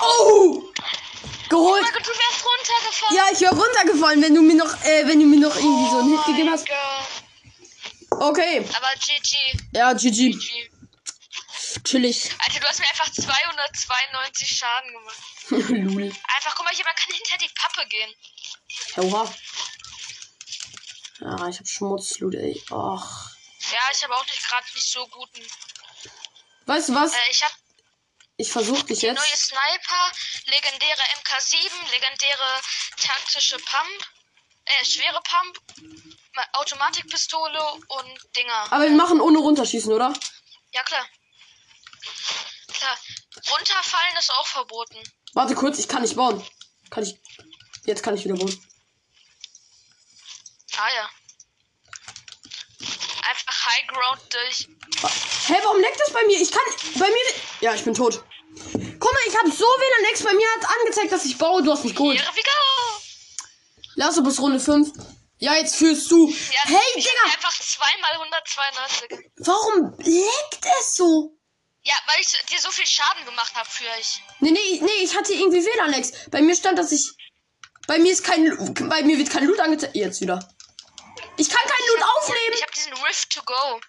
Oh! 0.02 0.69
Oh 1.52 1.56
Geholt! 1.56 1.82
mein 1.82 1.94
Gott, 1.94 2.08
du 2.08 2.12
wärst 2.12 2.46
runtergefallen. 2.46 3.16
Ja, 3.16 3.26
ich 3.32 3.42
wäre 3.42 3.56
runtergefallen, 3.56 4.22
wenn 4.22 4.36
du 4.36 4.42
mir 4.42 4.56
noch, 4.56 4.74
äh, 4.84 5.08
wenn 5.08 5.20
du 5.20 5.26
mir 5.26 5.40
noch 5.40 5.56
irgendwie 5.56 5.90
so 5.90 6.00
einen 6.00 6.10
Hit 6.10 6.20
Oh 6.20 6.32
gegeben 6.32 6.52
hast. 6.52 6.68
Okay. 8.12 8.66
Aber 8.76 8.90
GG. 9.00 9.38
Ja, 9.74 9.94
GG. 9.94 10.32
GG. 10.32 10.70
Chillig. 11.84 12.30
Alter, 12.40 12.60
du 12.60 12.68
hast 12.68 12.80
mir 12.80 12.90
einfach 12.90 13.12
292 13.12 14.58
Schaden 14.58 14.92
gemacht. 14.92 15.18
Lul. 15.70 16.04
Einfach, 16.04 16.56
guck 16.56 16.66
mal, 16.66 16.74
jemand 16.74 16.96
kann 16.98 17.16
hinter 17.16 17.38
die 17.38 17.50
Pappe 17.56 17.88
gehen. 17.88 18.14
Oha. 18.98 19.34
Ja, 21.22 21.48
ich 21.48 21.60
hab 21.60 21.68
Schmutzloot, 21.68 22.36
ey. 22.36 22.62
Ach. 22.72 23.32
Ja, 23.72 23.80
ich 23.92 24.04
habe 24.04 24.16
auch 24.16 24.26
nicht 24.26 24.48
gerade 24.48 24.66
nicht 24.74 24.88
so 24.92 25.08
guten. 25.08 25.46
Weißt 26.66 26.90
du 26.90 26.96
was? 26.96 27.14
Äh, 27.14 27.18
ich 27.32 27.44
habe 27.44 27.54
Ich 28.42 28.50
versuch 28.54 28.82
dich 28.84 29.02
neue 29.04 29.12
jetzt. 29.16 29.48
Sniper, 29.48 30.12
legendäre 30.46 31.02
MK7, 31.22 31.92
legendäre 31.92 32.62
taktische 32.96 33.58
Pump, 33.58 34.10
äh, 34.64 34.86
schwere 34.86 35.20
Pump, 35.24 35.60
Ma- 36.34 36.48
Automatikpistole 36.54 37.62
und 37.74 38.36
Dinger. 38.38 38.72
Aber 38.72 38.84
wir 38.86 38.92
machen 38.92 39.20
ohne 39.20 39.40
runterschießen, 39.40 39.92
oder? 39.92 40.14
Ja, 40.72 40.84
klar. 40.84 41.06
Klar. 42.72 42.98
Runterfallen 43.50 44.16
ist 44.18 44.32
auch 44.32 44.48
verboten. 44.48 45.04
Warte 45.34 45.54
kurz, 45.56 45.78
ich 45.78 45.90
kann 45.90 46.02
nicht 46.02 46.16
bauen. 46.16 46.42
Kann 46.90 47.04
ich. 47.04 47.20
Jetzt 47.86 48.04
kann 48.04 48.16
ich 48.16 48.24
wieder 48.24 48.36
bauen. 48.36 48.66
Ah 50.78 50.90
ja. 50.96 51.10
Einfach 53.30 53.66
High 53.66 53.88
Ground 53.88 54.22
durch. 54.34 54.68
Hä, 55.48 55.56
warum 55.64 55.80
leckt 55.82 56.00
das 56.00 56.12
bei 56.12 56.26
mir? 56.26 56.40
Ich 56.40 56.52
kann. 56.52 56.64
Bei 56.96 57.08
mir. 57.08 57.42
Ja, 57.62 57.74
ich 57.74 57.84
bin 57.84 57.94
tot. 57.94 58.24
Guck 59.00 59.14
mal, 59.14 59.22
ich 59.28 59.38
habe 59.38 59.52
so 59.52 59.64
WLAN 59.66 60.10
Lex. 60.10 60.24
Bei 60.24 60.34
mir 60.34 60.48
hat 60.58 60.70
angezeigt, 60.80 61.12
dass 61.12 61.26
ich 61.26 61.38
baue. 61.38 61.64
Du 61.64 61.72
hast 61.72 61.84
mich 61.84 61.96
geholt. 61.96 62.20
Here 62.20 62.32
we 62.36 62.42
go! 62.42 63.02
Lass 63.96 64.22
bis 64.22 64.40
Runde 64.40 64.60
5. 64.60 64.90
Ja, 65.38 65.56
jetzt 65.56 65.76
führst 65.76 66.12
du. 66.12 66.28
Ja, 66.28 66.62
hey, 66.66 66.78
ich 66.96 67.06
Digga! 67.06 67.34
einfach 67.34 67.54
zweimal 67.54 68.12
192. 68.12 69.32
Warum 69.38 69.94
leckt 70.00 70.66
es 70.80 70.96
so? 70.96 71.38
Ja, 71.84 71.96
weil 72.08 72.20
ich 72.20 72.28
dir 72.28 72.60
so 72.60 72.72
viel 72.72 72.86
Schaden 72.86 73.24
gemacht 73.26 73.56
habe 73.56 73.70
für 73.70 73.86
euch. 73.98 74.22
Nee, 74.42 74.52
nee, 74.52 74.80
nee, 74.82 75.04
ich 75.04 75.16
hatte 75.16 75.34
irgendwie 75.34 75.64
WLAN 75.64 75.92
Lex. 75.92 76.12
Bei 76.30 76.42
mir 76.42 76.56
stand, 76.56 76.78
dass 76.78 76.92
ich. 76.92 77.10
Bei 77.88 77.98
mir 78.00 78.12
ist 78.12 78.24
kein. 78.24 78.74
Bei 78.90 79.02
mir 79.04 79.18
wird 79.18 79.30
kein 79.30 79.46
Loot 79.46 79.60
angezeigt. 79.60 79.96
Jetzt 79.96 80.20
wieder. 80.20 80.40
Ich 81.40 81.50
kann 81.50 81.62
keinen 81.64 81.88
Loot 81.88 82.04
aufnehmen. 82.18 82.54
Ich 82.54 82.62
habe 82.62 82.72
diesen 82.74 82.94
Rift 82.94 83.30
to 83.34 83.42
go. 83.44 83.80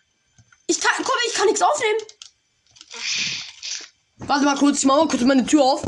Ich 0.69 0.81
kann. 0.81 0.93
Guck 0.99 1.09
mal, 1.09 1.21
ich 1.29 1.35
kann 1.35 1.47
nichts 1.47 1.63
aufnehmen. 1.63 2.01
Warte 4.19 4.45
mal 4.45 4.57
kurz, 4.57 4.79
ich 4.79 4.85
mach 4.85 4.97
mal 4.97 5.09
kurz 5.09 5.23
meine 5.23 5.45
Tür 5.45 5.63
auf. 5.65 5.83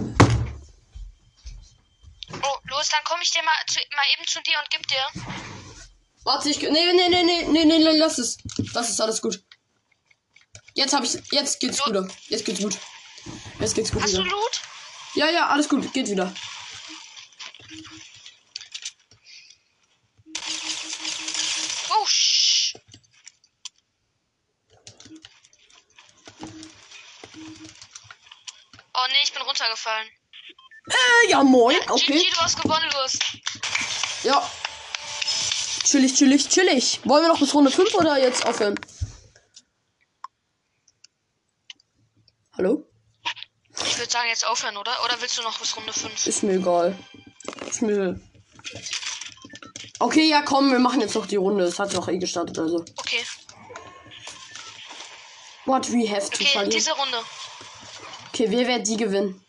Oh, 2.45 2.59
los, 2.71 2.89
dann 2.89 3.05
komme 3.05 3.23
ich 3.23 3.31
dir 3.31 3.43
mal, 3.45 3.55
zu, 3.69 3.79
mal 3.95 4.05
eben 4.15 4.27
zu 4.27 4.41
dir 4.43 4.59
und 4.59 4.69
gib 4.71 4.87
dir. 4.89 5.05
Warte, 6.25 6.49
ich. 6.51 6.61
Nee, 6.61 6.71
nee, 6.71 7.09
nee, 7.09 7.23
nee, 7.23 7.43
nee, 7.49 7.65
nee, 7.65 7.79
nee, 7.79 7.97
lass 7.97 8.19
es. 8.19 8.39
Das 8.75 8.91
ist 8.91 9.01
alles 9.01 9.21
gut. 9.23 9.43
Jetzt 10.75 10.93
hab 10.95 11.05
ich. 11.05 11.13
Jetzt 11.31 11.61
geht's 11.61 11.79
So. 11.79 11.85
gut. 11.85 12.11
Jetzt 12.29 12.45
geht's 12.45 12.61
gut. 12.61 12.77
Jetzt 13.61 13.75
geht's 13.75 13.93
gut 13.93 14.03
Hast 14.03 14.15
du 14.15 14.25
wieder. 14.25 14.31
Loot? 14.31 14.61
Ja, 15.15 15.31
ja, 15.31 15.47
alles 15.49 15.69
gut. 15.69 15.93
Geht 15.93 16.09
wieder. 16.09 16.33
Oh, 21.91 22.07
sch. 22.07 22.75
Oh 28.95 29.07
nee, 29.09 29.12
ich 29.23 29.33
bin 29.33 29.43
runtergefallen. 29.43 30.09
Äh, 30.89 31.31
ja, 31.31 31.43
moin. 31.43 31.77
Ja, 31.77 31.91
Okay. 31.93 32.19
GG, 32.19 32.31
du 32.31 32.37
hast 32.41 32.61
gewonnen, 32.61 32.91
los. 33.01 33.19
Ja. 34.25 34.51
Chillig, 35.85 36.15
chillig, 36.15 36.49
chillig. 36.49 37.01
Wollen 37.05 37.25
wir 37.25 37.29
noch 37.29 37.39
bis 37.39 37.55
Runde 37.55 37.71
5 37.71 37.95
oder 37.95 38.19
jetzt 38.19 38.45
aufhören? 38.47 38.79
Hallo? 42.57 42.85
Ich 43.87 43.99
würde 43.99 44.11
sagen, 44.11 44.29
jetzt 44.29 44.47
aufhören, 44.47 44.77
oder? 44.77 44.93
Oder 45.05 45.21
willst 45.21 45.39
du 45.39 45.43
noch 45.43 45.59
bis 45.59 45.77
Runde 45.77 45.93
5? 45.93 46.27
Ist 46.27 46.43
mir 46.43 46.55
egal. 46.55 46.97
Ist 47.69 47.83
mir. 47.83 48.21
Okay, 49.99 50.29
ja, 50.29 50.43
komm, 50.43 50.71
wir 50.73 50.79
machen 50.79 51.01
jetzt 51.01 51.15
noch 51.15 51.27
die 51.27 51.37
Runde. 51.37 51.65
Es 51.65 51.79
hat 51.79 51.95
doch 51.95 52.09
eh 52.09 52.19
gestartet, 52.19 52.59
also. 52.59 52.85
Okay, 52.97 53.25
What 55.65 55.91
we 55.93 56.09
have 56.11 56.29
to 56.29 56.35
okay, 56.35 56.45
verlieren. 56.47 56.71
diese 56.71 56.93
Runde. 56.93 57.19
Okay, 58.35 58.51
wer 58.51 58.67
wird 58.67 58.89
die 58.89 58.97
gewinnen? 58.97 59.45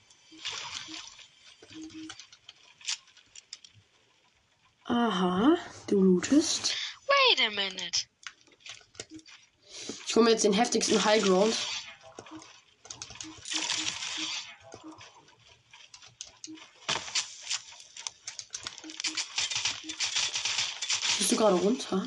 Aha, 4.84 5.56
du 5.88 6.02
lootest. 6.02 6.76
Wait 7.08 7.48
a 7.48 7.50
minute. 7.52 8.08
Ich 10.06 10.14
hole 10.14 10.26
mir 10.26 10.32
jetzt 10.32 10.44
den 10.44 10.52
heftigsten 10.52 11.04
High 11.06 11.24
Ground. 11.24 11.56
Bist 21.18 21.32
du 21.32 21.38
gerade 21.38 21.56
runter? 21.56 22.06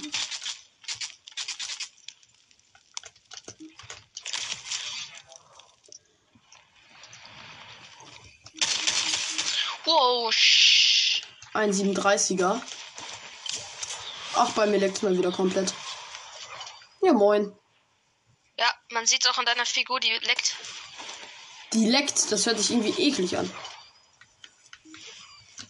Wow, 9.87 10.33
sch. 10.33 11.23
Ein 11.57 11.73
37er. 11.73 12.61
Ach, 14.35 14.51
bei 14.51 14.67
mir 14.67 14.77
leckt 14.79 15.03
mal 15.03 15.17
wieder 15.17 15.33
komplett. 15.33 15.73
Ja, 17.01 17.15
moin. 17.15 17.51
Ja, 18.59 18.71
man 18.91 19.07
sieht 19.07 19.27
auch 19.27 19.39
an 19.39 19.47
deiner 19.47 19.65
Figur, 19.65 19.99
die 19.99 20.11
leckt. 20.11 20.55
Die 21.73 21.87
leckt, 21.87 22.31
das 22.31 22.45
hört 22.45 22.59
sich 22.59 22.71
irgendwie 22.71 23.03
eklig 23.03 23.39
an. 23.39 23.51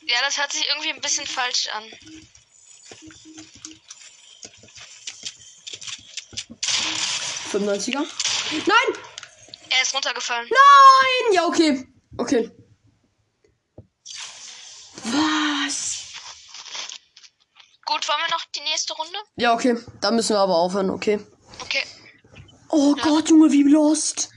Ja, 0.08 0.16
das 0.22 0.38
hört 0.38 0.50
sich 0.50 0.66
irgendwie 0.68 0.90
ein 0.90 1.00
bisschen 1.00 1.26
falsch 1.26 1.68
an. 1.68 1.84
95er? 7.52 8.04
Nein! 8.66 9.02
Er 9.70 9.82
ist 9.82 9.94
runtergefallen. 9.94 10.48
Nein! 10.50 11.32
Ja, 11.32 11.46
okay. 11.46 11.86
Okay. 12.18 12.50
Was? 15.04 15.96
Gut, 17.96 18.08
wollen 18.08 18.20
wir 18.26 18.30
noch 18.30 18.44
die 18.54 18.60
nächste 18.60 18.92
Runde? 18.92 19.18
Ja, 19.36 19.54
okay. 19.54 19.74
Da 20.02 20.10
müssen 20.10 20.34
wir 20.34 20.40
aber 20.40 20.54
aufhören, 20.54 20.90
okay. 20.90 21.18
Okay. 21.60 21.82
Oh 22.68 22.94
Gott, 22.94 23.30
Junge, 23.30 23.50
wie 23.50 23.62
lost. 23.62 24.28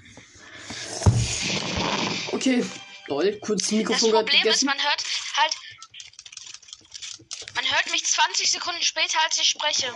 Okay. 2.32 2.66
Lol, 3.07 3.38
kurz 3.41 3.64
das 3.64 3.70
Das 3.70 3.78
Mikrofon 3.78 4.12
gerade 4.12 4.32
Problem 4.32 4.47
ist, 4.47 4.64
man 4.64 4.82
hört 4.82 5.03
halt. 5.36 5.53
Man 7.55 7.66
hört 7.70 7.91
mich 7.91 8.05
20 8.05 8.49
Sekunden 8.49 8.82
später, 8.82 9.18
als 9.26 9.38
ich 9.38 9.49
spreche. 9.49 9.93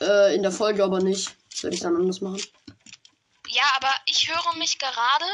Äh, 0.00 0.36
in 0.36 0.42
der 0.44 0.52
Folge 0.52 0.84
aber 0.84 1.00
nicht. 1.00 1.34
Das 1.50 1.64
werde 1.64 1.74
ich 1.74 1.82
dann 1.82 1.96
anders 1.96 2.20
machen. 2.20 2.40
Ja, 3.48 3.64
aber 3.74 3.92
ich 4.06 4.28
höre 4.28 4.54
mich 4.58 4.78
gerade. 4.78 5.24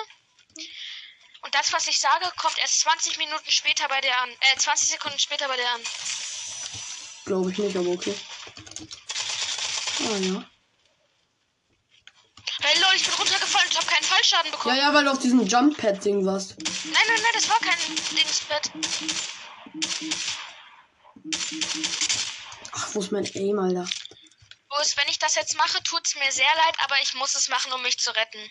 Und 1.44 1.54
das, 1.54 1.72
was 1.72 1.86
ich 1.86 1.98
sage, 1.98 2.24
kommt 2.38 2.58
erst 2.58 2.80
20 2.80 3.18
Minuten 3.18 3.50
später 3.50 3.86
bei 3.88 4.00
dir 4.00 4.16
an. 4.18 4.30
Äh, 4.30 4.56
20 4.56 4.88
Sekunden 4.88 5.18
später 5.18 5.46
bei 5.46 5.56
dir 5.56 5.68
an. 5.70 5.80
Glaube 7.26 7.50
ich 7.50 7.58
nicht, 7.58 7.76
aber 7.76 7.88
okay. 7.90 8.14
Ah, 10.00 10.16
ja. 10.16 10.44
Hey 12.62 12.80
Leute, 12.80 12.96
ich 12.96 13.04
bin 13.04 13.14
runtergefallen 13.14 13.68
und 13.68 13.76
habe 13.76 13.86
keinen 13.86 14.04
Fallschaden 14.04 14.50
Ja, 14.50 14.56
bekommen. 14.56 14.76
ja, 14.78 14.94
weil 14.94 15.04
du 15.04 15.10
auf 15.10 15.18
diesem 15.18 15.46
Jump-Pad-Ding 15.46 16.24
warst. 16.24 16.56
Nein, 16.84 16.94
nein, 17.08 17.20
nein, 17.22 17.32
das 17.34 17.48
war 17.50 17.58
kein 17.58 17.78
Dingsbett. 18.16 18.70
Ach, 22.72 22.94
wo 22.94 23.00
ist 23.00 23.12
mein 23.12 23.26
Aim, 23.34 23.58
Alter? 23.58 23.86
Bloß, 24.68 24.96
wenn 24.96 25.08
ich 25.08 25.18
das 25.18 25.34
jetzt 25.34 25.56
mache, 25.56 25.82
tut's 25.82 26.14
mir 26.16 26.32
sehr 26.32 26.52
leid, 26.56 26.74
aber 26.84 26.96
ich 27.02 27.14
muss 27.14 27.34
es 27.34 27.48
machen, 27.48 27.72
um 27.72 27.82
mich 27.82 27.98
zu 27.98 28.10
retten. 28.16 28.50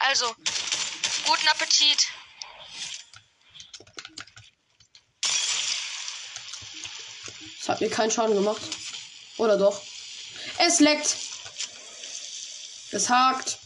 Also, 0.00 0.26
guten 1.24 1.48
Appetit. 1.48 2.08
Das 7.58 7.68
hat 7.68 7.80
mir 7.80 7.90
keinen 7.90 8.10
Schaden 8.10 8.34
gemacht. 8.34 8.62
Oder 9.36 9.58
doch? 9.58 9.82
Es 10.58 10.80
leckt. 10.80 11.16
Es 12.92 13.08
hakt. 13.10 13.58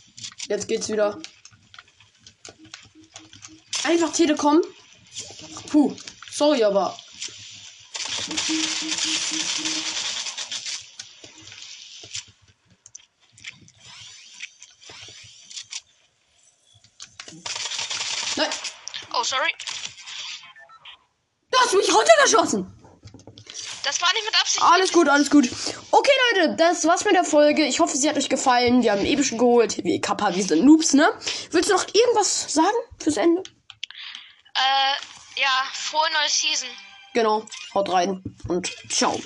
Jetzt 0.48 0.68
geht's 0.68 0.88
wieder. 0.88 1.20
Einfach 3.84 4.12
Telekom. 4.12 4.60
Puh. 5.70 5.96
Sorry, 6.30 6.64
aber. 6.64 6.98
Sorry. 19.24 19.50
Du 21.50 21.58
hast 21.58 21.74
mich 21.74 21.94
runtergeschossen. 21.94 22.70
Das 23.84 24.00
war 24.00 24.12
nicht 24.14 24.24
mit 24.24 24.40
Absicht. 24.40 24.62
Alles 24.62 24.92
gut, 24.92 25.08
alles 25.08 25.30
gut. 25.30 25.48
Okay, 25.90 26.10
Leute, 26.32 26.56
das 26.56 26.86
war's 26.86 27.04
mit 27.04 27.14
der 27.14 27.24
Folge. 27.24 27.66
Ich 27.66 27.80
hoffe, 27.80 27.96
sie 27.96 28.08
hat 28.08 28.16
euch 28.16 28.30
gefallen. 28.30 28.82
Wir 28.82 28.92
haben 28.92 29.04
epischen 29.04 29.36
geholt. 29.36 29.84
Wie 29.84 30.00
Kappa, 30.00 30.34
wir 30.34 30.42
sind 30.42 30.64
Noobs, 30.64 30.94
ne? 30.94 31.06
Willst 31.50 31.68
du 31.68 31.74
noch 31.74 31.86
irgendwas 31.92 32.52
sagen 32.52 32.76
fürs 32.98 33.18
Ende? 33.18 33.42
Äh, 34.54 35.40
ja, 35.40 35.64
frohe 35.72 36.10
neue 36.12 36.28
Season. 36.28 36.68
Genau. 37.12 37.44
Haut 37.74 37.92
rein 37.92 38.22
und 38.48 38.72
ciao. 38.90 39.20